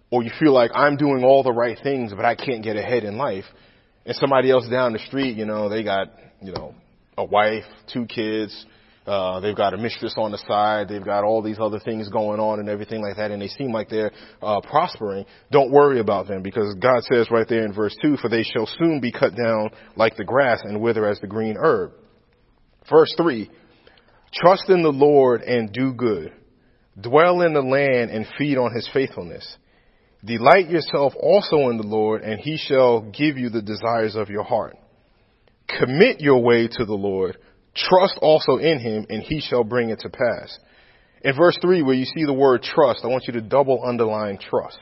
or 0.09 0.23
you 0.23 0.31
feel 0.39 0.53
like 0.53 0.71
I'm 0.73 0.97
doing 0.97 1.25
all 1.25 1.43
the 1.43 1.53
right 1.53 1.77
things 1.83 2.13
but 2.15 2.25
I 2.25 2.37
can't 2.37 2.63
get 2.63 2.77
ahead 2.77 3.03
in 3.03 3.17
life 3.17 3.45
and 4.07 4.17
somebody 4.17 4.51
else 4.51 4.69
down 4.69 4.93
the 4.93 5.01
street, 5.01 5.37
you 5.37 5.45
know, 5.45 5.69
they 5.69 5.83
got, 5.83 6.09
you 6.41 6.53
know, 6.53 6.75
a 7.19 7.25
wife, 7.25 7.65
two 7.93 8.07
kids, 8.07 8.65
uh, 9.07 9.41
they've 9.41 9.57
got 9.57 9.75
a 9.75 9.77
mistress 9.77 10.15
on 10.17 10.33
the 10.33 10.39
side, 10.49 10.89
they've 10.89 11.05
got 11.05 11.25
all 11.25 11.43
these 11.43 11.59
other 11.61 11.81
things 11.81 12.09
going 12.09 12.41
on 12.41 12.61
and 12.61 12.69
everything 12.69 13.03
like 13.03 13.17
that, 13.17 13.31
and 13.31 13.43
they 13.43 13.49
seem 13.49 13.73
like 13.73 13.89
they're 13.89 14.13
uh, 14.43 14.61
prospering. 14.61 15.25
Don't 15.51 15.71
worry 15.71 16.01
about 16.01 16.29
them 16.29 16.43
because 16.43 16.75
God 16.81 17.03
says 17.13 17.29
right 17.31 17.49
there 17.49 17.65
in 17.65 17.73
verse 17.73 17.97
2, 18.03 18.17
for 18.17 18.29
they 18.29 18.43
shall 18.43 18.67
soon 18.79 19.01
be 19.01 19.13
cut 19.13 19.37
down 19.37 19.71
like 19.97 20.17
the 20.17 20.25
grass 20.25 20.61
and 20.63 20.81
wither 20.81 21.07
as 21.07 21.21
the 21.21 21.27
green 21.27 21.57
herb. 21.59 21.93
Verse 22.89 23.13
3, 23.17 23.51
trust 24.33 24.69
in 24.69 24.83
the 24.83 24.93
Lord 24.93 25.43
and 25.43 25.73
do 25.73 25.93
good. 25.93 26.33
Dwell 27.01 27.43
in 27.43 27.53
the 27.53 27.61
land 27.61 28.11
and 28.11 28.27
feed 28.39 28.57
on 28.57 28.75
his 28.75 28.89
faithfulness. 28.93 29.57
Delight 30.25 30.69
yourself 30.69 31.13
also 31.21 31.69
in 31.69 31.77
the 31.77 31.87
Lord, 31.87 32.23
and 32.23 32.41
he 32.41 32.57
shall 32.57 33.01
give 33.01 33.37
you 33.37 33.49
the 33.49 33.63
desires 33.63 34.17
of 34.17 34.29
your 34.29 34.43
heart. 34.43 34.77
Commit 35.79 36.21
your 36.21 36.43
way 36.43 36.69
to 36.69 36.85
the 36.85 36.95
Lord. 36.95 37.39
Trust 37.75 38.19
also 38.23 38.57
in 38.57 38.79
him, 38.79 39.07
and 39.09 39.23
he 39.23 39.41
shall 39.41 39.65
bring 39.65 39.91
it 39.91 40.01
to 40.01 40.09
pass. 40.09 40.59
In 41.23 41.37
verse 41.37 41.59
3, 41.61 41.83
where 41.83 41.95
you 41.95 42.05
see 42.05 42.25
the 42.25 42.33
word 42.33 42.63
trust, 42.63 43.01
I 43.05 43.09
want 43.09 43.25
you 43.27 43.35
to 43.35 43.41
double 43.41 43.83
underline 43.85 44.39
trust. 44.39 44.79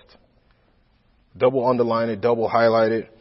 Double 1.37 1.67
underline 1.67 2.11
it, 2.11 2.21
double 2.21 2.49
highlight 2.49 2.93
it. 2.93 3.19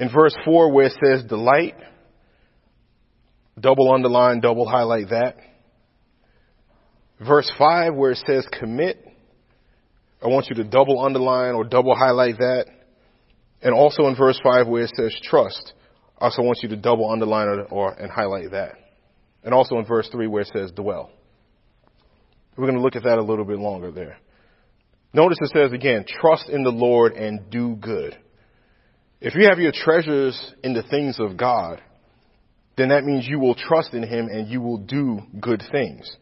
In 0.00 0.10
verse 0.12 0.34
4, 0.44 0.72
where 0.72 0.86
it 0.86 0.94
says 1.02 1.24
delight, 1.28 1.76
double 3.58 3.92
underline, 3.92 4.40
double 4.40 4.68
highlight 4.68 5.10
that. 5.10 5.36
Verse 7.24 7.50
5, 7.56 7.94
where 7.94 8.10
it 8.10 8.18
says 8.26 8.46
commit, 8.58 9.05
I 10.22 10.28
want 10.28 10.46
you 10.48 10.56
to 10.56 10.64
double 10.64 11.04
underline 11.04 11.54
or 11.54 11.64
double 11.64 11.94
highlight 11.94 12.38
that. 12.38 12.66
And 13.62 13.74
also 13.74 14.06
in 14.06 14.16
verse 14.16 14.38
5 14.42 14.66
where 14.66 14.84
it 14.84 14.92
says 14.96 15.14
trust, 15.22 15.72
I 16.18 16.26
also 16.26 16.42
want 16.42 16.58
you 16.62 16.68
to 16.70 16.76
double 16.76 17.10
underline 17.10 17.48
it 17.48 17.66
or, 17.70 17.92
and 17.92 18.10
highlight 18.10 18.50
that. 18.52 18.74
And 19.44 19.52
also 19.54 19.78
in 19.78 19.86
verse 19.86 20.08
3 20.10 20.26
where 20.26 20.42
it 20.42 20.50
says 20.52 20.72
dwell. 20.72 21.10
We're 22.56 22.66
going 22.66 22.76
to 22.76 22.82
look 22.82 22.96
at 22.96 23.04
that 23.04 23.18
a 23.18 23.22
little 23.22 23.44
bit 23.44 23.58
longer 23.58 23.90
there. 23.90 24.18
Notice 25.12 25.38
it 25.40 25.50
says 25.54 25.72
again, 25.72 26.04
trust 26.08 26.48
in 26.48 26.62
the 26.62 26.70
Lord 26.70 27.12
and 27.12 27.50
do 27.50 27.76
good. 27.76 28.16
If 29.20 29.34
you 29.34 29.48
have 29.48 29.58
your 29.58 29.72
treasures 29.72 30.38
in 30.62 30.74
the 30.74 30.82
things 30.82 31.18
of 31.18 31.36
God, 31.36 31.80
then 32.76 32.90
that 32.90 33.04
means 33.04 33.26
you 33.26 33.38
will 33.38 33.54
trust 33.54 33.94
in 33.94 34.02
Him 34.02 34.28
and 34.28 34.48
you 34.48 34.60
will 34.60 34.78
do 34.78 35.20
good 35.40 35.62
things. 35.72 36.14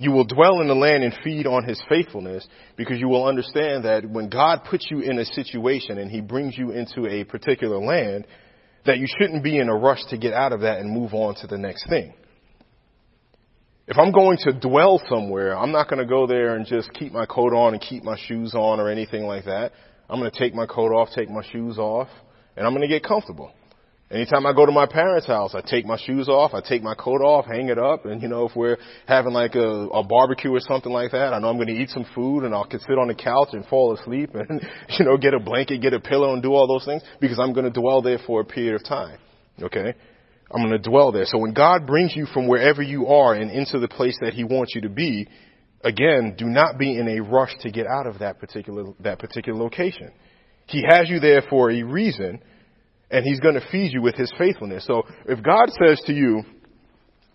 You 0.00 0.12
will 0.12 0.24
dwell 0.24 0.62
in 0.62 0.66
the 0.66 0.74
land 0.74 1.04
and 1.04 1.14
feed 1.22 1.46
on 1.46 1.62
his 1.64 1.78
faithfulness 1.86 2.48
because 2.78 2.98
you 2.98 3.06
will 3.06 3.26
understand 3.26 3.84
that 3.84 4.08
when 4.08 4.30
God 4.30 4.62
puts 4.64 4.86
you 4.90 5.00
in 5.00 5.18
a 5.18 5.26
situation 5.26 5.98
and 5.98 6.10
he 6.10 6.22
brings 6.22 6.56
you 6.56 6.70
into 6.70 7.06
a 7.06 7.22
particular 7.24 7.76
land, 7.76 8.26
that 8.86 8.96
you 8.96 9.06
shouldn't 9.06 9.44
be 9.44 9.58
in 9.58 9.68
a 9.68 9.76
rush 9.76 10.02
to 10.08 10.16
get 10.16 10.32
out 10.32 10.54
of 10.54 10.62
that 10.62 10.78
and 10.78 10.90
move 10.90 11.12
on 11.12 11.34
to 11.42 11.46
the 11.46 11.58
next 11.58 11.86
thing. 11.90 12.14
If 13.88 13.98
I'm 13.98 14.10
going 14.10 14.38
to 14.44 14.58
dwell 14.58 15.02
somewhere, 15.06 15.54
I'm 15.54 15.70
not 15.70 15.90
going 15.90 16.00
to 16.00 16.08
go 16.08 16.26
there 16.26 16.56
and 16.56 16.64
just 16.64 16.90
keep 16.94 17.12
my 17.12 17.26
coat 17.26 17.52
on 17.52 17.74
and 17.74 17.82
keep 17.82 18.02
my 18.02 18.16
shoes 18.26 18.54
on 18.54 18.80
or 18.80 18.88
anything 18.88 19.24
like 19.24 19.44
that. 19.44 19.72
I'm 20.08 20.18
going 20.18 20.30
to 20.30 20.38
take 20.38 20.54
my 20.54 20.64
coat 20.64 20.92
off, 20.92 21.10
take 21.14 21.28
my 21.28 21.44
shoes 21.52 21.76
off, 21.76 22.08
and 22.56 22.66
I'm 22.66 22.72
going 22.72 22.88
to 22.88 22.88
get 22.88 23.04
comfortable. 23.04 23.52
Anytime 24.12 24.44
I 24.44 24.52
go 24.52 24.66
to 24.66 24.72
my 24.72 24.86
parents' 24.86 25.28
house, 25.28 25.54
I 25.54 25.60
take 25.60 25.86
my 25.86 25.96
shoes 25.96 26.28
off, 26.28 26.52
I 26.52 26.60
take 26.60 26.82
my 26.82 26.94
coat 26.94 27.22
off, 27.22 27.46
hang 27.46 27.68
it 27.68 27.78
up, 27.78 28.06
and 28.06 28.20
you 28.20 28.26
know, 28.26 28.48
if 28.48 28.56
we're 28.56 28.76
having 29.06 29.32
like 29.32 29.54
a, 29.54 29.60
a 29.60 30.02
barbecue 30.02 30.52
or 30.52 30.58
something 30.58 30.90
like 30.90 31.12
that, 31.12 31.32
I 31.32 31.38
know 31.38 31.48
I'm 31.48 31.58
to 31.58 31.72
eat 31.72 31.90
some 31.90 32.04
food 32.12 32.42
and 32.42 32.52
I 32.52 32.60
can 32.68 32.80
sit 32.80 32.98
on 32.98 33.06
the 33.06 33.14
couch 33.14 33.50
and 33.52 33.64
fall 33.66 33.94
asleep 33.94 34.30
and, 34.34 34.66
you 34.98 35.04
know, 35.04 35.16
get 35.16 35.32
a 35.32 35.38
blanket, 35.38 35.80
get 35.80 35.92
a 35.92 36.00
pillow 36.00 36.32
and 36.32 36.42
do 36.42 36.52
all 36.52 36.66
those 36.66 36.84
things 36.84 37.02
because 37.20 37.38
I'm 37.38 37.54
to 37.54 37.70
dwell 37.70 38.02
there 38.02 38.18
for 38.26 38.40
a 38.40 38.44
period 38.44 38.74
of 38.74 38.84
time. 38.84 39.18
Okay? 39.62 39.94
I'm 40.50 40.68
to 40.70 40.78
dwell 40.78 41.12
there. 41.12 41.26
So 41.26 41.38
when 41.38 41.54
God 41.54 41.86
brings 41.86 42.16
you 42.16 42.26
from 42.26 42.48
wherever 42.48 42.82
you 42.82 43.06
are 43.06 43.34
and 43.34 43.48
into 43.52 43.78
the 43.78 43.86
place 43.86 44.18
that 44.22 44.34
He 44.34 44.42
wants 44.42 44.74
you 44.74 44.80
to 44.80 44.88
be, 44.88 45.28
again, 45.84 46.34
do 46.36 46.46
not 46.46 46.78
be 46.78 46.98
in 46.98 47.06
a 47.06 47.20
rush 47.20 47.52
to 47.60 47.70
get 47.70 47.86
out 47.86 48.08
of 48.08 48.18
that 48.18 48.40
particular, 48.40 48.92
that 48.98 49.20
particular 49.20 49.56
location. 49.56 50.10
He 50.66 50.82
has 50.88 51.08
you 51.08 51.20
there 51.20 51.42
for 51.48 51.70
a 51.70 51.84
reason 51.84 52.42
and 53.10 53.24
he's 53.24 53.40
going 53.40 53.54
to 53.54 53.66
feed 53.70 53.92
you 53.92 54.02
with 54.02 54.14
his 54.14 54.32
faithfulness. 54.38 54.86
So 54.86 55.02
if 55.26 55.42
God 55.42 55.70
says 55.84 56.00
to 56.06 56.12
you, 56.12 56.42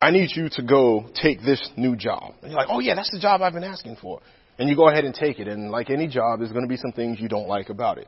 I 0.01 0.11
need 0.11 0.29
you 0.35 0.49
to 0.49 0.63
go 0.63 1.09
take 1.21 1.41
this 1.41 1.69
new 1.77 1.95
job. 1.95 2.33
And 2.41 2.51
you're 2.51 2.59
like, 2.59 2.69
oh 2.69 2.79
yeah, 2.79 2.95
that's 2.95 3.11
the 3.11 3.19
job 3.19 3.41
I've 3.41 3.53
been 3.53 3.63
asking 3.63 3.97
for. 4.01 4.21
And 4.57 4.69
you 4.69 4.75
go 4.75 4.89
ahead 4.89 5.03
and 5.03 5.13
take 5.13 5.39
it. 5.39 5.47
And 5.47 5.71
like 5.71 5.89
any 5.89 6.07
job, 6.07 6.39
there's 6.39 6.51
going 6.51 6.65
to 6.65 6.69
be 6.69 6.77
some 6.77 6.91
things 6.91 7.19
you 7.19 7.27
don't 7.27 7.47
like 7.47 7.69
about 7.69 7.97
it. 7.97 8.07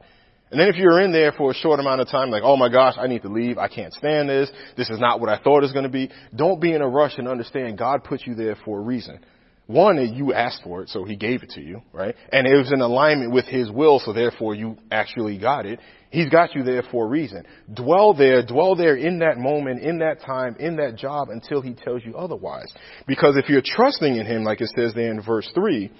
And 0.49 0.59
then 0.59 0.69
if 0.69 0.75
you're 0.75 1.01
in 1.01 1.11
there 1.11 1.33
for 1.33 1.51
a 1.51 1.53
short 1.53 1.79
amount 1.81 1.99
of 1.99 2.07
time, 2.07 2.29
like, 2.29 2.43
oh 2.43 2.55
my 2.55 2.69
gosh, 2.69 2.95
I 2.97 3.07
need 3.07 3.23
to 3.23 3.29
leave. 3.29 3.57
I 3.57 3.67
can't 3.67 3.93
stand 3.93 4.29
this. 4.29 4.49
This 4.77 4.89
is 4.89 4.99
not 4.99 5.19
what 5.19 5.29
I 5.29 5.37
thought 5.37 5.57
it 5.57 5.63
was 5.63 5.73
going 5.73 5.83
to 5.83 5.89
be. 5.89 6.09
Don't 6.33 6.61
be 6.61 6.73
in 6.73 6.81
a 6.81 6.87
rush 6.87 7.17
and 7.17 7.27
understand 7.27 7.77
God 7.77 8.05
put 8.05 8.21
you 8.25 8.33
there 8.33 8.55
for 8.63 8.79
a 8.79 8.81
reason. 8.81 9.19
One, 9.65 9.97
you 10.15 10.33
asked 10.33 10.61
for 10.63 10.81
it, 10.81 10.89
so 10.89 11.03
he 11.03 11.17
gave 11.17 11.43
it 11.43 11.49
to 11.51 11.61
you, 11.61 11.81
right? 11.91 12.15
And 12.31 12.47
it 12.47 12.55
was 12.55 12.71
in 12.71 12.79
alignment 12.79 13.33
with 13.33 13.45
his 13.45 13.69
will, 13.69 13.99
so 13.99 14.13
therefore 14.13 14.55
you 14.55 14.77
actually 14.89 15.37
got 15.37 15.65
it. 15.65 15.81
He's 16.09 16.29
got 16.29 16.55
you 16.55 16.63
there 16.63 16.83
for 16.91 17.05
a 17.05 17.07
reason. 17.07 17.45
Dwell 17.73 18.13
there, 18.13 18.45
dwell 18.45 18.75
there 18.75 18.95
in 18.95 19.19
that 19.19 19.37
moment, 19.37 19.81
in 19.81 19.99
that 19.99 20.21
time, 20.21 20.55
in 20.59 20.77
that 20.77 20.95
job 20.95 21.29
until 21.29 21.61
he 21.61 21.73
tells 21.73 22.03
you 22.05 22.15
otherwise. 22.15 22.71
Because 23.07 23.35
if 23.37 23.49
you're 23.49 23.61
trusting 23.63 24.15
in 24.15 24.25
him, 24.25 24.43
like 24.43 24.61
it 24.61 24.71
says 24.75 24.93
there 24.93 25.11
in 25.11 25.21
verse 25.21 25.49
3, 25.53 25.91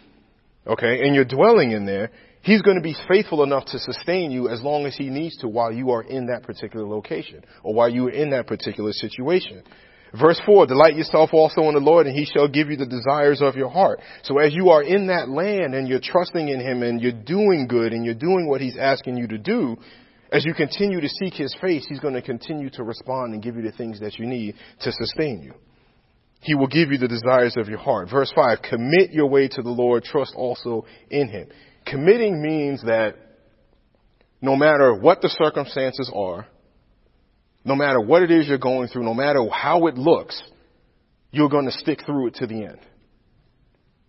okay, 0.68 1.05
and 1.05 1.14
you're 1.14 1.26
dwelling 1.26 1.72
in 1.72 1.86
there, 1.86 2.12
he's 2.41 2.62
going 2.62 2.78
to 2.78 2.84
be 2.84 2.95
faithful 3.08 3.43
enough 3.43 3.66
to 3.66 3.80
sustain 3.80 4.32
you 4.32 4.47
as 4.47 4.62
long 4.62 4.86
as 4.86 4.95
he 4.95 5.10
needs 5.10 5.38
to 5.38 5.47
while 5.47 5.72
you 5.72 5.91
are 5.91 6.03
in 6.03 6.28
that 6.28 6.43
particular 6.43 6.88
location 6.88 7.43
or 7.64 7.74
while 7.74 7.89
you 7.89 8.08
are 8.08 8.12
in 8.12 8.30
that 8.30 8.47
particular 8.47 8.93
situation. 8.93 9.64
Verse 10.14 10.39
4, 10.45 10.68
delight 10.68 10.95
yourself 10.95 11.32
also 11.34 11.64
in 11.64 11.74
the 11.74 11.80
Lord 11.80 12.08
and 12.08 12.16
he 12.16 12.26
shall 12.26 12.47
give 12.47 12.70
you 12.70 12.78
the 12.78 12.86
desires 12.86 13.41
of 13.41 13.55
your 13.55 13.70
heart. 13.70 13.99
So 14.24 14.38
as 14.39 14.53
you 14.53 14.70
are 14.70 14.82
in 14.82 15.08
that 15.08 15.30
land 15.30 15.76
and 15.76 15.88
you're 15.88 15.99
trusting 16.01 16.47
in 16.47 16.60
him 16.60 16.82
and 16.84 17.01
you're 17.01 17.12
doing 17.12 17.68
good 17.68 17.91
and 17.91 18.05
you're 18.05 18.14
doing 18.14 18.47
what 18.47 18.62
he's 18.62 18.78
asking 18.78 19.18
you 19.18 19.28
to 19.28 19.38
do, 19.38 19.76
as 20.32 20.45
you 20.45 20.53
continue 20.53 21.01
to 21.01 21.10
seek 21.10 21.34
his 21.34 21.55
face, 21.62 21.86
he's 21.88 21.99
going 21.99 22.14
to 22.14 22.22
continue 22.22 22.70
to 22.72 22.84
respond 22.84 23.34
and 23.34 23.43
give 23.43 23.55
you 23.55 23.62
the 23.62 23.72
things 23.72 23.99
that 23.99 24.18
you 24.18 24.26
need 24.26 24.55
to 24.82 24.91
sustain 24.91 25.41
you. 25.41 25.53
He 26.41 26.55
will 26.55 26.68
give 26.68 26.91
you 26.91 26.97
the 26.97 27.08
desires 27.08 27.55
of 27.58 27.68
your 27.68 27.80
heart. 27.80 28.10
Verse 28.10 28.32
5, 28.36 28.60
commit 28.62 29.12
your 29.12 29.28
way 29.28 29.47
to 29.47 29.62
the 29.62 29.70
Lord, 29.70 30.03
trust 30.03 30.34
also 30.36 30.86
in 31.10 31.30
him. 31.30 31.47
Committing 31.86 32.41
means 32.41 32.82
that 32.84 33.16
no 34.41 34.55
matter 34.55 34.93
what 34.93 35.22
the 35.22 35.30
circumstances 35.30 36.12
are, 36.14 36.47
no 37.68 37.76
matter 37.76 37.99
what 37.99 38.24
it 38.24 38.32
is 38.32 38.47
you're 38.47 38.57
going 38.57 38.88
through, 38.88 39.03
no 39.03 39.13
matter 39.13 39.45
how 39.51 39.88
it 39.88 39.95
looks, 39.95 40.41
you're 41.32 41.49
going 41.49 41.65
to 41.65 41.72
stick 41.72 41.99
through 42.05 42.28
it 42.28 42.36
to 42.36 42.47
the 42.47 42.63
end. 42.63 42.80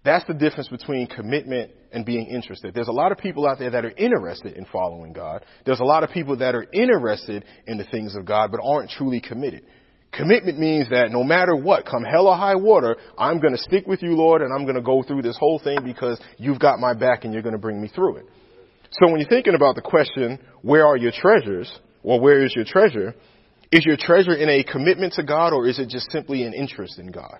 That's 0.04 0.24
the 0.26 0.32
difference 0.32 0.68
between 0.68 1.08
commitment 1.08 1.72
and 1.92 2.06
being 2.06 2.28
interested. 2.28 2.72
There's 2.72 2.88
a 2.88 2.92
lot 2.92 3.10
of 3.10 3.18
people 3.18 3.48
out 3.48 3.58
there 3.58 3.70
that 3.70 3.84
are 3.84 3.90
interested 3.90 4.56
in 4.56 4.64
following 4.66 5.12
God. 5.12 5.44
There's 5.66 5.80
a 5.80 5.84
lot 5.84 6.04
of 6.04 6.10
people 6.10 6.36
that 6.36 6.54
are 6.54 6.66
interested 6.72 7.44
in 7.66 7.78
the 7.78 7.84
things 7.84 8.14
of 8.14 8.24
God 8.24 8.52
but 8.52 8.60
aren't 8.64 8.90
truly 8.90 9.20
committed. 9.20 9.64
Commitment 10.12 10.58
means 10.58 10.88
that 10.90 11.10
no 11.10 11.24
matter 11.24 11.56
what, 11.56 11.84
come 11.84 12.04
hell 12.04 12.28
or 12.28 12.36
high 12.36 12.54
water, 12.54 12.96
I'm 13.18 13.40
going 13.40 13.54
to 13.54 13.60
stick 13.60 13.88
with 13.88 14.02
you, 14.02 14.12
Lord, 14.12 14.40
and 14.40 14.54
I'm 14.54 14.64
going 14.64 14.76
to 14.76 14.82
go 14.82 15.02
through 15.02 15.22
this 15.22 15.36
whole 15.36 15.58
thing 15.58 15.78
because 15.84 16.20
you've 16.38 16.60
got 16.60 16.78
my 16.78 16.94
back 16.94 17.24
and 17.24 17.32
you're 17.32 17.42
going 17.42 17.54
to 17.54 17.60
bring 17.60 17.82
me 17.82 17.88
through 17.88 18.18
it. 18.18 18.26
So 18.92 19.10
when 19.10 19.18
you're 19.18 19.28
thinking 19.28 19.54
about 19.56 19.74
the 19.74 19.82
question, 19.82 20.38
where 20.62 20.86
are 20.86 20.96
your 20.96 21.12
treasures, 21.12 21.70
or 22.04 22.20
where 22.20 22.42
is 22.42 22.54
your 22.54 22.64
treasure, 22.64 23.14
is 23.70 23.84
your 23.84 23.96
treasure 23.98 24.34
in 24.34 24.48
a 24.48 24.64
commitment 24.64 25.14
to 25.14 25.22
God 25.22 25.52
or 25.52 25.66
is 25.66 25.78
it 25.78 25.88
just 25.88 26.10
simply 26.10 26.44
an 26.44 26.54
interest 26.54 26.98
in 26.98 27.10
God? 27.10 27.38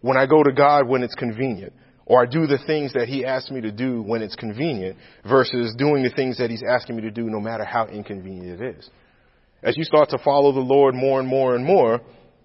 When 0.00 0.16
I 0.16 0.26
go 0.26 0.42
to 0.42 0.52
God 0.52 0.88
when 0.88 1.02
it's 1.02 1.14
convenient, 1.14 1.72
or 2.06 2.22
I 2.22 2.26
do 2.26 2.46
the 2.46 2.58
things 2.66 2.92
that 2.92 3.08
He 3.08 3.24
asks 3.24 3.50
me 3.50 3.60
to 3.62 3.72
do 3.72 4.00
when 4.00 4.22
it's 4.22 4.36
convenient 4.36 4.96
versus 5.28 5.74
doing 5.76 6.04
the 6.04 6.12
things 6.14 6.38
that 6.38 6.50
He's 6.50 6.62
asking 6.68 6.96
me 6.96 7.02
to 7.02 7.10
do 7.10 7.24
no 7.24 7.40
matter 7.40 7.64
how 7.64 7.86
inconvenient 7.86 8.60
it 8.60 8.76
is. 8.78 8.90
As 9.62 9.76
you 9.76 9.82
start 9.82 10.10
to 10.10 10.18
follow 10.18 10.52
the 10.52 10.60
Lord 10.60 10.94
more 10.94 11.18
and 11.18 11.28
more 11.28 11.56
and 11.56 11.64
more, 11.64 12.00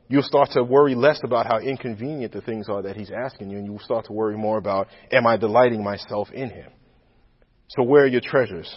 you'll 0.07 0.23
start 0.23 0.49
to 0.53 0.63
worry 0.63 0.95
less 0.95 1.19
about 1.23 1.45
how 1.45 1.59
inconvenient 1.59 2.34
the 2.34 2.41
things 2.41 2.67
are 2.69 2.82
that 2.82 2.95
He's 2.95 3.11
asking 3.11 3.51
you, 3.51 3.57
and 3.59 3.67
you'll 3.67 3.79
start 3.79 4.05
to 4.05 4.13
worry 4.13 4.36
more 4.36 4.57
about, 4.57 4.88
am 5.11 5.27
I 5.27 5.38
delighting 5.38 5.84
myself 5.84 6.29
in 6.32 6.49
Him? 6.49 6.71
So 7.69 7.84
where 7.84 8.03
are 8.03 8.07
your 8.07 8.21
treasures? 8.21 8.75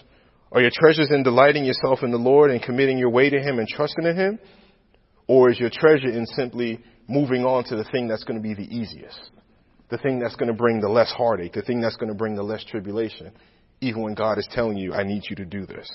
Are 0.55 0.61
your 0.61 0.70
treasures 0.72 1.11
in 1.11 1.24
delighting 1.24 1.64
yourself 1.64 2.05
in 2.05 2.12
the 2.12 2.16
Lord 2.16 2.52
and 2.52 2.62
committing 2.62 2.96
your 2.96 3.11
way 3.11 3.28
to 3.28 3.40
Him 3.40 3.59
and 3.59 3.66
trusting 3.66 4.07
in 4.07 4.16
Him? 4.16 4.38
Or 5.26 5.50
is 5.50 5.59
your 5.59 5.70
treasure 5.70 6.09
in 6.09 6.26
simply 6.26 6.80
moving 7.09 7.44
on 7.44 7.64
to 7.64 7.76
the 7.76 7.84
thing 7.90 8.07
that's 8.07 8.22
going 8.22 8.40
to 8.40 8.42
be 8.42 8.55
the 8.55 8.72
easiest? 8.72 9.30
The 9.90 9.98
thing 9.98 10.20
that's 10.20 10.36
going 10.36 10.48
to 10.48 10.55
bring 10.55 10.80
the 10.80 10.88
less 10.88 11.11
heartache, 11.11 11.55
the 11.55 11.62
thing 11.62 11.80
that's 11.80 11.96
going 11.96 12.11
to 12.11 12.14
bring 12.14 12.36
the 12.36 12.42
less 12.42 12.64
tribulation, 12.64 13.32
even 13.80 14.02
when 14.02 14.14
God 14.14 14.38
is 14.38 14.48
telling 14.52 14.78
you, 14.78 14.92
I 14.94 15.02
need 15.02 15.24
you 15.28 15.34
to 15.36 15.44
do 15.44 15.66
this. 15.66 15.90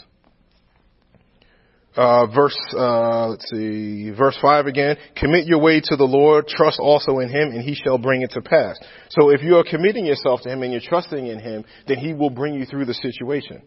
Uh, 1.96 2.28
verse, 2.28 2.58
uh, 2.78 3.30
let's 3.30 3.50
see, 3.50 4.12
verse 4.12 4.38
5 4.42 4.68
again. 4.68 4.98
Commit 5.16 5.48
your 5.48 5.60
way 5.60 5.80
to 5.80 5.96
the 5.96 6.04
Lord, 6.04 6.48
trust 6.48 6.80
also 6.80 7.20
in 7.20 7.30
Him, 7.30 7.50
and 7.50 7.62
He 7.62 7.76
shall 7.76 7.98
bring 7.98 8.24
it 8.24 8.32
to 8.32 8.42
pass. 8.42 8.78
So 9.10 9.30
if 9.30 9.42
you 9.42 9.56
are 9.56 9.64
committing 9.64 10.06
yourself 10.06 10.42
to 10.42 10.50
Him 10.50 10.64
and 10.64 10.72
you're 10.72 10.82
trusting 10.82 11.26
in 11.26 11.40
Him, 11.40 11.64
then 11.88 11.98
He 11.98 12.14
will 12.14 12.30
bring 12.30 12.56
you 12.56 12.66
through 12.66 12.86
the 12.86 12.94
situation. 12.94 13.62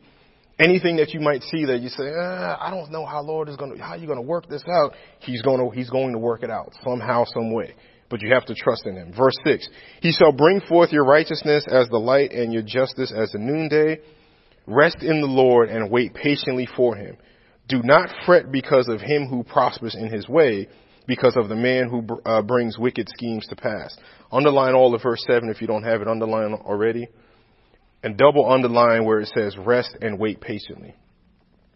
Anything 0.58 0.96
that 0.96 1.12
you 1.14 1.20
might 1.20 1.42
see 1.44 1.64
that 1.64 1.80
you 1.80 1.88
say, 1.88 2.12
ah, 2.14 2.58
I 2.60 2.70
don't 2.70 2.90
know 2.90 3.06
how 3.06 3.22
Lord 3.22 3.48
is 3.48 3.56
going 3.56 3.76
to, 3.76 3.82
how 3.82 3.94
you 3.94 4.06
going 4.06 4.18
to 4.18 4.22
work 4.22 4.48
this 4.48 4.62
out. 4.68 4.92
He's 5.20 5.42
going 5.42 5.58
to, 5.58 5.74
He's 5.74 5.90
going 5.90 6.12
to 6.12 6.18
work 6.18 6.42
it 6.42 6.50
out 6.50 6.72
somehow, 6.84 7.24
some 7.24 7.52
way. 7.52 7.74
But 8.10 8.20
you 8.20 8.32
have 8.34 8.44
to 8.46 8.54
trust 8.54 8.86
in 8.86 8.96
Him. 8.96 9.12
Verse 9.16 9.34
6. 9.44 9.68
He 10.00 10.12
shall 10.12 10.32
bring 10.32 10.60
forth 10.68 10.92
your 10.92 11.04
righteousness 11.04 11.64
as 11.70 11.88
the 11.88 11.98
light 11.98 12.32
and 12.32 12.52
your 12.52 12.62
justice 12.62 13.12
as 13.16 13.32
the 13.32 13.38
noonday. 13.38 14.00
Rest 14.66 14.98
in 15.02 15.20
the 15.20 15.26
Lord 15.26 15.70
and 15.70 15.90
wait 15.90 16.14
patiently 16.14 16.68
for 16.76 16.94
Him. 16.94 17.16
Do 17.68 17.80
not 17.82 18.10
fret 18.26 18.50
because 18.50 18.88
of 18.88 19.00
him 19.00 19.26
who 19.26 19.44
prospers 19.44 19.94
in 19.94 20.12
his 20.12 20.28
way, 20.28 20.68
because 21.06 21.36
of 21.36 21.48
the 21.48 21.56
man 21.56 21.88
who 21.88 22.06
uh, 22.26 22.42
brings 22.42 22.78
wicked 22.78 23.08
schemes 23.08 23.46
to 23.48 23.56
pass. 23.56 23.96
Underline 24.30 24.74
all 24.74 24.94
of 24.94 25.02
verse 25.02 25.24
7 25.26 25.48
if 25.48 25.60
you 25.60 25.66
don't 25.66 25.84
have 25.84 26.02
it 26.02 26.08
underlined 26.08 26.54
already. 26.54 27.08
And 28.02 28.16
double 28.16 28.50
underline 28.50 29.04
where 29.04 29.20
it 29.20 29.30
says 29.36 29.56
rest 29.56 29.96
and 30.00 30.18
wait 30.18 30.40
patiently. 30.40 30.94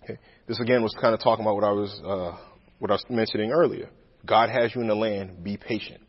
Okay. 0.03 0.19
This 0.47 0.61
again 0.61 0.83
was 0.83 0.95
kind 1.01 1.15
of 1.15 1.21
talking 1.21 1.45
about 1.45 1.55
what 1.55 1.65
I 1.65 1.73
was, 1.73 2.01
uh, 2.05 2.37
what 2.79 2.91
I 2.91 2.95
was 2.95 3.05
mentioning 3.09 3.53
earlier. 3.53 3.89
God 4.25 4.51
has 4.51 4.75
you 4.75 4.81
in 4.81 4.89
the 4.89 4.95
land. 4.95 5.45
Be 5.45 5.57
patient. 5.57 6.01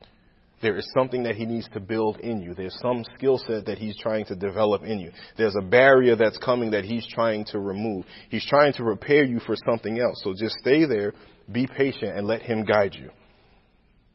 There 0.59 0.75
is 0.75 0.91
something 0.97 1.23
that 1.23 1.35
he 1.35 1.45
needs 1.45 1.69
to 1.73 1.79
build 1.79 2.17
in 2.17 2.41
you. 2.41 2.55
There's 2.55 2.75
some 2.81 3.05
skill 3.15 3.37
set 3.37 3.67
that 3.67 3.77
he's 3.77 3.95
trying 3.97 4.25
to 4.25 4.35
develop 4.35 4.81
in 4.83 4.99
you. 4.99 5.11
There's 5.37 5.55
a 5.55 5.63
barrier 5.63 6.15
that's 6.15 6.39
coming 6.39 6.71
that 6.71 6.83
he's 6.83 7.07
trying 7.07 7.45
to 7.51 7.59
remove. 7.59 8.05
He's 8.29 8.45
trying 8.45 8.73
to 8.73 8.83
prepare 8.83 9.23
you 9.23 9.39
for 9.39 9.55
something 9.69 9.99
else. 9.99 10.19
So 10.23 10.33
just 10.33 10.55
stay 10.59 10.85
there, 10.85 11.13
be 11.51 11.67
patient, 11.67 12.17
and 12.17 12.25
let 12.25 12.41
him 12.41 12.65
guide 12.65 12.95
you. 12.95 13.11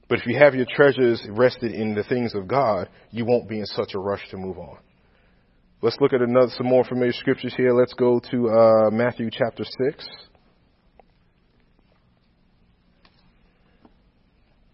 But 0.09 0.19
if 0.19 0.27
you 0.27 0.37
have 0.37 0.55
your 0.55 0.67
treasures 0.69 1.25
rested 1.31 1.73
in 1.73 1.95
the 1.95 2.03
things 2.03 2.35
of 2.35 2.49
God, 2.49 2.89
you 3.13 3.25
won't 3.25 3.49
be 3.49 3.61
in 3.61 3.67
such 3.67 3.95
a 3.95 4.01
rush 4.01 4.29
to 4.31 4.37
move 4.37 4.59
on. 4.59 4.79
Let's 5.85 5.97
look 6.01 6.13
at 6.13 6.23
another, 6.23 6.53
some 6.57 6.69
more 6.69 6.85
familiar 6.85 7.13
scriptures 7.13 7.55
here. 7.57 7.75
Let's 7.75 7.93
go 7.95 8.21
to 8.31 8.51
uh, 8.51 8.91
Matthew 8.93 9.31
chapter 9.33 9.65
6. 9.65 10.09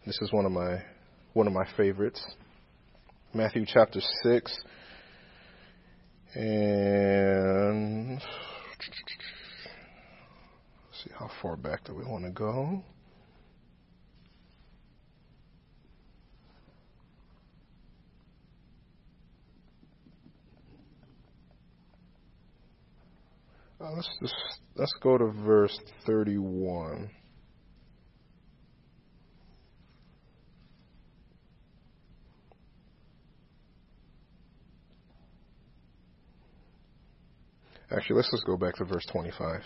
This 0.04 0.18
is 0.20 0.30
one 0.34 0.44
of 0.44 0.52
my 0.52 0.82
one 1.32 1.46
of 1.46 1.54
my 1.54 1.66
favorites. 1.78 2.22
Matthew 3.32 3.64
chapter 3.66 4.00
6. 4.22 4.58
And 6.34 8.20
see 10.92 11.10
how 11.18 11.30
far 11.40 11.56
back 11.56 11.84
do 11.84 11.94
we 11.94 12.04
want 12.04 12.24
to 12.24 12.30
go. 12.30 12.82
Uh, 23.80 23.92
let's 23.92 24.10
just 24.20 24.34
let's 24.74 24.94
go 25.00 25.16
to 25.16 25.26
verse 25.46 25.78
31. 26.04 27.08
Actually, 37.90 38.16
let's 38.16 38.30
just 38.30 38.44
go 38.44 38.56
back 38.56 38.74
to 38.74 38.84
verse 38.84 39.06
25. 39.12 39.62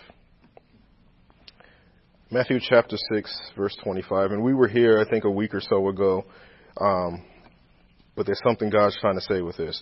Matthew 2.31 2.61
chapter 2.61 2.97
6, 3.15 3.41
verse 3.57 3.77
25. 3.83 4.31
And 4.31 4.43
we 4.43 4.55
were 4.55 4.69
here, 4.69 4.99
I 5.01 5.09
think, 5.09 5.25
a 5.25 5.31
week 5.31 5.55
or 5.55 5.61
so 5.61 5.89
ago. 5.89 6.25
Um, 6.81 7.25
but 8.15 8.27
there's 8.27 8.41
something 8.45 8.71
God's 8.71 8.97
trying 9.01 9.17
to 9.17 9.23
say 9.23 9.41
with 9.41 9.57
this. 9.57 9.81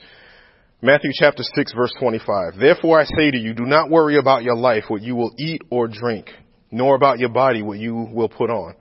Matthew 0.82 1.10
chapter 1.12 1.42
6, 1.42 1.74
verse 1.74 1.92
25. 1.98 2.54
Therefore 2.58 2.98
I 2.98 3.04
say 3.04 3.30
to 3.30 3.36
you, 3.36 3.52
do 3.52 3.66
not 3.66 3.90
worry 3.90 4.16
about 4.16 4.42
your 4.42 4.56
life, 4.56 4.84
what 4.88 5.02
you 5.02 5.14
will 5.14 5.34
eat 5.38 5.60
or 5.70 5.88
drink, 5.88 6.30
nor 6.70 6.94
about 6.94 7.18
your 7.18 7.28
body, 7.28 7.60
what 7.60 7.78
you 7.78 8.08
will 8.10 8.30
put 8.30 8.48
on. 8.48 8.74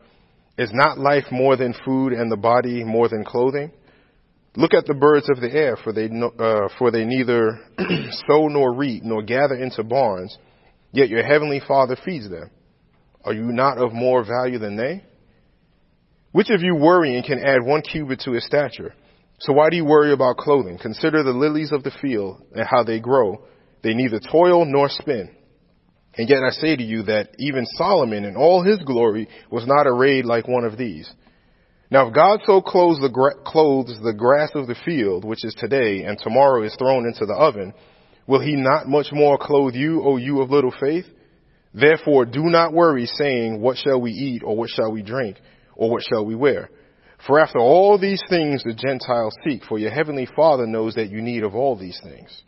Is 0.57 0.69
not 0.71 0.97
life 0.97 1.25
more 1.29 1.57
than 1.57 1.75
food 1.83 2.13
and 2.13 2.31
the 2.31 2.37
body 2.37 2.85
more 2.85 3.09
than 3.09 3.25
clothing? 3.25 3.73
Look 4.55 4.73
at 4.73 4.85
the 4.85 4.93
birds 4.93 5.29
of 5.29 5.41
the 5.41 5.51
air, 5.51 5.75
for 5.75 5.91
they, 5.91 6.05
uh, 6.05 6.69
for 6.77 6.89
they 6.89 7.03
neither 7.03 7.59
sow 8.27 8.47
nor 8.47 8.73
reap 8.73 9.03
nor 9.03 9.21
gather 9.21 9.55
into 9.55 9.83
barns, 9.83 10.37
yet 10.93 11.09
your 11.09 11.23
heavenly 11.23 11.61
Father 11.67 11.97
feeds 12.05 12.29
them. 12.29 12.49
Are 13.25 13.33
you 13.33 13.51
not 13.51 13.77
of 13.77 13.91
more 13.91 14.23
value 14.23 14.57
than 14.57 14.77
they? 14.77 15.03
Which 16.31 16.49
of 16.49 16.61
you 16.61 16.75
worrying 16.75 17.23
can 17.23 17.39
add 17.39 17.61
one 17.61 17.81
cubit 17.81 18.21
to 18.21 18.31
his 18.31 18.45
stature? 18.45 18.93
So 19.39 19.53
why 19.53 19.69
do 19.69 19.77
you 19.77 19.85
worry 19.85 20.11
about 20.11 20.37
clothing? 20.37 20.77
Consider 20.77 21.23
the 21.23 21.31
lilies 21.31 21.71
of 21.71 21.83
the 21.83 21.91
field 22.01 22.41
and 22.53 22.67
how 22.69 22.83
they 22.83 22.99
grow. 22.99 23.45
They 23.83 23.93
neither 23.93 24.19
toil 24.19 24.65
nor 24.65 24.89
spin. 24.89 25.29
And 26.17 26.27
yet 26.27 26.43
I 26.43 26.49
say 26.49 26.75
to 26.75 26.83
you 26.83 27.03
that 27.03 27.29
even 27.37 27.65
Solomon 27.65 28.25
in 28.25 28.35
all 28.35 28.63
his 28.63 28.79
glory 28.79 29.29
was 29.49 29.65
not 29.65 29.87
arrayed 29.87 30.25
like 30.25 30.47
one 30.47 30.65
of 30.65 30.77
these. 30.77 31.09
Now, 31.91 32.07
if 32.07 32.13
God 32.13 32.41
so 32.45 32.61
clothes 32.61 32.99
the, 32.99 33.09
gra- 33.09 33.41
clothes 33.45 33.97
the 34.03 34.13
grass 34.13 34.51
of 34.53 34.67
the 34.67 34.75
field, 34.85 35.23
which 35.23 35.45
is 35.45 35.55
today, 35.55 36.03
and 36.03 36.19
tomorrow 36.19 36.63
is 36.63 36.75
thrown 36.77 37.05
into 37.05 37.25
the 37.25 37.33
oven, 37.33 37.73
will 38.27 38.41
he 38.41 38.55
not 38.55 38.87
much 38.87 39.07
more 39.11 39.37
clothe 39.39 39.73
you, 39.73 40.03
O 40.03 40.17
you 40.17 40.41
of 40.41 40.51
little 40.51 40.73
faith? 40.79 41.05
Therefore, 41.73 42.25
do 42.25 42.43
not 42.43 42.73
worry, 42.73 43.05
saying, 43.05 43.61
What 43.61 43.77
shall 43.77 44.01
we 44.01 44.11
eat, 44.11 44.43
or 44.43 44.55
what 44.55 44.69
shall 44.69 44.91
we 44.91 45.01
drink, 45.01 45.37
or 45.75 45.89
what 45.89 46.03
shall 46.03 46.25
we 46.25 46.35
wear? 46.35 46.69
For 47.27 47.39
after 47.39 47.59
all 47.59 47.97
these 47.97 48.23
things 48.29 48.63
the 48.63 48.73
Gentiles 48.73 49.35
seek, 49.45 49.63
for 49.65 49.77
your 49.77 49.91
heavenly 49.91 50.27
Father 50.35 50.65
knows 50.65 50.95
that 50.95 51.09
you 51.09 51.21
need 51.21 51.43
of 51.43 51.55
all 51.55 51.75
these 51.75 51.99
things. 52.01 52.43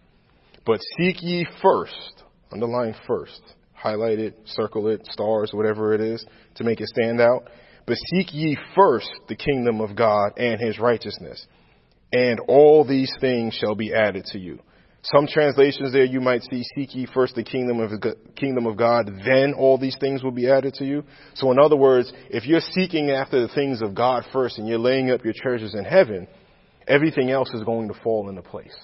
But 0.65 0.79
seek 0.97 1.21
ye 1.21 1.47
first, 1.61 2.23
underline 2.51 2.95
first, 3.07 3.41
highlight 3.73 4.19
it, 4.19 4.37
circle 4.45 4.87
it, 4.87 5.05
stars, 5.07 5.51
whatever 5.53 5.93
it 5.93 6.01
is, 6.01 6.25
to 6.55 6.63
make 6.63 6.79
it 6.81 6.87
stand 6.87 7.19
out 7.19 7.49
But 7.85 7.97
seek 8.11 8.33
ye 8.33 8.57
first 8.75 9.11
the 9.27 9.35
kingdom 9.35 9.81
of 9.81 9.95
God 9.95 10.37
and 10.37 10.59
his 10.61 10.79
righteousness, 10.79 11.45
and 12.13 12.39
all 12.47 12.85
these 12.85 13.11
things 13.19 13.53
shall 13.55 13.75
be 13.75 13.93
added 13.93 14.25
to 14.27 14.39
you. 14.39 14.59
Some 15.03 15.25
translations 15.25 15.93
there 15.93 16.05
you 16.05 16.21
might 16.21 16.43
see, 16.43 16.63
seek 16.75 16.93
ye 16.93 17.07
first 17.11 17.33
the 17.33 17.43
kingdom 17.43 17.79
of, 17.79 17.91
kingdom 18.35 18.67
of 18.67 18.77
God, 18.77 19.07
then 19.25 19.53
all 19.57 19.79
these 19.79 19.97
things 19.99 20.21
will 20.23 20.31
be 20.31 20.49
added 20.49 20.75
to 20.75 20.85
you. 20.85 21.03
So 21.33 21.51
in 21.51 21.57
other 21.57 21.75
words, 21.75 22.13
if 22.29 22.45
you're 22.45 22.61
seeking 22.73 23.09
after 23.09 23.41
the 23.41 23.53
things 23.53 23.81
of 23.81 23.95
God 23.95 24.25
first 24.31 24.59
and 24.59 24.67
you're 24.67 24.77
laying 24.77 25.09
up 25.09 25.23
your 25.23 25.33
treasures 25.35 25.73
in 25.73 25.85
heaven, 25.85 26.27
everything 26.87 27.31
else 27.31 27.49
is 27.51 27.63
going 27.63 27.87
to 27.87 27.99
fall 28.03 28.29
into 28.29 28.43
place. 28.43 28.75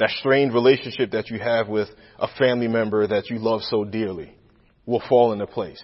That 0.00 0.10
strained 0.10 0.52
relationship 0.52 1.12
that 1.12 1.30
you 1.30 1.38
have 1.38 1.68
with 1.68 1.88
a 2.18 2.28
family 2.36 2.68
member 2.68 3.06
that 3.06 3.30
you 3.30 3.38
love 3.38 3.62
so 3.62 3.84
dearly 3.84 4.34
will 4.86 5.02
fall 5.08 5.32
into 5.32 5.46
place. 5.46 5.82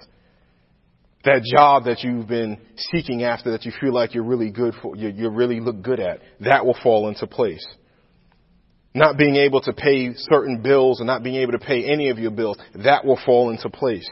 That 1.24 1.42
job 1.56 1.84
that 1.84 2.02
you've 2.02 2.26
been 2.26 2.58
seeking 2.76 3.22
after 3.22 3.52
that 3.52 3.64
you 3.64 3.72
feel 3.80 3.94
like 3.94 4.14
you're 4.14 4.24
really 4.24 4.50
good 4.50 4.74
for, 4.82 4.96
you, 4.96 5.08
you 5.08 5.30
really 5.30 5.60
look 5.60 5.80
good 5.80 6.00
at, 6.00 6.20
that 6.40 6.66
will 6.66 6.76
fall 6.82 7.08
into 7.08 7.28
place 7.28 7.64
not 8.95 9.18
being 9.18 9.34
able 9.36 9.61
to 9.61 9.72
pay 9.72 10.14
certain 10.14 10.62
bills 10.62 11.01
and 11.01 11.07
not 11.07 11.24
being 11.24 11.36
able 11.36 11.53
to 11.53 11.59
pay 11.59 11.84
any 11.84 12.11
of 12.11 12.18
your 12.18 12.30
bills, 12.30 12.57
that 12.76 13.05
will 13.05 13.18
fall 13.26 13.51
into 13.51 13.68
place. 13.68 14.09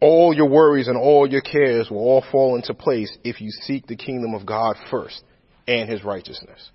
All 0.00 0.34
your 0.34 0.48
worries 0.48 0.88
and 0.88 0.96
all 0.98 1.28
your 1.28 1.42
cares 1.42 1.88
will 1.88 1.98
all 1.98 2.24
fall 2.32 2.56
into 2.56 2.74
place 2.74 3.16
if 3.22 3.40
you 3.40 3.50
seek 3.50 3.86
the 3.86 3.96
kingdom 3.96 4.34
of 4.34 4.44
God 4.44 4.76
first 4.90 5.22
and 5.68 5.88
his 5.88 6.02
righteousness. 6.02 6.70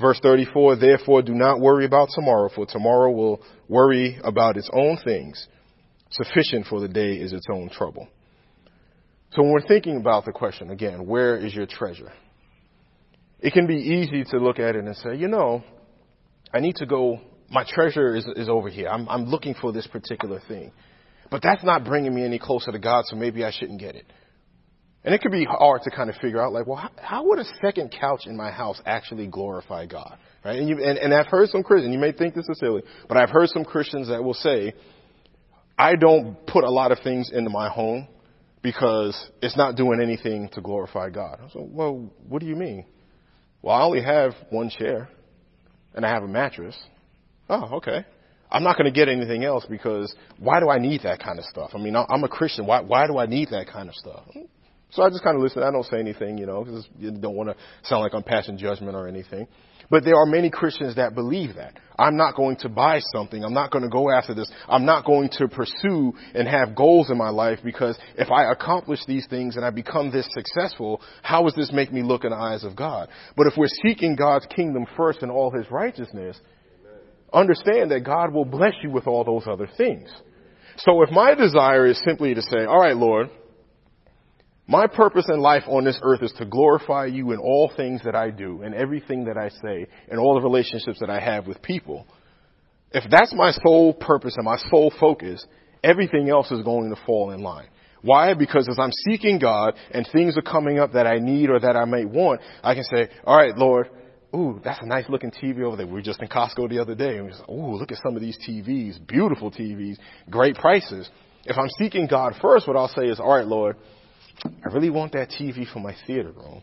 Verse 0.00 0.20
34, 0.22 0.76
therefore 0.76 1.22
do 1.22 1.34
not 1.34 1.60
worry 1.60 1.84
about 1.84 2.10
tomorrow, 2.14 2.48
for 2.54 2.64
tomorrow 2.64 3.10
will 3.10 3.42
worry 3.68 4.18
about 4.22 4.56
its 4.56 4.70
own 4.72 4.98
things. 5.04 5.48
Sufficient 6.10 6.66
for 6.66 6.80
the 6.80 6.88
day 6.88 7.14
is 7.14 7.32
its 7.32 7.46
own 7.52 7.70
trouble. 7.70 8.06
So 9.32 9.42
when 9.42 9.50
we're 9.50 9.66
thinking 9.66 9.96
about 9.96 10.24
the 10.24 10.32
question 10.32 10.70
again, 10.70 11.06
where 11.06 11.36
is 11.36 11.52
your 11.52 11.66
treasure? 11.66 12.12
It 13.40 13.52
can 13.52 13.66
be 13.66 13.76
easy 13.76 14.22
to 14.30 14.38
look 14.38 14.60
at 14.60 14.76
it 14.76 14.84
and 14.84 14.96
say, 14.96 15.16
you 15.16 15.26
know, 15.26 15.64
I 16.54 16.60
need 16.60 16.76
to 16.76 16.86
go, 16.86 17.20
my 17.50 17.64
treasure 17.68 18.14
is, 18.14 18.24
is 18.36 18.48
over 18.48 18.70
here. 18.70 18.88
I'm, 18.88 19.08
I'm 19.08 19.24
looking 19.24 19.54
for 19.60 19.72
this 19.72 19.88
particular 19.88 20.40
thing. 20.46 20.70
But 21.30 21.42
that's 21.42 21.64
not 21.64 21.84
bringing 21.84 22.14
me 22.14 22.24
any 22.24 22.38
closer 22.38 22.70
to 22.70 22.78
God, 22.78 23.04
so 23.06 23.16
maybe 23.16 23.44
I 23.44 23.50
shouldn't 23.50 23.80
get 23.80 23.96
it. 23.96 24.06
And 25.02 25.14
it 25.14 25.20
could 25.20 25.32
be 25.32 25.44
hard 25.44 25.82
to 25.82 25.90
kind 25.90 26.08
of 26.08 26.16
figure 26.16 26.40
out, 26.40 26.52
like, 26.52 26.66
well, 26.66 26.76
how, 26.76 26.90
how 26.96 27.24
would 27.26 27.40
a 27.40 27.44
second 27.60 27.94
couch 27.98 28.22
in 28.26 28.36
my 28.36 28.50
house 28.50 28.80
actually 28.86 29.26
glorify 29.26 29.84
God? 29.86 30.16
Right? 30.44 30.58
And, 30.58 30.68
you, 30.68 30.76
and, 30.82 30.96
and 30.96 31.12
I've 31.12 31.26
heard 31.26 31.48
some 31.50 31.62
Christians, 31.62 31.92
you 31.92 31.98
may 31.98 32.12
think 32.12 32.34
this 32.34 32.48
is 32.48 32.58
silly, 32.58 32.82
but 33.08 33.16
I've 33.16 33.30
heard 33.30 33.48
some 33.48 33.64
Christians 33.64 34.08
that 34.08 34.22
will 34.22 34.34
say, 34.34 34.74
I 35.76 35.96
don't 35.96 36.46
put 36.46 36.62
a 36.62 36.70
lot 36.70 36.92
of 36.92 37.00
things 37.00 37.30
into 37.34 37.50
my 37.50 37.68
home 37.68 38.06
because 38.62 39.30
it's 39.42 39.56
not 39.56 39.76
doing 39.76 40.00
anything 40.00 40.48
to 40.52 40.60
glorify 40.60 41.10
God. 41.10 41.40
I 41.44 41.48
said, 41.48 41.62
well, 41.64 42.10
what 42.28 42.40
do 42.40 42.46
you 42.46 42.56
mean? 42.56 42.86
Well, 43.60 43.74
I 43.74 43.82
only 43.82 44.02
have 44.02 44.32
one 44.50 44.70
chair 44.70 45.08
and 45.94 46.04
I 46.04 46.10
have 46.10 46.22
a 46.22 46.28
mattress. 46.28 46.76
Oh, 47.48 47.76
okay. 47.76 48.04
I'm 48.50 48.62
not 48.62 48.76
going 48.76 48.92
to 48.92 48.96
get 48.96 49.08
anything 49.08 49.44
else 49.44 49.66
because 49.68 50.14
why 50.38 50.60
do 50.60 50.68
I 50.68 50.78
need 50.78 51.02
that 51.02 51.20
kind 51.20 51.38
of 51.38 51.44
stuff? 51.46 51.70
I 51.74 51.78
mean, 51.78 51.96
I'm 51.96 52.24
a 52.24 52.28
Christian. 52.28 52.66
Why, 52.66 52.80
why 52.80 53.06
do 53.06 53.18
I 53.18 53.26
need 53.26 53.48
that 53.50 53.66
kind 53.66 53.88
of 53.88 53.94
stuff? 53.94 54.24
So 54.90 55.02
I 55.02 55.08
just 55.08 55.24
kind 55.24 55.36
of 55.36 55.42
listen. 55.42 55.62
I 55.62 55.72
don't 55.72 55.84
say 55.86 55.98
anything, 55.98 56.38
you 56.38 56.46
know, 56.46 56.62
because 56.62 56.88
you 56.98 57.10
don't 57.10 57.34
want 57.34 57.48
to 57.50 57.56
sound 57.82 58.02
like 58.02 58.14
I'm 58.14 58.22
passing 58.22 58.56
judgment 58.56 58.94
or 58.94 59.08
anything. 59.08 59.48
But 59.90 60.04
there 60.04 60.16
are 60.16 60.26
many 60.26 60.50
Christians 60.50 60.96
that 60.96 61.14
believe 61.14 61.56
that. 61.56 61.78
I'm 61.98 62.16
not 62.16 62.34
going 62.34 62.56
to 62.58 62.68
buy 62.68 63.00
something. 63.14 63.44
I'm 63.44 63.52
not 63.52 63.70
going 63.70 63.84
to 63.84 63.90
go 63.90 64.10
after 64.10 64.34
this. 64.34 64.50
I'm 64.68 64.84
not 64.84 65.04
going 65.04 65.28
to 65.38 65.48
pursue 65.48 66.12
and 66.34 66.48
have 66.48 66.74
goals 66.74 67.10
in 67.10 67.18
my 67.18 67.28
life 67.28 67.60
because 67.62 67.96
if 68.16 68.30
I 68.30 68.50
accomplish 68.50 69.00
these 69.06 69.26
things 69.28 69.56
and 69.56 69.64
I 69.64 69.70
become 69.70 70.10
this 70.10 70.28
successful, 70.32 71.00
how 71.22 71.44
does 71.44 71.54
this 71.54 71.72
make 71.72 71.92
me 71.92 72.02
look 72.02 72.24
in 72.24 72.30
the 72.30 72.36
eyes 72.36 72.64
of 72.64 72.74
God? 72.74 73.08
But 73.36 73.46
if 73.46 73.54
we're 73.56 73.68
seeking 73.84 74.16
God's 74.16 74.46
kingdom 74.46 74.86
first 74.96 75.22
and 75.22 75.30
all 75.30 75.50
his 75.50 75.70
righteousness, 75.70 76.38
understand 77.32 77.90
that 77.90 78.04
God 78.04 78.32
will 78.32 78.44
bless 78.44 78.74
you 78.82 78.90
with 78.90 79.06
all 79.06 79.24
those 79.24 79.46
other 79.46 79.68
things. 79.76 80.08
So 80.78 81.02
if 81.02 81.10
my 81.10 81.34
desire 81.34 81.86
is 81.86 82.00
simply 82.04 82.34
to 82.34 82.42
say, 82.42 82.64
all 82.64 82.80
right, 82.80 82.96
Lord, 82.96 83.30
my 84.66 84.86
purpose 84.86 85.26
in 85.28 85.40
life 85.40 85.64
on 85.66 85.84
this 85.84 85.98
earth 86.02 86.22
is 86.22 86.32
to 86.38 86.46
glorify 86.46 87.06
you 87.06 87.32
in 87.32 87.38
all 87.38 87.70
things 87.76 88.00
that 88.04 88.14
I 88.14 88.30
do 88.30 88.62
and 88.62 88.74
everything 88.74 89.24
that 89.24 89.36
I 89.36 89.50
say 89.50 89.86
and 90.10 90.18
all 90.18 90.34
the 90.34 90.40
relationships 90.40 91.00
that 91.00 91.10
I 91.10 91.20
have 91.20 91.46
with 91.46 91.60
people. 91.60 92.06
If 92.90 93.04
that's 93.10 93.34
my 93.34 93.50
sole 93.50 93.92
purpose 93.92 94.36
and 94.36 94.44
my 94.44 94.56
sole 94.70 94.92
focus, 94.98 95.44
everything 95.82 96.30
else 96.30 96.50
is 96.50 96.62
going 96.62 96.88
to 96.90 97.00
fall 97.04 97.32
in 97.32 97.42
line. 97.42 97.68
Why? 98.00 98.34
Because 98.34 98.68
as 98.68 98.78
I'm 98.78 98.92
seeking 99.06 99.38
God 99.38 99.74
and 99.90 100.08
things 100.12 100.36
are 100.36 100.42
coming 100.42 100.78
up 100.78 100.92
that 100.92 101.06
I 101.06 101.18
need 101.18 101.50
or 101.50 101.60
that 101.60 101.76
I 101.76 101.84
may 101.84 102.04
want, 102.04 102.40
I 102.62 102.74
can 102.74 102.84
say, 102.84 103.08
all 103.24 103.36
right, 103.36 103.56
Lord, 103.56 103.90
ooh, 104.34 104.60
that's 104.64 104.80
a 104.82 104.86
nice 104.86 105.04
looking 105.08 105.30
TV 105.30 105.62
over 105.62 105.76
there. 105.76 105.86
We 105.86 105.92
were 105.92 106.02
just 106.02 106.22
in 106.22 106.28
Costco 106.28 106.70
the 106.70 106.78
other 106.78 106.94
day 106.94 107.16
and 107.16 107.26
we 107.26 107.30
just, 107.32 107.44
ooh, 107.50 107.76
look 107.76 107.92
at 107.92 107.98
some 108.02 108.14
of 108.16 108.22
these 108.22 108.38
TVs, 108.48 109.06
beautiful 109.06 109.50
TVs, 109.50 109.96
great 110.30 110.56
prices. 110.56 111.10
If 111.44 111.58
I'm 111.58 111.68
seeking 111.78 112.06
God 112.06 112.34
first, 112.40 112.66
what 112.66 112.76
I'll 112.76 112.88
say 112.88 113.06
is, 113.06 113.20
all 113.20 113.34
right, 113.34 113.46
Lord, 113.46 113.76
I 114.44 114.72
really 114.72 114.90
want 114.90 115.12
that 115.12 115.30
TV 115.30 115.70
for 115.70 115.80
my 115.80 115.94
theater 116.06 116.32
room. 116.32 116.62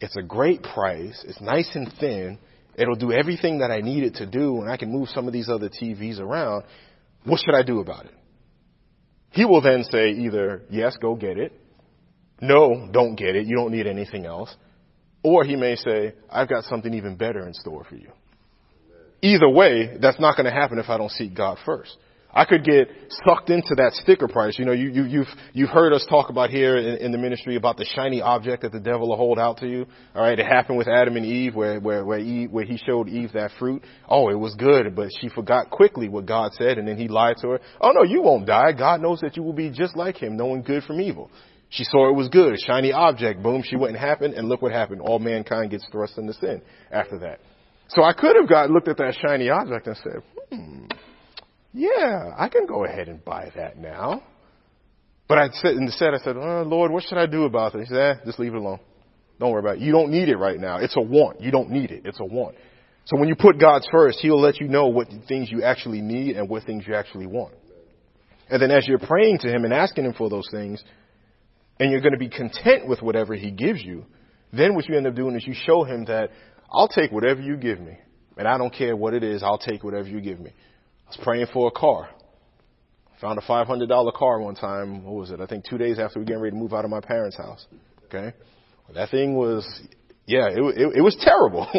It's 0.00 0.16
a 0.16 0.22
great 0.22 0.62
price. 0.62 1.24
It's 1.26 1.40
nice 1.40 1.70
and 1.74 1.92
thin. 2.00 2.38
It'll 2.76 2.96
do 2.96 3.12
everything 3.12 3.58
that 3.58 3.70
I 3.70 3.80
need 3.80 4.02
it 4.02 4.14
to 4.16 4.26
do, 4.26 4.60
and 4.60 4.70
I 4.70 4.76
can 4.76 4.90
move 4.90 5.08
some 5.08 5.26
of 5.26 5.32
these 5.32 5.48
other 5.48 5.68
TVs 5.68 6.18
around. 6.18 6.64
What 7.24 7.40
should 7.44 7.54
I 7.54 7.62
do 7.62 7.80
about 7.80 8.06
it? 8.06 8.14
He 9.30 9.44
will 9.44 9.60
then 9.60 9.84
say 9.84 10.10
either, 10.10 10.62
yes, 10.70 10.96
go 11.00 11.14
get 11.14 11.38
it. 11.38 11.52
No, 12.40 12.88
don't 12.90 13.14
get 13.14 13.36
it. 13.36 13.46
You 13.46 13.56
don't 13.56 13.72
need 13.72 13.86
anything 13.86 14.26
else. 14.26 14.54
Or 15.22 15.44
he 15.44 15.54
may 15.56 15.76
say, 15.76 16.14
I've 16.28 16.48
got 16.48 16.64
something 16.64 16.92
even 16.92 17.16
better 17.16 17.46
in 17.46 17.54
store 17.54 17.84
for 17.84 17.94
you. 17.94 18.10
Either 19.22 19.48
way, 19.48 19.96
that's 20.00 20.18
not 20.18 20.36
going 20.36 20.46
to 20.46 20.52
happen 20.52 20.78
if 20.78 20.88
I 20.88 20.98
don't 20.98 21.10
seek 21.12 21.34
God 21.34 21.58
first. 21.64 21.96
I 22.34 22.44
could 22.46 22.64
get 22.64 22.88
sucked 23.26 23.50
into 23.50 23.74
that 23.76 23.92
sticker 23.94 24.26
price. 24.26 24.58
You 24.58 24.64
know, 24.64 24.72
you, 24.72 24.88
you, 24.88 25.04
you've, 25.04 25.28
you've 25.52 25.68
heard 25.68 25.92
us 25.92 26.06
talk 26.08 26.30
about 26.30 26.50
here 26.50 26.76
in, 26.76 26.96
in, 26.96 27.12
the 27.12 27.18
ministry 27.18 27.56
about 27.56 27.76
the 27.76 27.84
shiny 27.84 28.22
object 28.22 28.62
that 28.62 28.72
the 28.72 28.80
devil 28.80 29.08
will 29.08 29.16
hold 29.16 29.38
out 29.38 29.58
to 29.58 29.68
you. 29.68 29.86
All 30.14 30.22
right. 30.22 30.38
It 30.38 30.46
happened 30.46 30.78
with 30.78 30.88
Adam 30.88 31.16
and 31.16 31.26
Eve 31.26 31.54
where, 31.54 31.78
where, 31.78 32.04
where 32.04 32.18
Eve, 32.18 32.50
where 32.50 32.64
he 32.64 32.78
showed 32.78 33.08
Eve 33.08 33.32
that 33.34 33.50
fruit. 33.58 33.82
Oh, 34.08 34.30
it 34.30 34.38
was 34.38 34.54
good, 34.54 34.96
but 34.96 35.10
she 35.20 35.28
forgot 35.28 35.70
quickly 35.70 36.08
what 36.08 36.24
God 36.24 36.52
said 36.54 36.78
and 36.78 36.88
then 36.88 36.96
he 36.96 37.08
lied 37.08 37.36
to 37.42 37.48
her. 37.50 37.60
Oh 37.80 37.90
no, 37.90 38.02
you 38.02 38.22
won't 38.22 38.46
die. 38.46 38.72
God 38.72 39.02
knows 39.02 39.20
that 39.20 39.36
you 39.36 39.42
will 39.42 39.52
be 39.52 39.70
just 39.70 39.94
like 39.96 40.16
him, 40.16 40.36
knowing 40.36 40.62
good 40.62 40.84
from 40.84 41.00
evil. 41.00 41.30
She 41.68 41.84
saw 41.84 42.10
it 42.10 42.14
was 42.14 42.28
good, 42.28 42.58
shiny 42.66 42.92
object. 42.92 43.42
Boom, 43.42 43.62
she 43.64 43.76
wouldn't 43.76 43.98
happen. 43.98 44.34
And 44.34 44.48
look 44.48 44.60
what 44.60 44.72
happened. 44.72 45.00
All 45.00 45.18
mankind 45.18 45.70
gets 45.70 45.86
thrust 45.90 46.18
into 46.18 46.34
sin 46.34 46.60
after 46.90 47.18
that. 47.20 47.40
So 47.88 48.02
I 48.02 48.12
could 48.12 48.36
have 48.36 48.48
got, 48.48 48.70
looked 48.70 48.88
at 48.88 48.98
that 48.98 49.16
shiny 49.20 49.48
object 49.48 49.86
and 49.86 49.96
said, 49.96 50.22
hmm, 50.50 50.84
yeah, 51.72 52.34
I 52.36 52.48
can 52.48 52.66
go 52.66 52.84
ahead 52.84 53.08
and 53.08 53.24
buy 53.24 53.50
that 53.56 53.78
now. 53.78 54.22
But 55.28 55.38
I 55.38 55.48
said, 55.52 55.76
instead 55.76 56.12
I 56.12 56.18
said, 56.18 56.36
oh, 56.36 56.62
Lord, 56.66 56.90
what 56.90 57.04
should 57.04 57.16
I 57.16 57.26
do 57.26 57.44
about 57.44 57.72
this? 57.72 57.88
He 57.88 57.94
said, 57.94 57.98
eh, 57.98 58.14
just 58.26 58.38
leave 58.38 58.52
it 58.52 58.58
alone. 58.58 58.80
Don't 59.40 59.50
worry 59.50 59.60
about 59.60 59.76
it. 59.76 59.82
You 59.82 59.92
don't 59.92 60.10
need 60.10 60.28
it 60.28 60.36
right 60.36 60.60
now. 60.60 60.76
It's 60.76 60.96
a 60.96 61.00
want. 61.00 61.40
You 61.40 61.50
don't 61.50 61.70
need 61.70 61.90
it. 61.90 62.02
It's 62.04 62.20
a 62.20 62.24
want. 62.24 62.56
So 63.06 63.18
when 63.18 63.28
you 63.28 63.34
put 63.34 63.58
God's 63.58 63.88
first, 63.90 64.18
He'll 64.20 64.40
let 64.40 64.60
you 64.60 64.68
know 64.68 64.88
what 64.88 65.08
things 65.26 65.50
you 65.50 65.62
actually 65.62 66.02
need 66.02 66.36
and 66.36 66.48
what 66.48 66.64
things 66.64 66.84
you 66.86 66.94
actually 66.94 67.26
want. 67.26 67.54
And 68.50 68.60
then 68.60 68.70
as 68.70 68.86
you're 68.86 68.98
praying 68.98 69.38
to 69.38 69.48
Him 69.48 69.64
and 69.64 69.72
asking 69.72 70.04
Him 70.04 70.12
for 70.12 70.28
those 70.28 70.48
things, 70.50 70.84
and 71.80 71.90
you're 71.90 72.02
going 72.02 72.12
to 72.12 72.18
be 72.18 72.28
content 72.28 72.86
with 72.86 73.00
whatever 73.00 73.34
He 73.34 73.50
gives 73.50 73.82
you, 73.82 74.04
then 74.52 74.74
what 74.74 74.86
you 74.86 74.96
end 74.96 75.06
up 75.06 75.14
doing 75.14 75.34
is 75.34 75.46
you 75.46 75.54
show 75.54 75.82
Him 75.82 76.04
that 76.04 76.30
I'll 76.70 76.88
take 76.88 77.10
whatever 77.10 77.40
you 77.40 77.56
give 77.56 77.80
me. 77.80 77.98
And 78.36 78.46
I 78.46 78.58
don't 78.58 78.72
care 78.72 78.94
what 78.94 79.14
it 79.14 79.24
is, 79.24 79.42
I'll 79.42 79.58
take 79.58 79.82
whatever 79.82 80.06
you 80.08 80.20
give 80.20 80.38
me 80.38 80.52
was 81.16 81.24
praying 81.24 81.46
for 81.52 81.68
a 81.68 81.70
car. 81.70 82.08
Found 83.20 83.38
a 83.38 83.42
$500 83.42 84.12
car 84.14 84.40
one 84.40 84.54
time. 84.54 85.04
What 85.04 85.14
was 85.14 85.30
it? 85.30 85.40
I 85.40 85.46
think 85.46 85.64
two 85.68 85.78
days 85.78 85.98
after 85.98 86.18
we 86.18 86.22
were 86.22 86.26
getting 86.26 86.42
ready 86.42 86.56
to 86.56 86.60
move 86.60 86.72
out 86.72 86.84
of 86.84 86.90
my 86.90 87.00
parents' 87.00 87.36
house. 87.36 87.66
Okay. 88.06 88.32
That 88.94 89.10
thing 89.10 89.36
was, 89.36 89.66
yeah, 90.24 90.48
it, 90.50 90.58
it, 90.58 90.96
it 90.98 91.00
was 91.02 91.16
terrible. 91.20 91.66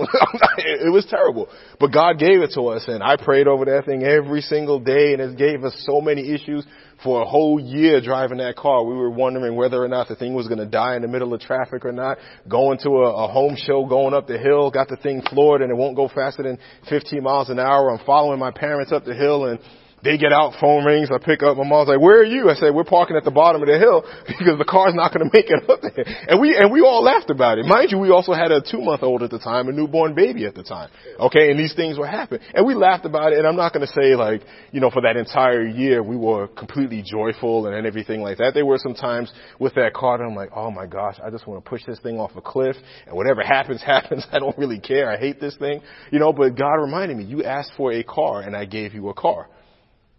it 0.58 0.91
was 0.91 1.06
terrible. 1.10 1.48
But 1.80 1.94
God 1.94 2.20
gave 2.20 2.41
it 2.41 2.52
to 2.56 2.68
us 2.68 2.84
and 2.88 3.02
I 3.02 3.16
prayed 3.16 3.48
over 3.48 3.64
that 3.66 3.86
thing 3.86 4.04
every 4.04 4.41
single 4.41 4.80
day 4.80 5.14
and 5.14 5.22
it 5.22 5.38
gave 5.38 5.64
us 5.64 5.74
so 5.88 6.02
many 6.02 6.30
issues 6.30 6.66
for 7.02 7.22
a 7.22 7.26
whole 7.26 7.58
year 7.58 8.02
driving 8.02 8.39
that 8.39 8.58
car. 8.58 8.84
We 8.84 8.96
were 8.96 9.10
wondering 9.10 9.56
whether 9.56 9.82
or 9.82 9.88
not 9.88 10.10
the 10.10 10.16
thing 10.16 10.34
was 10.34 10.50
going 10.50 10.60
to 10.60 10.66
die 10.66 10.98
in 10.98 11.04
the 11.04 11.08
middle 11.08 11.34
of 11.34 11.39
traffic 11.39 11.86
or 11.86 11.94
not. 11.94 12.18
Going 12.50 12.80
to 12.80 12.89
a, 12.89 13.26
a 13.26 13.28
home 13.32 13.56
show, 13.56 13.86
going 13.86 14.14
up 14.14 14.28
the 14.28 14.38
hill, 14.38 14.70
got 14.72 14.89
the 14.89 14.98
thing 14.98 15.22
floored 15.30 15.62
and 15.62 15.72
it 15.72 15.76
won't 15.76 15.96
go 15.96 16.10
faster 16.10 16.44
than 16.44 16.60
15 16.89 17.24
miles 17.24 17.50
an 17.50 17.60
hour. 17.60 17.91
I'm 17.91 18.06
following 18.06 18.39
my 18.39 18.52
parents 18.52 18.91
up 18.91 19.06
the 19.06 19.16
hill 19.16 19.46
and 19.46 19.60
They 20.04 20.18
get 20.18 20.34
out, 20.34 20.56
phone 20.60 20.84
rings, 20.84 21.08
I 21.10 21.18
pick 21.18 21.43
up, 21.43 21.56
my 21.56 21.64
mom's 21.64 21.88
like, 21.88 22.01
where 22.01 22.20
are 22.20 22.26
you? 22.26 22.49
I 22.49 22.56
said, 22.56 22.76
we're 22.76 22.84
parking 22.84 23.16
at 23.16 23.24
the 23.24 23.32
bottom 23.32 23.62
of 23.62 23.70
the 23.70 23.80
hill 23.80 24.04
because 24.28 24.58
the 24.60 24.68
car's 24.68 24.93
not 24.93 25.14
gonna 25.14 25.32
make 25.32 25.47
it 25.47 25.64
up 25.70 25.80
there. 25.80 26.04
And 26.28 26.41
we, 26.41 26.58
and 26.58 26.74
we 26.74 26.82
all 26.82 27.01
laughed 27.01 27.30
about 27.30 27.58
it. 27.58 27.66
Mind 27.66 27.89
you, 27.89 27.97
we 27.99 28.12
also 28.12 28.34
had 28.34 28.51
a 28.51 28.60
two 28.60 28.82
month 28.82 29.01
old 29.01 29.24
at 29.24 29.30
the 29.30 29.39
time, 29.39 29.70
a 29.70 29.72
newborn 29.72 30.14
baby 30.14 30.45
at 30.45 30.56
the 30.56 30.64
time. 30.64 30.89
Okay, 31.20 31.49
and 31.51 31.58
these 31.58 31.74
things 31.74 31.97
were 31.97 32.08
happening. 32.08 32.41
And 32.54 32.68
we 32.68 32.76
laughed 32.76 33.06
about 33.06 33.32
it, 33.32 33.39
and 33.39 33.47
I'm 33.47 33.56
not 33.56 33.72
gonna 33.72 33.88
say 33.88 34.16
like, 34.16 34.41
you 34.74 34.82
know, 34.82 34.89
for 34.89 35.01
that 35.04 35.16
entire 35.16 35.66
year 35.66 36.04
we 36.04 36.18
were 36.18 36.49
completely 36.49 37.01
joyful 37.01 37.68
and 37.68 37.88
everything 37.88 38.22
like 38.22 38.39
that. 38.39 38.54
There 38.54 38.66
were 38.66 38.80
some 38.80 38.95
times 38.95 39.32
with 39.58 39.74
that 39.76 39.93
car 39.93 40.18
that 40.18 40.26
I'm 40.26 40.36
like, 40.36 40.49
oh 40.54 40.70
my 40.70 40.86
gosh, 40.86 41.16
I 41.26 41.30
just 41.30 41.47
wanna 41.47 41.62
push 41.62 41.86
this 41.86 41.99
thing 41.99 42.20
off 42.20 42.32
a 42.36 42.41
cliff, 42.41 42.76
and 43.08 43.16
whatever 43.16 43.41
happens, 43.45 43.82
happens. 43.82 44.28
I 44.34 44.39
don't 44.39 44.58
really 44.58 44.82
care. 44.82 45.10
I 45.10 45.18
hate 45.18 45.39
this 45.39 45.56
thing. 45.56 45.80
You 46.12 46.20
know, 46.20 46.34
but 46.34 46.58
God 46.58 46.76
reminded 46.76 47.16
me, 47.16 47.24
you 47.24 47.45
asked 47.45 47.72
for 47.78 47.93
a 47.93 48.04
car, 48.04 48.41
and 48.41 48.54
I 48.54 48.66
gave 48.66 48.93
you 48.93 49.08
a 49.08 49.14
car. 49.14 49.47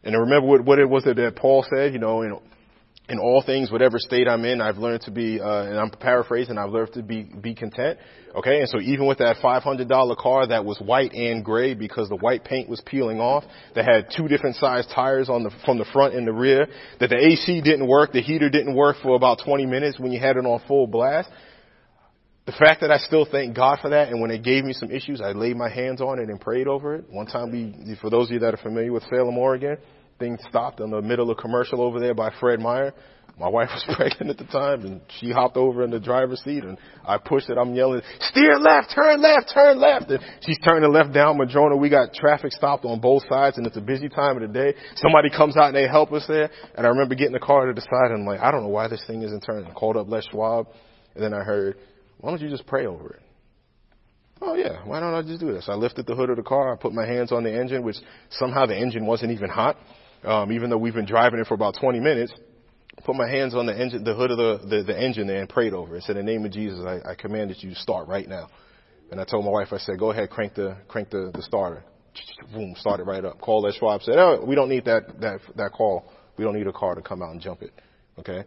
And 0.05 0.15
remember 0.15 0.47
what, 0.47 0.65
what 0.65 0.79
it 0.79 0.89
was 0.89 1.05
that, 1.05 1.17
that 1.17 1.37
Paul 1.37 1.65
said, 1.75 1.93
you 1.93 1.99
know, 1.99 2.23
in, 2.23 2.39
in 3.09 3.19
all 3.19 3.43
things, 3.45 3.71
whatever 3.71 3.99
state 3.99 4.29
I'm 4.29 4.45
in, 4.45 4.61
I've 4.61 4.79
learned 4.79 5.03
to 5.03 5.11
be, 5.11 5.41
uh, 5.41 5.65
and 5.65 5.79
I'm 5.79 5.91
paraphrasing, 5.91 6.57
I've 6.57 6.71
learned 6.71 6.93
to 6.95 7.03
be, 7.03 7.23
be 7.23 7.55
content. 7.55 7.99
Okay, 8.35 8.61
and 8.61 8.69
so 8.69 8.81
even 8.81 9.07
with 9.07 9.19
that 9.19 9.37
$500 9.43 10.17
car 10.17 10.47
that 10.47 10.65
was 10.65 10.79
white 10.81 11.13
and 11.13 11.45
gray 11.45 11.75
because 11.75 12.09
the 12.09 12.17
white 12.17 12.45
paint 12.45 12.69
was 12.69 12.83
peeling 12.85 13.21
off, 13.21 13.45
that 13.75 13.85
had 13.85 14.09
two 14.15 14.27
different 14.29 14.57
size 14.57 14.87
tires 14.95 15.29
on 15.29 15.43
the, 15.43 15.51
from 15.65 15.79
the 15.79 15.85
front 15.93 16.15
and 16.15 16.27
the 16.27 16.33
rear, 16.33 16.67
that 16.99 17.11
the 17.11 17.17
AC 17.17 17.61
didn't 17.61 17.87
work, 17.87 18.13
the 18.13 18.23
heater 18.23 18.51
didn't 18.51 18.75
work 18.75 18.97
for 19.03 19.17
about 19.17 19.41
20 19.45 19.67
minutes 19.67 19.99
when 19.99 20.11
you 20.11 20.21
had 20.21 20.37
it 20.37 20.45
on 20.45 20.61
full 20.67 20.87
blast, 20.87 21.29
the 22.47 22.53
fact 22.53 22.83
that 22.83 22.91
I 22.91 22.99
still 22.99 23.27
thank 23.31 23.57
God 23.57 23.79
for 23.81 23.91
that, 23.91 24.09
and 24.09 24.21
when 24.21 24.31
it 24.31 24.43
gave 24.43 24.65
me 24.65 24.75
some 24.75 24.91
issues, 24.91 25.21
I 25.21 25.33
laid 25.33 25.57
my 25.57 25.71
hands 25.71 26.03
on 26.03 26.19
it 26.19 26.29
and 26.29 26.39
prayed 26.39 26.69
over 26.69 26.97
it. 26.97 27.07
One 27.09 27.27
time, 27.27 27.51
we, 27.51 27.97
for 28.01 28.11
those 28.11 28.29
of 28.29 28.35
you 28.35 28.39
that 28.41 28.53
are 28.53 28.59
familiar 28.59 28.93
with 28.93 29.03
Salem, 29.05 29.39
Oregon, 29.39 29.79
things 30.19 30.41
stopped 30.49 30.81
in 30.81 30.91
the 30.91 31.01
middle 31.01 31.31
of 31.31 31.39
commercial 31.39 31.81
over 31.81 31.99
there 31.99 32.15
by 32.15 32.31
Fred 32.41 32.61
Meyer. 32.61 32.93
My 33.41 33.49
wife 33.49 33.71
was 33.73 33.85
pregnant 33.97 34.31
at 34.31 34.37
the 34.37 34.53
time, 34.53 34.85
and 34.85 35.01
she 35.19 35.33
hopped 35.33 35.57
over 35.57 35.83
in 35.85 35.91
the 35.91 35.99
driver's 35.99 36.41
seat, 36.43 36.65
and 36.65 36.79
I 37.05 37.17
pushed 37.17 37.49
it. 37.49 37.57
I'm 37.59 37.75
yelling, 37.75 38.03
"Steer 38.21 38.59
left, 38.59 38.93
turn 38.95 39.23
left, 39.23 39.51
turn 39.53 39.81
left!" 39.81 40.11
And 40.11 40.21
she's 40.43 40.59
turning 40.59 40.93
left 40.93 41.13
down 41.13 41.39
Madrona. 41.39 41.77
We 41.77 41.89
got 41.89 42.13
traffic 42.13 42.53
stopped 42.53 42.85
on 42.85 43.01
both 43.01 43.25
sides, 43.29 43.57
and 43.57 43.67
it's 43.67 43.77
a 43.77 43.81
busy 43.81 44.09
time 44.09 44.37
of 44.37 44.43
the 44.43 44.49
day. 44.49 44.75
Somebody 44.97 45.31
comes 45.31 45.57
out 45.57 45.69
and 45.69 45.77
they 45.77 45.89
help 45.89 46.13
us 46.13 46.27
there, 46.29 46.51
and 46.77 46.87
I 46.87 46.91
remember 46.91 47.15
getting 47.15 47.33
the 47.33 47.41
car 47.41 47.67
to 47.67 47.73
the 47.73 47.81
side, 47.81 48.13
and 48.13 48.21
I'm 48.21 48.27
like, 48.27 48.41
I 48.41 48.51
don't 48.53 48.63
know 48.63 48.69
why 48.69 48.87
this 48.87 49.03
thing 49.07 49.23
isn't 49.23 49.41
turning. 49.41 49.67
I 49.67 49.73
called 49.73 49.97
up 49.97 50.09
Les 50.09 50.25
Schwab, 50.31 50.69
and 51.15 51.25
then 51.25 51.35
I 51.35 51.43
heard, 51.43 51.77
why 52.25 52.31
don't 52.31 52.41
you 52.41 52.49
just 52.49 52.67
pray 52.67 52.87
over 52.87 53.11
it? 53.11 53.23
Oh 54.41 54.55
yeah, 54.55 54.83
why 54.87 54.99
don't 54.99 55.13
I 55.13 55.21
just 55.21 55.41
do 55.41 55.53
this? 55.53 55.67
I 55.69 55.75
lifted 55.75 56.07
the 56.07 56.15
hood 56.15 56.31
of 56.31 56.37
the 56.37 56.43
car, 56.43 56.73
I 56.73 56.77
put 56.77 56.95
my 56.95 57.05
hands 57.05 57.33
on 57.33 57.45
the 57.45 57.53
engine, 57.53 57.83
which 57.83 57.97
somehow 58.31 58.65
the 58.65 58.75
engine 58.75 59.05
wasn't 59.05 59.33
even 59.33 59.51
hot, 59.51 59.77
um, 60.23 60.51
even 60.51 60.71
though 60.71 60.79
we've 60.79 60.95
been 60.95 61.05
driving 61.05 61.39
it 61.39 61.47
for 61.47 61.53
about 61.53 61.75
20 61.79 62.01
minutes. 62.01 62.33
Put 63.05 63.15
my 63.15 63.29
hands 63.29 63.55
on 63.55 63.67
the 63.67 63.79
engine, 63.79 64.05
the 64.05 64.15
hood 64.15 64.31
of 64.31 64.39
the, 64.39 64.67
the, 64.67 64.83
the 64.85 64.99
engine 64.99 65.27
there 65.27 65.41
and 65.41 65.51
prayed 65.51 65.75
over 65.75 65.97
it. 65.97 66.05
Said, 66.05 66.17
in 66.17 66.25
the 66.25 66.33
name 66.33 66.47
of 66.47 66.53
Jesus, 66.53 66.81
I, 66.87 67.11
I 67.11 67.15
commanded 67.15 67.59
you 67.61 67.75
start 67.75 68.09
right 68.09 68.27
now. 68.27 68.49
And 69.11 69.21
I 69.21 69.25
told 69.25 69.45
my 69.45 69.51
wife, 69.51 69.69
I 69.73 69.79
said, 69.79 69.99
go 69.99 70.13
ahead, 70.13 70.31
crank 70.31 70.55
the, 70.55 70.79
crank 70.89 71.11
the, 71.11 71.31
the 71.35 71.43
starter. 71.43 71.85
Boom, 72.55 72.75
started 72.79 73.05
right 73.05 73.23
up. 73.23 73.39
Called 73.39 73.65
Les 73.65 73.75
Schwab, 73.77 74.01
said, 74.01 74.15
oh, 74.17 74.43
we 74.47 74.55
don't 74.55 74.71
need 74.71 74.87
that, 74.87 75.21
that, 75.21 75.41
that 75.57 75.73
call. 75.73 76.11
We 76.39 76.45
don't 76.45 76.55
need 76.55 76.67
a 76.67 76.73
car 76.73 76.95
to 76.95 77.03
come 77.03 77.21
out 77.21 77.33
and 77.33 77.41
jump 77.41 77.61
it. 77.61 77.73
Okay? 78.19 78.45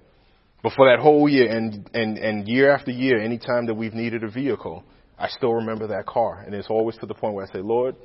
But 0.68 0.74
for 0.76 0.90
that 0.90 1.00
whole 1.00 1.30
year 1.30 1.50
and, 1.50 1.90
and, 1.94 2.18
and 2.18 2.46
year 2.46 2.76
after 2.76 2.92
year, 2.92 3.22
anytime 3.22 3.68
that 3.68 3.76
we've 3.76 3.94
needed 3.94 4.26
a 4.26 4.30
vehicle, 4.30 4.84
I 5.18 5.30
still 5.30 5.54
remember 5.54 5.88
that 5.88 6.06
car. 6.06 6.44
And 6.46 6.54
it's 6.54 6.70
always 6.70 6.98
to 6.98 7.06
the 7.06 7.14
point 7.14 7.36
where 7.36 7.46
I 7.46 7.54
say, 7.54 7.60
Lord, 7.60 7.96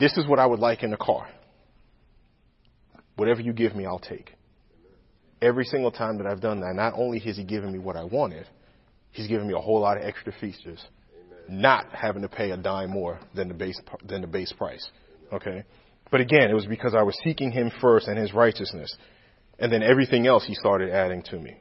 this 0.00 0.12
is 0.16 0.26
what 0.26 0.40
I 0.40 0.46
would 0.46 0.58
like 0.58 0.82
in 0.82 0.92
a 0.92 0.96
car. 0.96 1.28
Whatever 3.14 3.42
you 3.42 3.52
give 3.52 3.76
me, 3.76 3.86
I'll 3.86 4.00
take. 4.00 4.34
Every 5.40 5.64
single 5.64 5.92
time 5.92 6.18
that 6.18 6.26
I've 6.26 6.40
done 6.40 6.62
that, 6.62 6.74
not 6.74 6.94
only 6.96 7.20
has 7.20 7.36
He 7.36 7.44
given 7.44 7.70
me 7.70 7.78
what 7.78 7.94
I 7.94 8.02
wanted, 8.02 8.48
He's 9.12 9.28
given 9.28 9.46
me 9.46 9.54
a 9.54 9.60
whole 9.60 9.78
lot 9.78 9.96
of 9.96 10.02
extra 10.02 10.32
features, 10.40 10.84
Amen. 11.46 11.62
not 11.62 11.86
having 11.92 12.22
to 12.22 12.28
pay 12.28 12.50
a 12.50 12.56
dime 12.56 12.90
more 12.90 13.20
than 13.36 13.46
the 13.46 13.54
base 13.54 13.80
than 14.04 14.22
the 14.22 14.26
base 14.26 14.52
price. 14.52 14.84
Okay, 15.32 15.62
but 16.10 16.20
again, 16.20 16.50
it 16.50 16.54
was 16.54 16.66
because 16.66 16.92
I 16.92 17.04
was 17.04 17.16
seeking 17.22 17.52
Him 17.52 17.70
first 17.80 18.08
and 18.08 18.18
His 18.18 18.34
righteousness, 18.34 18.92
and 19.60 19.72
then 19.72 19.84
everything 19.84 20.26
else 20.26 20.44
He 20.44 20.56
started 20.56 20.90
adding 20.90 21.22
to 21.30 21.38
me. 21.38 21.58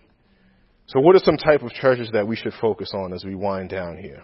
So 0.88 1.00
what 1.00 1.16
are 1.16 1.20
some 1.20 1.38
type 1.38 1.62
of 1.62 1.72
treasures 1.72 2.10
that 2.14 2.28
we 2.28 2.36
should 2.36 2.54
focus 2.60 2.92
on 2.94 3.14
as 3.14 3.24
we 3.24 3.36
wind 3.36 3.70
down 3.70 3.98
here? 3.98 4.24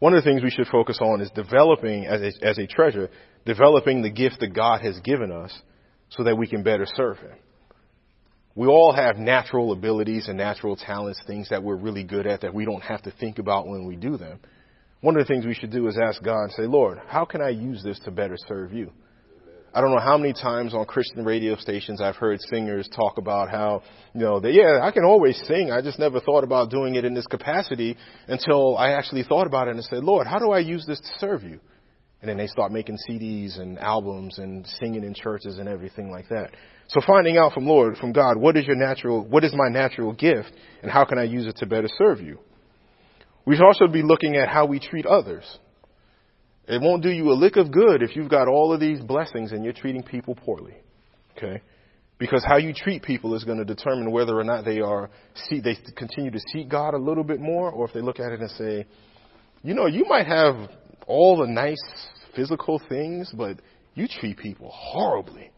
One 0.00 0.14
of 0.14 0.22
the 0.22 0.30
things 0.30 0.42
we 0.42 0.50
should 0.50 0.68
focus 0.68 0.98
on 1.00 1.20
is 1.20 1.30
developing 1.34 2.06
as 2.06 2.20
a, 2.20 2.46
as 2.46 2.58
a 2.58 2.66
treasure, 2.66 3.10
developing 3.44 4.02
the 4.02 4.10
gift 4.10 4.40
that 4.40 4.54
God 4.54 4.80
has 4.82 4.98
given 5.00 5.32
us 5.32 5.56
so 6.10 6.24
that 6.24 6.36
we 6.36 6.46
can 6.46 6.62
better 6.62 6.86
serve 6.86 7.18
Him. 7.18 7.36
We 8.54 8.66
all 8.66 8.92
have 8.92 9.18
natural 9.18 9.72
abilities 9.72 10.28
and 10.28 10.36
natural 10.36 10.76
talents, 10.76 11.20
things 11.26 11.48
that 11.50 11.62
we're 11.62 11.76
really 11.76 12.04
good 12.04 12.26
at 12.26 12.40
that 12.40 12.54
we 12.54 12.64
don't 12.64 12.82
have 12.82 13.02
to 13.02 13.12
think 13.12 13.38
about 13.38 13.68
when 13.68 13.86
we 13.86 13.96
do 13.96 14.16
them. 14.16 14.40
One 15.00 15.16
of 15.16 15.24
the 15.24 15.32
things 15.32 15.46
we 15.46 15.54
should 15.54 15.70
do 15.70 15.86
is 15.86 15.96
ask 15.96 16.22
God 16.22 16.42
and 16.42 16.52
say, 16.52 16.64
Lord, 16.64 16.98
how 17.06 17.24
can 17.24 17.40
I 17.40 17.50
use 17.50 17.82
this 17.84 18.00
to 18.00 18.10
better 18.10 18.36
serve 18.48 18.72
you? 18.72 18.90
I 19.74 19.80
don't 19.82 19.90
know 19.90 20.00
how 20.00 20.16
many 20.16 20.32
times 20.32 20.72
on 20.74 20.86
Christian 20.86 21.24
radio 21.24 21.54
stations 21.56 22.00
I've 22.00 22.16
heard 22.16 22.40
singers 22.50 22.88
talk 22.88 23.18
about 23.18 23.50
how, 23.50 23.82
you 24.14 24.20
know, 24.20 24.40
that, 24.40 24.52
yeah, 24.52 24.80
I 24.82 24.90
can 24.90 25.04
always 25.04 25.40
sing. 25.46 25.70
I 25.70 25.82
just 25.82 25.98
never 25.98 26.20
thought 26.20 26.42
about 26.42 26.70
doing 26.70 26.94
it 26.94 27.04
in 27.04 27.12
this 27.12 27.26
capacity 27.26 27.96
until 28.26 28.78
I 28.78 28.92
actually 28.92 29.24
thought 29.24 29.46
about 29.46 29.68
it 29.68 29.74
and 29.74 29.84
said, 29.84 30.02
Lord, 30.02 30.26
how 30.26 30.38
do 30.38 30.52
I 30.52 30.60
use 30.60 30.86
this 30.86 31.00
to 31.00 31.08
serve 31.18 31.42
you? 31.42 31.60
And 32.20 32.28
then 32.28 32.38
they 32.38 32.46
start 32.46 32.72
making 32.72 32.96
CDs 33.08 33.60
and 33.60 33.78
albums 33.78 34.38
and 34.38 34.66
singing 34.80 35.04
in 35.04 35.14
churches 35.14 35.58
and 35.58 35.68
everything 35.68 36.10
like 36.10 36.28
that. 36.30 36.50
So 36.88 37.00
finding 37.06 37.36
out 37.36 37.52
from 37.52 37.66
Lord, 37.66 37.98
from 37.98 38.12
God, 38.12 38.38
what 38.38 38.56
is 38.56 38.66
your 38.66 38.74
natural, 38.74 39.24
what 39.24 39.44
is 39.44 39.52
my 39.54 39.68
natural 39.68 40.12
gift 40.14 40.50
and 40.82 40.90
how 40.90 41.04
can 41.04 41.18
I 41.18 41.24
use 41.24 41.46
it 41.46 41.56
to 41.58 41.66
better 41.66 41.88
serve 41.98 42.20
you? 42.20 42.38
We 43.44 43.54
should 43.54 43.64
also 43.64 43.86
be 43.86 44.02
looking 44.02 44.36
at 44.36 44.48
how 44.48 44.66
we 44.66 44.80
treat 44.80 45.06
others. 45.06 45.44
It 46.68 46.82
won't 46.82 47.02
do 47.02 47.08
you 47.08 47.30
a 47.30 47.34
lick 47.34 47.56
of 47.56 47.72
good 47.72 48.02
if 48.02 48.14
you've 48.14 48.28
got 48.28 48.46
all 48.46 48.74
of 48.74 48.80
these 48.80 49.00
blessings 49.00 49.52
and 49.52 49.64
you're 49.64 49.72
treating 49.72 50.02
people 50.02 50.34
poorly. 50.34 50.74
Okay? 51.36 51.62
Because 52.18 52.44
how 52.46 52.58
you 52.58 52.74
treat 52.74 53.02
people 53.02 53.34
is 53.34 53.44
going 53.44 53.58
to 53.58 53.64
determine 53.64 54.10
whether 54.10 54.38
or 54.38 54.44
not 54.44 54.64
they 54.64 54.80
are 54.80 55.08
see 55.48 55.60
they 55.60 55.76
continue 55.96 56.30
to 56.30 56.40
seek 56.52 56.68
God 56.68 56.92
a 56.94 56.98
little 56.98 57.24
bit 57.24 57.40
more 57.40 57.70
or 57.70 57.86
if 57.86 57.94
they 57.94 58.02
look 58.02 58.20
at 58.20 58.32
it 58.32 58.40
and 58.40 58.50
say, 58.50 58.86
you 59.62 59.72
know, 59.72 59.86
you 59.86 60.04
might 60.08 60.26
have 60.26 60.68
all 61.06 61.38
the 61.38 61.46
nice 61.46 61.76
physical 62.36 62.80
things, 62.88 63.32
but 63.34 63.60
you 63.94 64.06
treat 64.06 64.36
people 64.36 64.70
horribly. 64.72 65.50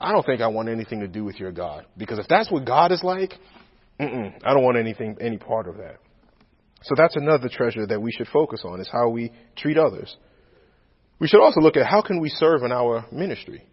I 0.00 0.12
don't 0.12 0.24
think 0.24 0.40
I 0.40 0.46
want 0.46 0.68
anything 0.68 1.00
to 1.00 1.08
do 1.08 1.24
with 1.24 1.38
your 1.38 1.52
God. 1.52 1.84
Because 1.96 2.18
if 2.18 2.26
that's 2.28 2.50
what 2.50 2.64
God 2.64 2.90
is 2.90 3.02
like, 3.02 3.34
I 4.00 4.52
don't 4.52 4.64
want 4.64 4.78
anything, 4.78 5.16
any 5.20 5.36
part 5.36 5.68
of 5.68 5.76
that. 5.76 5.96
So 6.82 6.94
that's 6.96 7.16
another 7.16 7.48
treasure 7.48 7.86
that 7.86 8.00
we 8.00 8.12
should 8.12 8.28
focus 8.28 8.62
on 8.64 8.80
is 8.80 8.88
how 8.90 9.08
we 9.08 9.30
treat 9.56 9.78
others. 9.78 10.16
We 11.18 11.28
should 11.28 11.40
also 11.40 11.60
look 11.60 11.76
at 11.76 11.86
how 11.86 12.02
can 12.02 12.20
we 12.20 12.28
serve 12.28 12.62
in 12.62 12.72
our 12.72 13.06
ministry. 13.12 13.64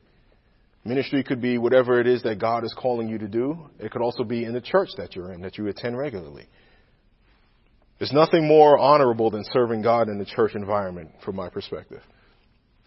Ministry 0.83 1.23
could 1.23 1.41
be 1.41 1.57
whatever 1.57 1.99
it 1.99 2.07
is 2.07 2.23
that 2.23 2.39
God 2.39 2.63
is 2.63 2.73
calling 2.77 3.07
you 3.07 3.17
to 3.19 3.27
do. 3.27 3.69
It 3.79 3.91
could 3.91 4.01
also 4.01 4.23
be 4.23 4.45
in 4.45 4.53
the 4.53 4.61
church 4.61 4.89
that 4.97 5.15
you're 5.15 5.31
in, 5.31 5.41
that 5.41 5.57
you 5.57 5.67
attend 5.67 5.97
regularly. 5.97 6.47
There's 7.99 8.11
nothing 8.11 8.47
more 8.47 8.79
honorable 8.79 9.29
than 9.29 9.43
serving 9.53 9.83
God 9.83 10.09
in 10.09 10.17
the 10.17 10.25
church 10.25 10.55
environment 10.55 11.11
from 11.23 11.35
my 11.35 11.49
perspective. 11.49 12.01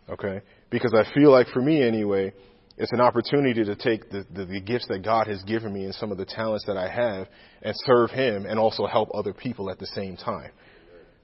Okay? 0.08 0.40
Because 0.70 0.92
I 0.92 1.04
feel 1.14 1.30
like 1.30 1.46
for 1.48 1.62
me 1.62 1.86
anyway, 1.86 2.32
it's 2.76 2.90
an 2.92 3.00
opportunity 3.00 3.62
to 3.62 3.76
take 3.76 4.10
the, 4.10 4.26
the, 4.34 4.44
the, 4.44 4.60
gifts 4.60 4.88
that 4.88 5.04
God 5.04 5.28
has 5.28 5.40
given 5.44 5.72
me 5.72 5.84
and 5.84 5.94
some 5.94 6.10
of 6.10 6.18
the 6.18 6.24
talents 6.24 6.64
that 6.66 6.76
I 6.76 6.88
have 6.88 7.28
and 7.62 7.72
serve 7.86 8.10
Him 8.10 8.44
and 8.46 8.58
also 8.58 8.86
help 8.86 9.10
other 9.14 9.32
people 9.32 9.70
at 9.70 9.78
the 9.78 9.86
same 9.86 10.16
time. 10.16 10.50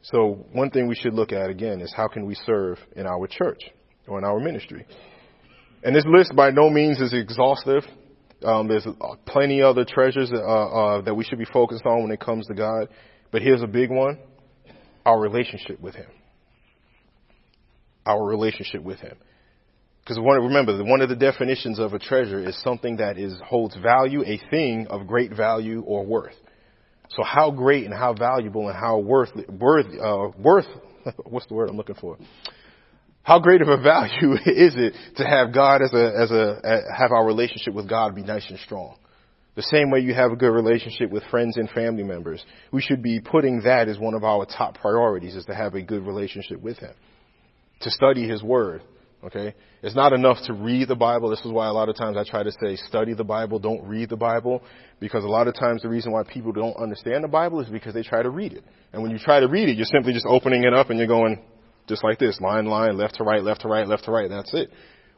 So 0.02 0.46
one 0.52 0.70
thing 0.70 0.88
we 0.88 0.94
should 0.94 1.14
look 1.14 1.32
at 1.32 1.50
again 1.50 1.80
is 1.80 1.92
how 1.94 2.08
can 2.08 2.26
we 2.26 2.34
serve 2.34 2.78
in 2.96 3.06
our 3.06 3.26
church 3.26 3.60
or 4.06 4.18
in 4.18 4.24
our 4.24 4.40
ministry. 4.40 4.86
And 5.82 5.94
this 5.94 6.04
list 6.06 6.34
by 6.34 6.50
no 6.50 6.70
means 6.70 7.00
is 7.00 7.12
exhaustive. 7.12 7.84
Um, 8.44 8.68
there's 8.68 8.86
plenty 9.26 9.62
other 9.62 9.84
treasures 9.84 10.30
uh, 10.32 10.36
uh, 10.38 11.00
that 11.02 11.14
we 11.14 11.24
should 11.24 11.38
be 11.38 11.46
focused 11.46 11.84
on 11.84 12.02
when 12.02 12.10
it 12.10 12.20
comes 12.20 12.46
to 12.46 12.54
God. 12.54 12.88
But 13.30 13.42
here's 13.42 13.62
a 13.62 13.66
big 13.66 13.90
one: 13.90 14.18
our 15.04 15.20
relationship 15.20 15.80
with 15.80 15.94
Him. 15.94 16.08
Our 18.06 18.24
relationship 18.24 18.82
with 18.82 18.98
Him. 18.98 19.16
Because 20.00 20.18
remember, 20.18 20.82
one 20.82 21.02
of 21.02 21.10
the 21.10 21.16
definitions 21.16 21.78
of 21.78 21.92
a 21.92 21.98
treasure 21.98 22.40
is 22.40 22.60
something 22.62 22.96
that 22.96 23.18
is 23.18 23.38
holds 23.46 23.76
value, 23.76 24.24
a 24.24 24.40
thing 24.50 24.86
of 24.88 25.06
great 25.06 25.34
value 25.34 25.82
or 25.82 26.04
worth. 26.04 26.34
So 27.16 27.22
how 27.24 27.50
great 27.50 27.84
and 27.84 27.94
how 27.94 28.14
valuable 28.14 28.68
and 28.68 28.76
how 28.76 28.98
worth, 28.98 29.30
worth, 29.48 29.86
uh, 30.00 30.28
worth, 30.38 30.66
what's 31.24 31.46
the 31.46 31.54
word 31.54 31.68
I'm 31.68 31.76
looking 31.76 31.96
for? 31.96 32.18
How 33.22 33.38
great 33.38 33.62
of 33.62 33.68
a 33.68 33.76
value 33.82 34.34
is 34.34 34.74
it 34.76 34.94
to 35.16 35.24
have 35.24 35.52
God 35.52 35.82
as 35.82 35.92
a, 35.92 36.12
as 36.16 36.30
a, 36.30 36.82
have 36.96 37.12
our 37.12 37.26
relationship 37.26 37.74
with 37.74 37.88
God 37.88 38.14
be 38.14 38.22
nice 38.22 38.48
and 38.48 38.58
strong? 38.60 38.96
The 39.56 39.62
same 39.62 39.90
way 39.90 40.00
you 40.00 40.14
have 40.14 40.30
a 40.30 40.36
good 40.36 40.52
relationship 40.52 41.10
with 41.10 41.24
friends 41.24 41.56
and 41.56 41.68
family 41.70 42.04
members. 42.04 42.44
We 42.72 42.80
should 42.80 43.02
be 43.02 43.20
putting 43.20 43.62
that 43.62 43.88
as 43.88 43.98
one 43.98 44.14
of 44.14 44.22
our 44.22 44.46
top 44.46 44.78
priorities 44.78 45.34
is 45.34 45.44
to 45.46 45.54
have 45.54 45.74
a 45.74 45.82
good 45.82 46.06
relationship 46.06 46.60
with 46.60 46.78
Him. 46.78 46.94
To 47.80 47.90
study 47.90 48.28
His 48.28 48.42
Word. 48.42 48.82
Okay? 49.24 49.54
It's 49.82 49.94
not 49.94 50.12
enough 50.12 50.38
to 50.46 50.52
read 50.54 50.88
the 50.88 50.96
Bible. 50.96 51.28
This 51.30 51.44
is 51.44 51.52
why 51.52 51.68
a 51.68 51.72
lot 51.72 51.88
of 51.88 51.96
times 51.96 52.16
I 52.16 52.24
try 52.24 52.42
to 52.42 52.52
say 52.52 52.76
study 52.76 53.14
the 53.14 53.24
Bible, 53.24 53.58
don't 53.58 53.82
read 53.84 54.08
the 54.08 54.16
Bible. 54.16 54.62
Because 54.98 55.24
a 55.24 55.28
lot 55.28 55.46
of 55.46 55.54
times 55.54 55.82
the 55.82 55.88
reason 55.88 56.12
why 56.12 56.22
people 56.22 56.52
don't 56.52 56.76
understand 56.76 57.24
the 57.24 57.28
Bible 57.28 57.60
is 57.60 57.68
because 57.68 57.94
they 57.94 58.02
try 58.02 58.22
to 58.22 58.30
read 58.30 58.52
it. 58.52 58.64
And 58.92 59.02
when 59.02 59.10
you 59.10 59.18
try 59.18 59.40
to 59.40 59.48
read 59.48 59.68
it, 59.68 59.76
you're 59.76 59.86
simply 59.86 60.12
just 60.12 60.26
opening 60.26 60.64
it 60.64 60.72
up 60.72 60.90
and 60.90 60.98
you're 60.98 61.08
going 61.08 61.42
just 61.86 62.04
like 62.04 62.18
this, 62.18 62.40
line, 62.40 62.66
line, 62.66 62.96
left 62.96 63.16
to 63.16 63.24
right, 63.24 63.42
left 63.42 63.62
to 63.62 63.68
right, 63.68 63.86
left 63.86 64.04
to 64.04 64.12
right, 64.12 64.30
that's 64.30 64.54
it. 64.54 64.70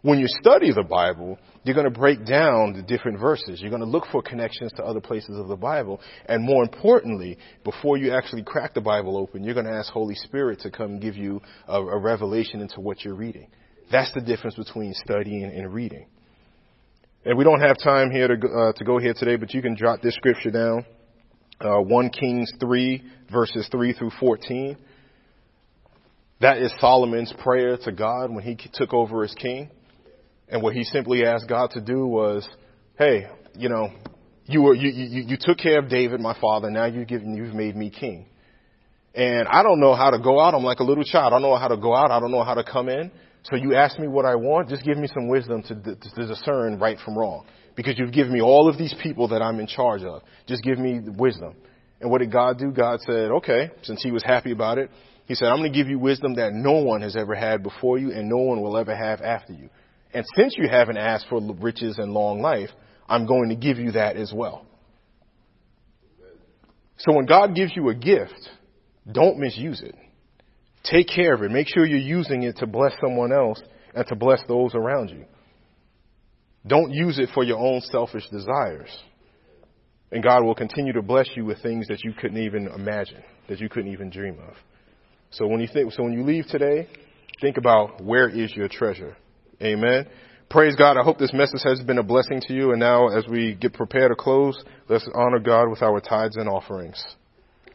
When 0.02 0.18
you 0.18 0.26
study 0.26 0.72
the 0.72 0.82
Bible, 0.82 1.38
you're 1.62 1.76
going 1.76 1.92
to 1.92 1.96
break 1.96 2.24
down 2.26 2.72
the 2.72 2.82
different 2.82 3.20
verses. 3.20 3.60
You're 3.60 3.70
going 3.70 3.82
to 3.82 3.88
look 3.88 4.06
for 4.10 4.20
connections 4.20 4.72
to 4.76 4.82
other 4.82 5.00
places 5.00 5.38
of 5.38 5.46
the 5.46 5.56
Bible. 5.56 6.00
And 6.26 6.42
more 6.42 6.64
importantly, 6.64 7.38
before 7.62 7.98
you 7.98 8.12
actually 8.12 8.42
crack 8.42 8.74
the 8.74 8.80
Bible 8.80 9.16
open, 9.16 9.44
you're 9.44 9.54
going 9.54 9.66
to 9.66 9.72
ask 9.72 9.92
Holy 9.92 10.16
Spirit 10.16 10.58
to 10.60 10.72
come 10.72 10.98
give 10.98 11.16
you 11.16 11.40
a, 11.68 11.80
a 11.80 11.98
revelation 11.98 12.60
into 12.60 12.80
what 12.80 13.04
you're 13.04 13.14
reading. 13.14 13.46
That's 13.90 14.12
the 14.12 14.20
difference 14.20 14.56
between 14.56 14.94
studying 14.94 15.44
and 15.44 15.72
reading. 15.72 16.06
And 17.24 17.38
we 17.38 17.44
don't 17.44 17.60
have 17.60 17.78
time 17.78 18.10
here 18.10 18.28
to, 18.28 18.34
uh, 18.34 18.72
to 18.72 18.84
go 18.84 18.98
here 18.98 19.14
today, 19.16 19.36
but 19.36 19.54
you 19.54 19.62
can 19.62 19.76
jot 19.76 20.02
this 20.02 20.14
scripture 20.14 20.50
down. 20.50 20.84
Uh, 21.60 21.78
1 21.80 22.10
Kings 22.10 22.52
3, 22.58 23.02
verses 23.30 23.68
3 23.70 23.92
through 23.92 24.10
14. 24.18 24.76
That 26.40 26.58
is 26.58 26.72
Solomon's 26.80 27.32
prayer 27.38 27.76
to 27.84 27.92
God 27.92 28.34
when 28.34 28.42
he 28.42 28.58
took 28.74 28.92
over 28.92 29.22
as 29.22 29.32
king. 29.34 29.70
And 30.48 30.60
what 30.62 30.74
he 30.74 30.82
simply 30.82 31.24
asked 31.24 31.48
God 31.48 31.70
to 31.70 31.80
do 31.80 32.04
was, 32.06 32.48
hey, 32.98 33.28
you 33.56 33.68
know, 33.68 33.90
you 34.46 34.62
were, 34.62 34.74
you, 34.74 34.90
you, 34.90 35.22
you 35.28 35.36
took 35.40 35.58
care 35.58 35.78
of 35.78 35.88
David, 35.88 36.20
my 36.20 36.36
father. 36.40 36.70
Now 36.70 36.86
you've 36.86 37.06
given, 37.06 37.36
you've 37.36 37.54
made 37.54 37.76
me 37.76 37.90
king. 37.90 38.26
And 39.14 39.46
I 39.46 39.62
don't 39.62 39.78
know 39.78 39.94
how 39.94 40.10
to 40.10 40.18
go 40.18 40.40
out. 40.40 40.54
I'm 40.54 40.64
like 40.64 40.80
a 40.80 40.84
little 40.84 41.04
child. 41.04 41.32
I 41.32 41.36
don't 41.36 41.42
know 41.42 41.56
how 41.56 41.68
to 41.68 41.76
go 41.76 41.94
out. 41.94 42.10
I 42.10 42.18
don't 42.18 42.32
know 42.32 42.42
how 42.42 42.54
to 42.54 42.64
come 42.64 42.88
in. 42.88 43.12
So 43.44 43.56
you 43.56 43.74
ask 43.74 43.98
me 43.98 44.06
what 44.06 44.24
I 44.24 44.36
want. 44.36 44.68
Just 44.68 44.84
give 44.84 44.96
me 44.96 45.08
some 45.12 45.28
wisdom 45.28 45.62
to, 45.64 45.74
to 45.74 46.26
discern 46.26 46.78
right 46.78 46.98
from 47.04 47.18
wrong. 47.18 47.44
Because 47.74 47.98
you've 47.98 48.12
given 48.12 48.32
me 48.32 48.40
all 48.40 48.68
of 48.68 48.78
these 48.78 48.94
people 49.02 49.28
that 49.28 49.42
I'm 49.42 49.58
in 49.58 49.66
charge 49.66 50.02
of. 50.02 50.22
Just 50.46 50.62
give 50.62 50.78
me 50.78 51.00
wisdom. 51.00 51.54
And 52.00 52.10
what 52.10 52.18
did 52.18 52.30
God 52.30 52.58
do? 52.58 52.70
God 52.70 53.00
said, 53.00 53.30
okay, 53.30 53.70
since 53.82 54.02
he 54.02 54.10
was 54.10 54.22
happy 54.22 54.52
about 54.52 54.78
it, 54.78 54.90
he 55.26 55.34
said, 55.34 55.48
I'm 55.48 55.58
going 55.58 55.72
to 55.72 55.78
give 55.78 55.88
you 55.88 55.98
wisdom 55.98 56.34
that 56.34 56.52
no 56.52 56.82
one 56.82 57.00
has 57.02 57.16
ever 57.16 57.34
had 57.34 57.62
before 57.62 57.98
you 57.98 58.12
and 58.12 58.28
no 58.28 58.38
one 58.38 58.60
will 58.60 58.76
ever 58.76 58.94
have 58.94 59.20
after 59.20 59.52
you. 59.52 59.70
And 60.12 60.24
since 60.36 60.54
you 60.56 60.68
haven't 60.68 60.98
asked 60.98 61.26
for 61.30 61.40
riches 61.60 61.98
and 61.98 62.12
long 62.12 62.40
life, 62.40 62.70
I'm 63.08 63.26
going 63.26 63.48
to 63.48 63.56
give 63.56 63.78
you 63.78 63.92
that 63.92 64.16
as 64.16 64.32
well. 64.34 64.66
So 66.98 67.12
when 67.14 67.26
God 67.26 67.54
gives 67.54 67.72
you 67.74 67.88
a 67.88 67.94
gift, 67.94 68.48
don't 69.10 69.38
misuse 69.38 69.80
it. 69.80 69.94
Take 70.84 71.08
care 71.08 71.34
of 71.34 71.42
it. 71.42 71.50
Make 71.50 71.68
sure 71.68 71.86
you're 71.86 71.98
using 71.98 72.42
it 72.42 72.56
to 72.58 72.66
bless 72.66 72.92
someone 73.00 73.32
else 73.32 73.62
and 73.94 74.06
to 74.08 74.16
bless 74.16 74.40
those 74.48 74.74
around 74.74 75.10
you. 75.10 75.24
Don't 76.66 76.92
use 76.92 77.18
it 77.18 77.28
for 77.34 77.44
your 77.44 77.58
own 77.58 77.80
selfish 77.80 78.28
desires. 78.30 78.90
And 80.10 80.22
God 80.22 80.44
will 80.44 80.54
continue 80.54 80.92
to 80.92 81.02
bless 81.02 81.28
you 81.34 81.44
with 81.44 81.62
things 81.62 81.88
that 81.88 82.04
you 82.04 82.12
couldn't 82.12 82.38
even 82.38 82.68
imagine, 82.68 83.22
that 83.48 83.60
you 83.60 83.68
couldn't 83.68 83.92
even 83.92 84.10
dream 84.10 84.38
of. 84.46 84.54
So 85.30 85.46
when 85.46 85.60
you 85.60 85.68
think, 85.72 85.92
so 85.92 86.02
when 86.02 86.12
you 86.12 86.24
leave 86.24 86.46
today, 86.46 86.88
think 87.40 87.56
about 87.56 88.02
where 88.02 88.28
is 88.28 88.54
your 88.54 88.68
treasure? 88.68 89.16
Amen. 89.62 90.06
Praise 90.50 90.76
God. 90.76 90.98
I 90.98 91.02
hope 91.02 91.18
this 91.18 91.32
message 91.32 91.62
has 91.64 91.80
been 91.80 91.98
a 91.98 92.02
blessing 92.02 92.42
to 92.42 92.52
you. 92.52 92.72
And 92.72 92.80
now 92.80 93.08
as 93.08 93.24
we 93.26 93.54
get 93.54 93.72
prepared 93.72 94.10
to 94.10 94.16
close, 94.16 94.62
let's 94.88 95.08
honor 95.14 95.38
God 95.38 95.70
with 95.70 95.80
our 95.80 96.00
tithes 96.00 96.36
and 96.36 96.48
offerings. 96.48 97.02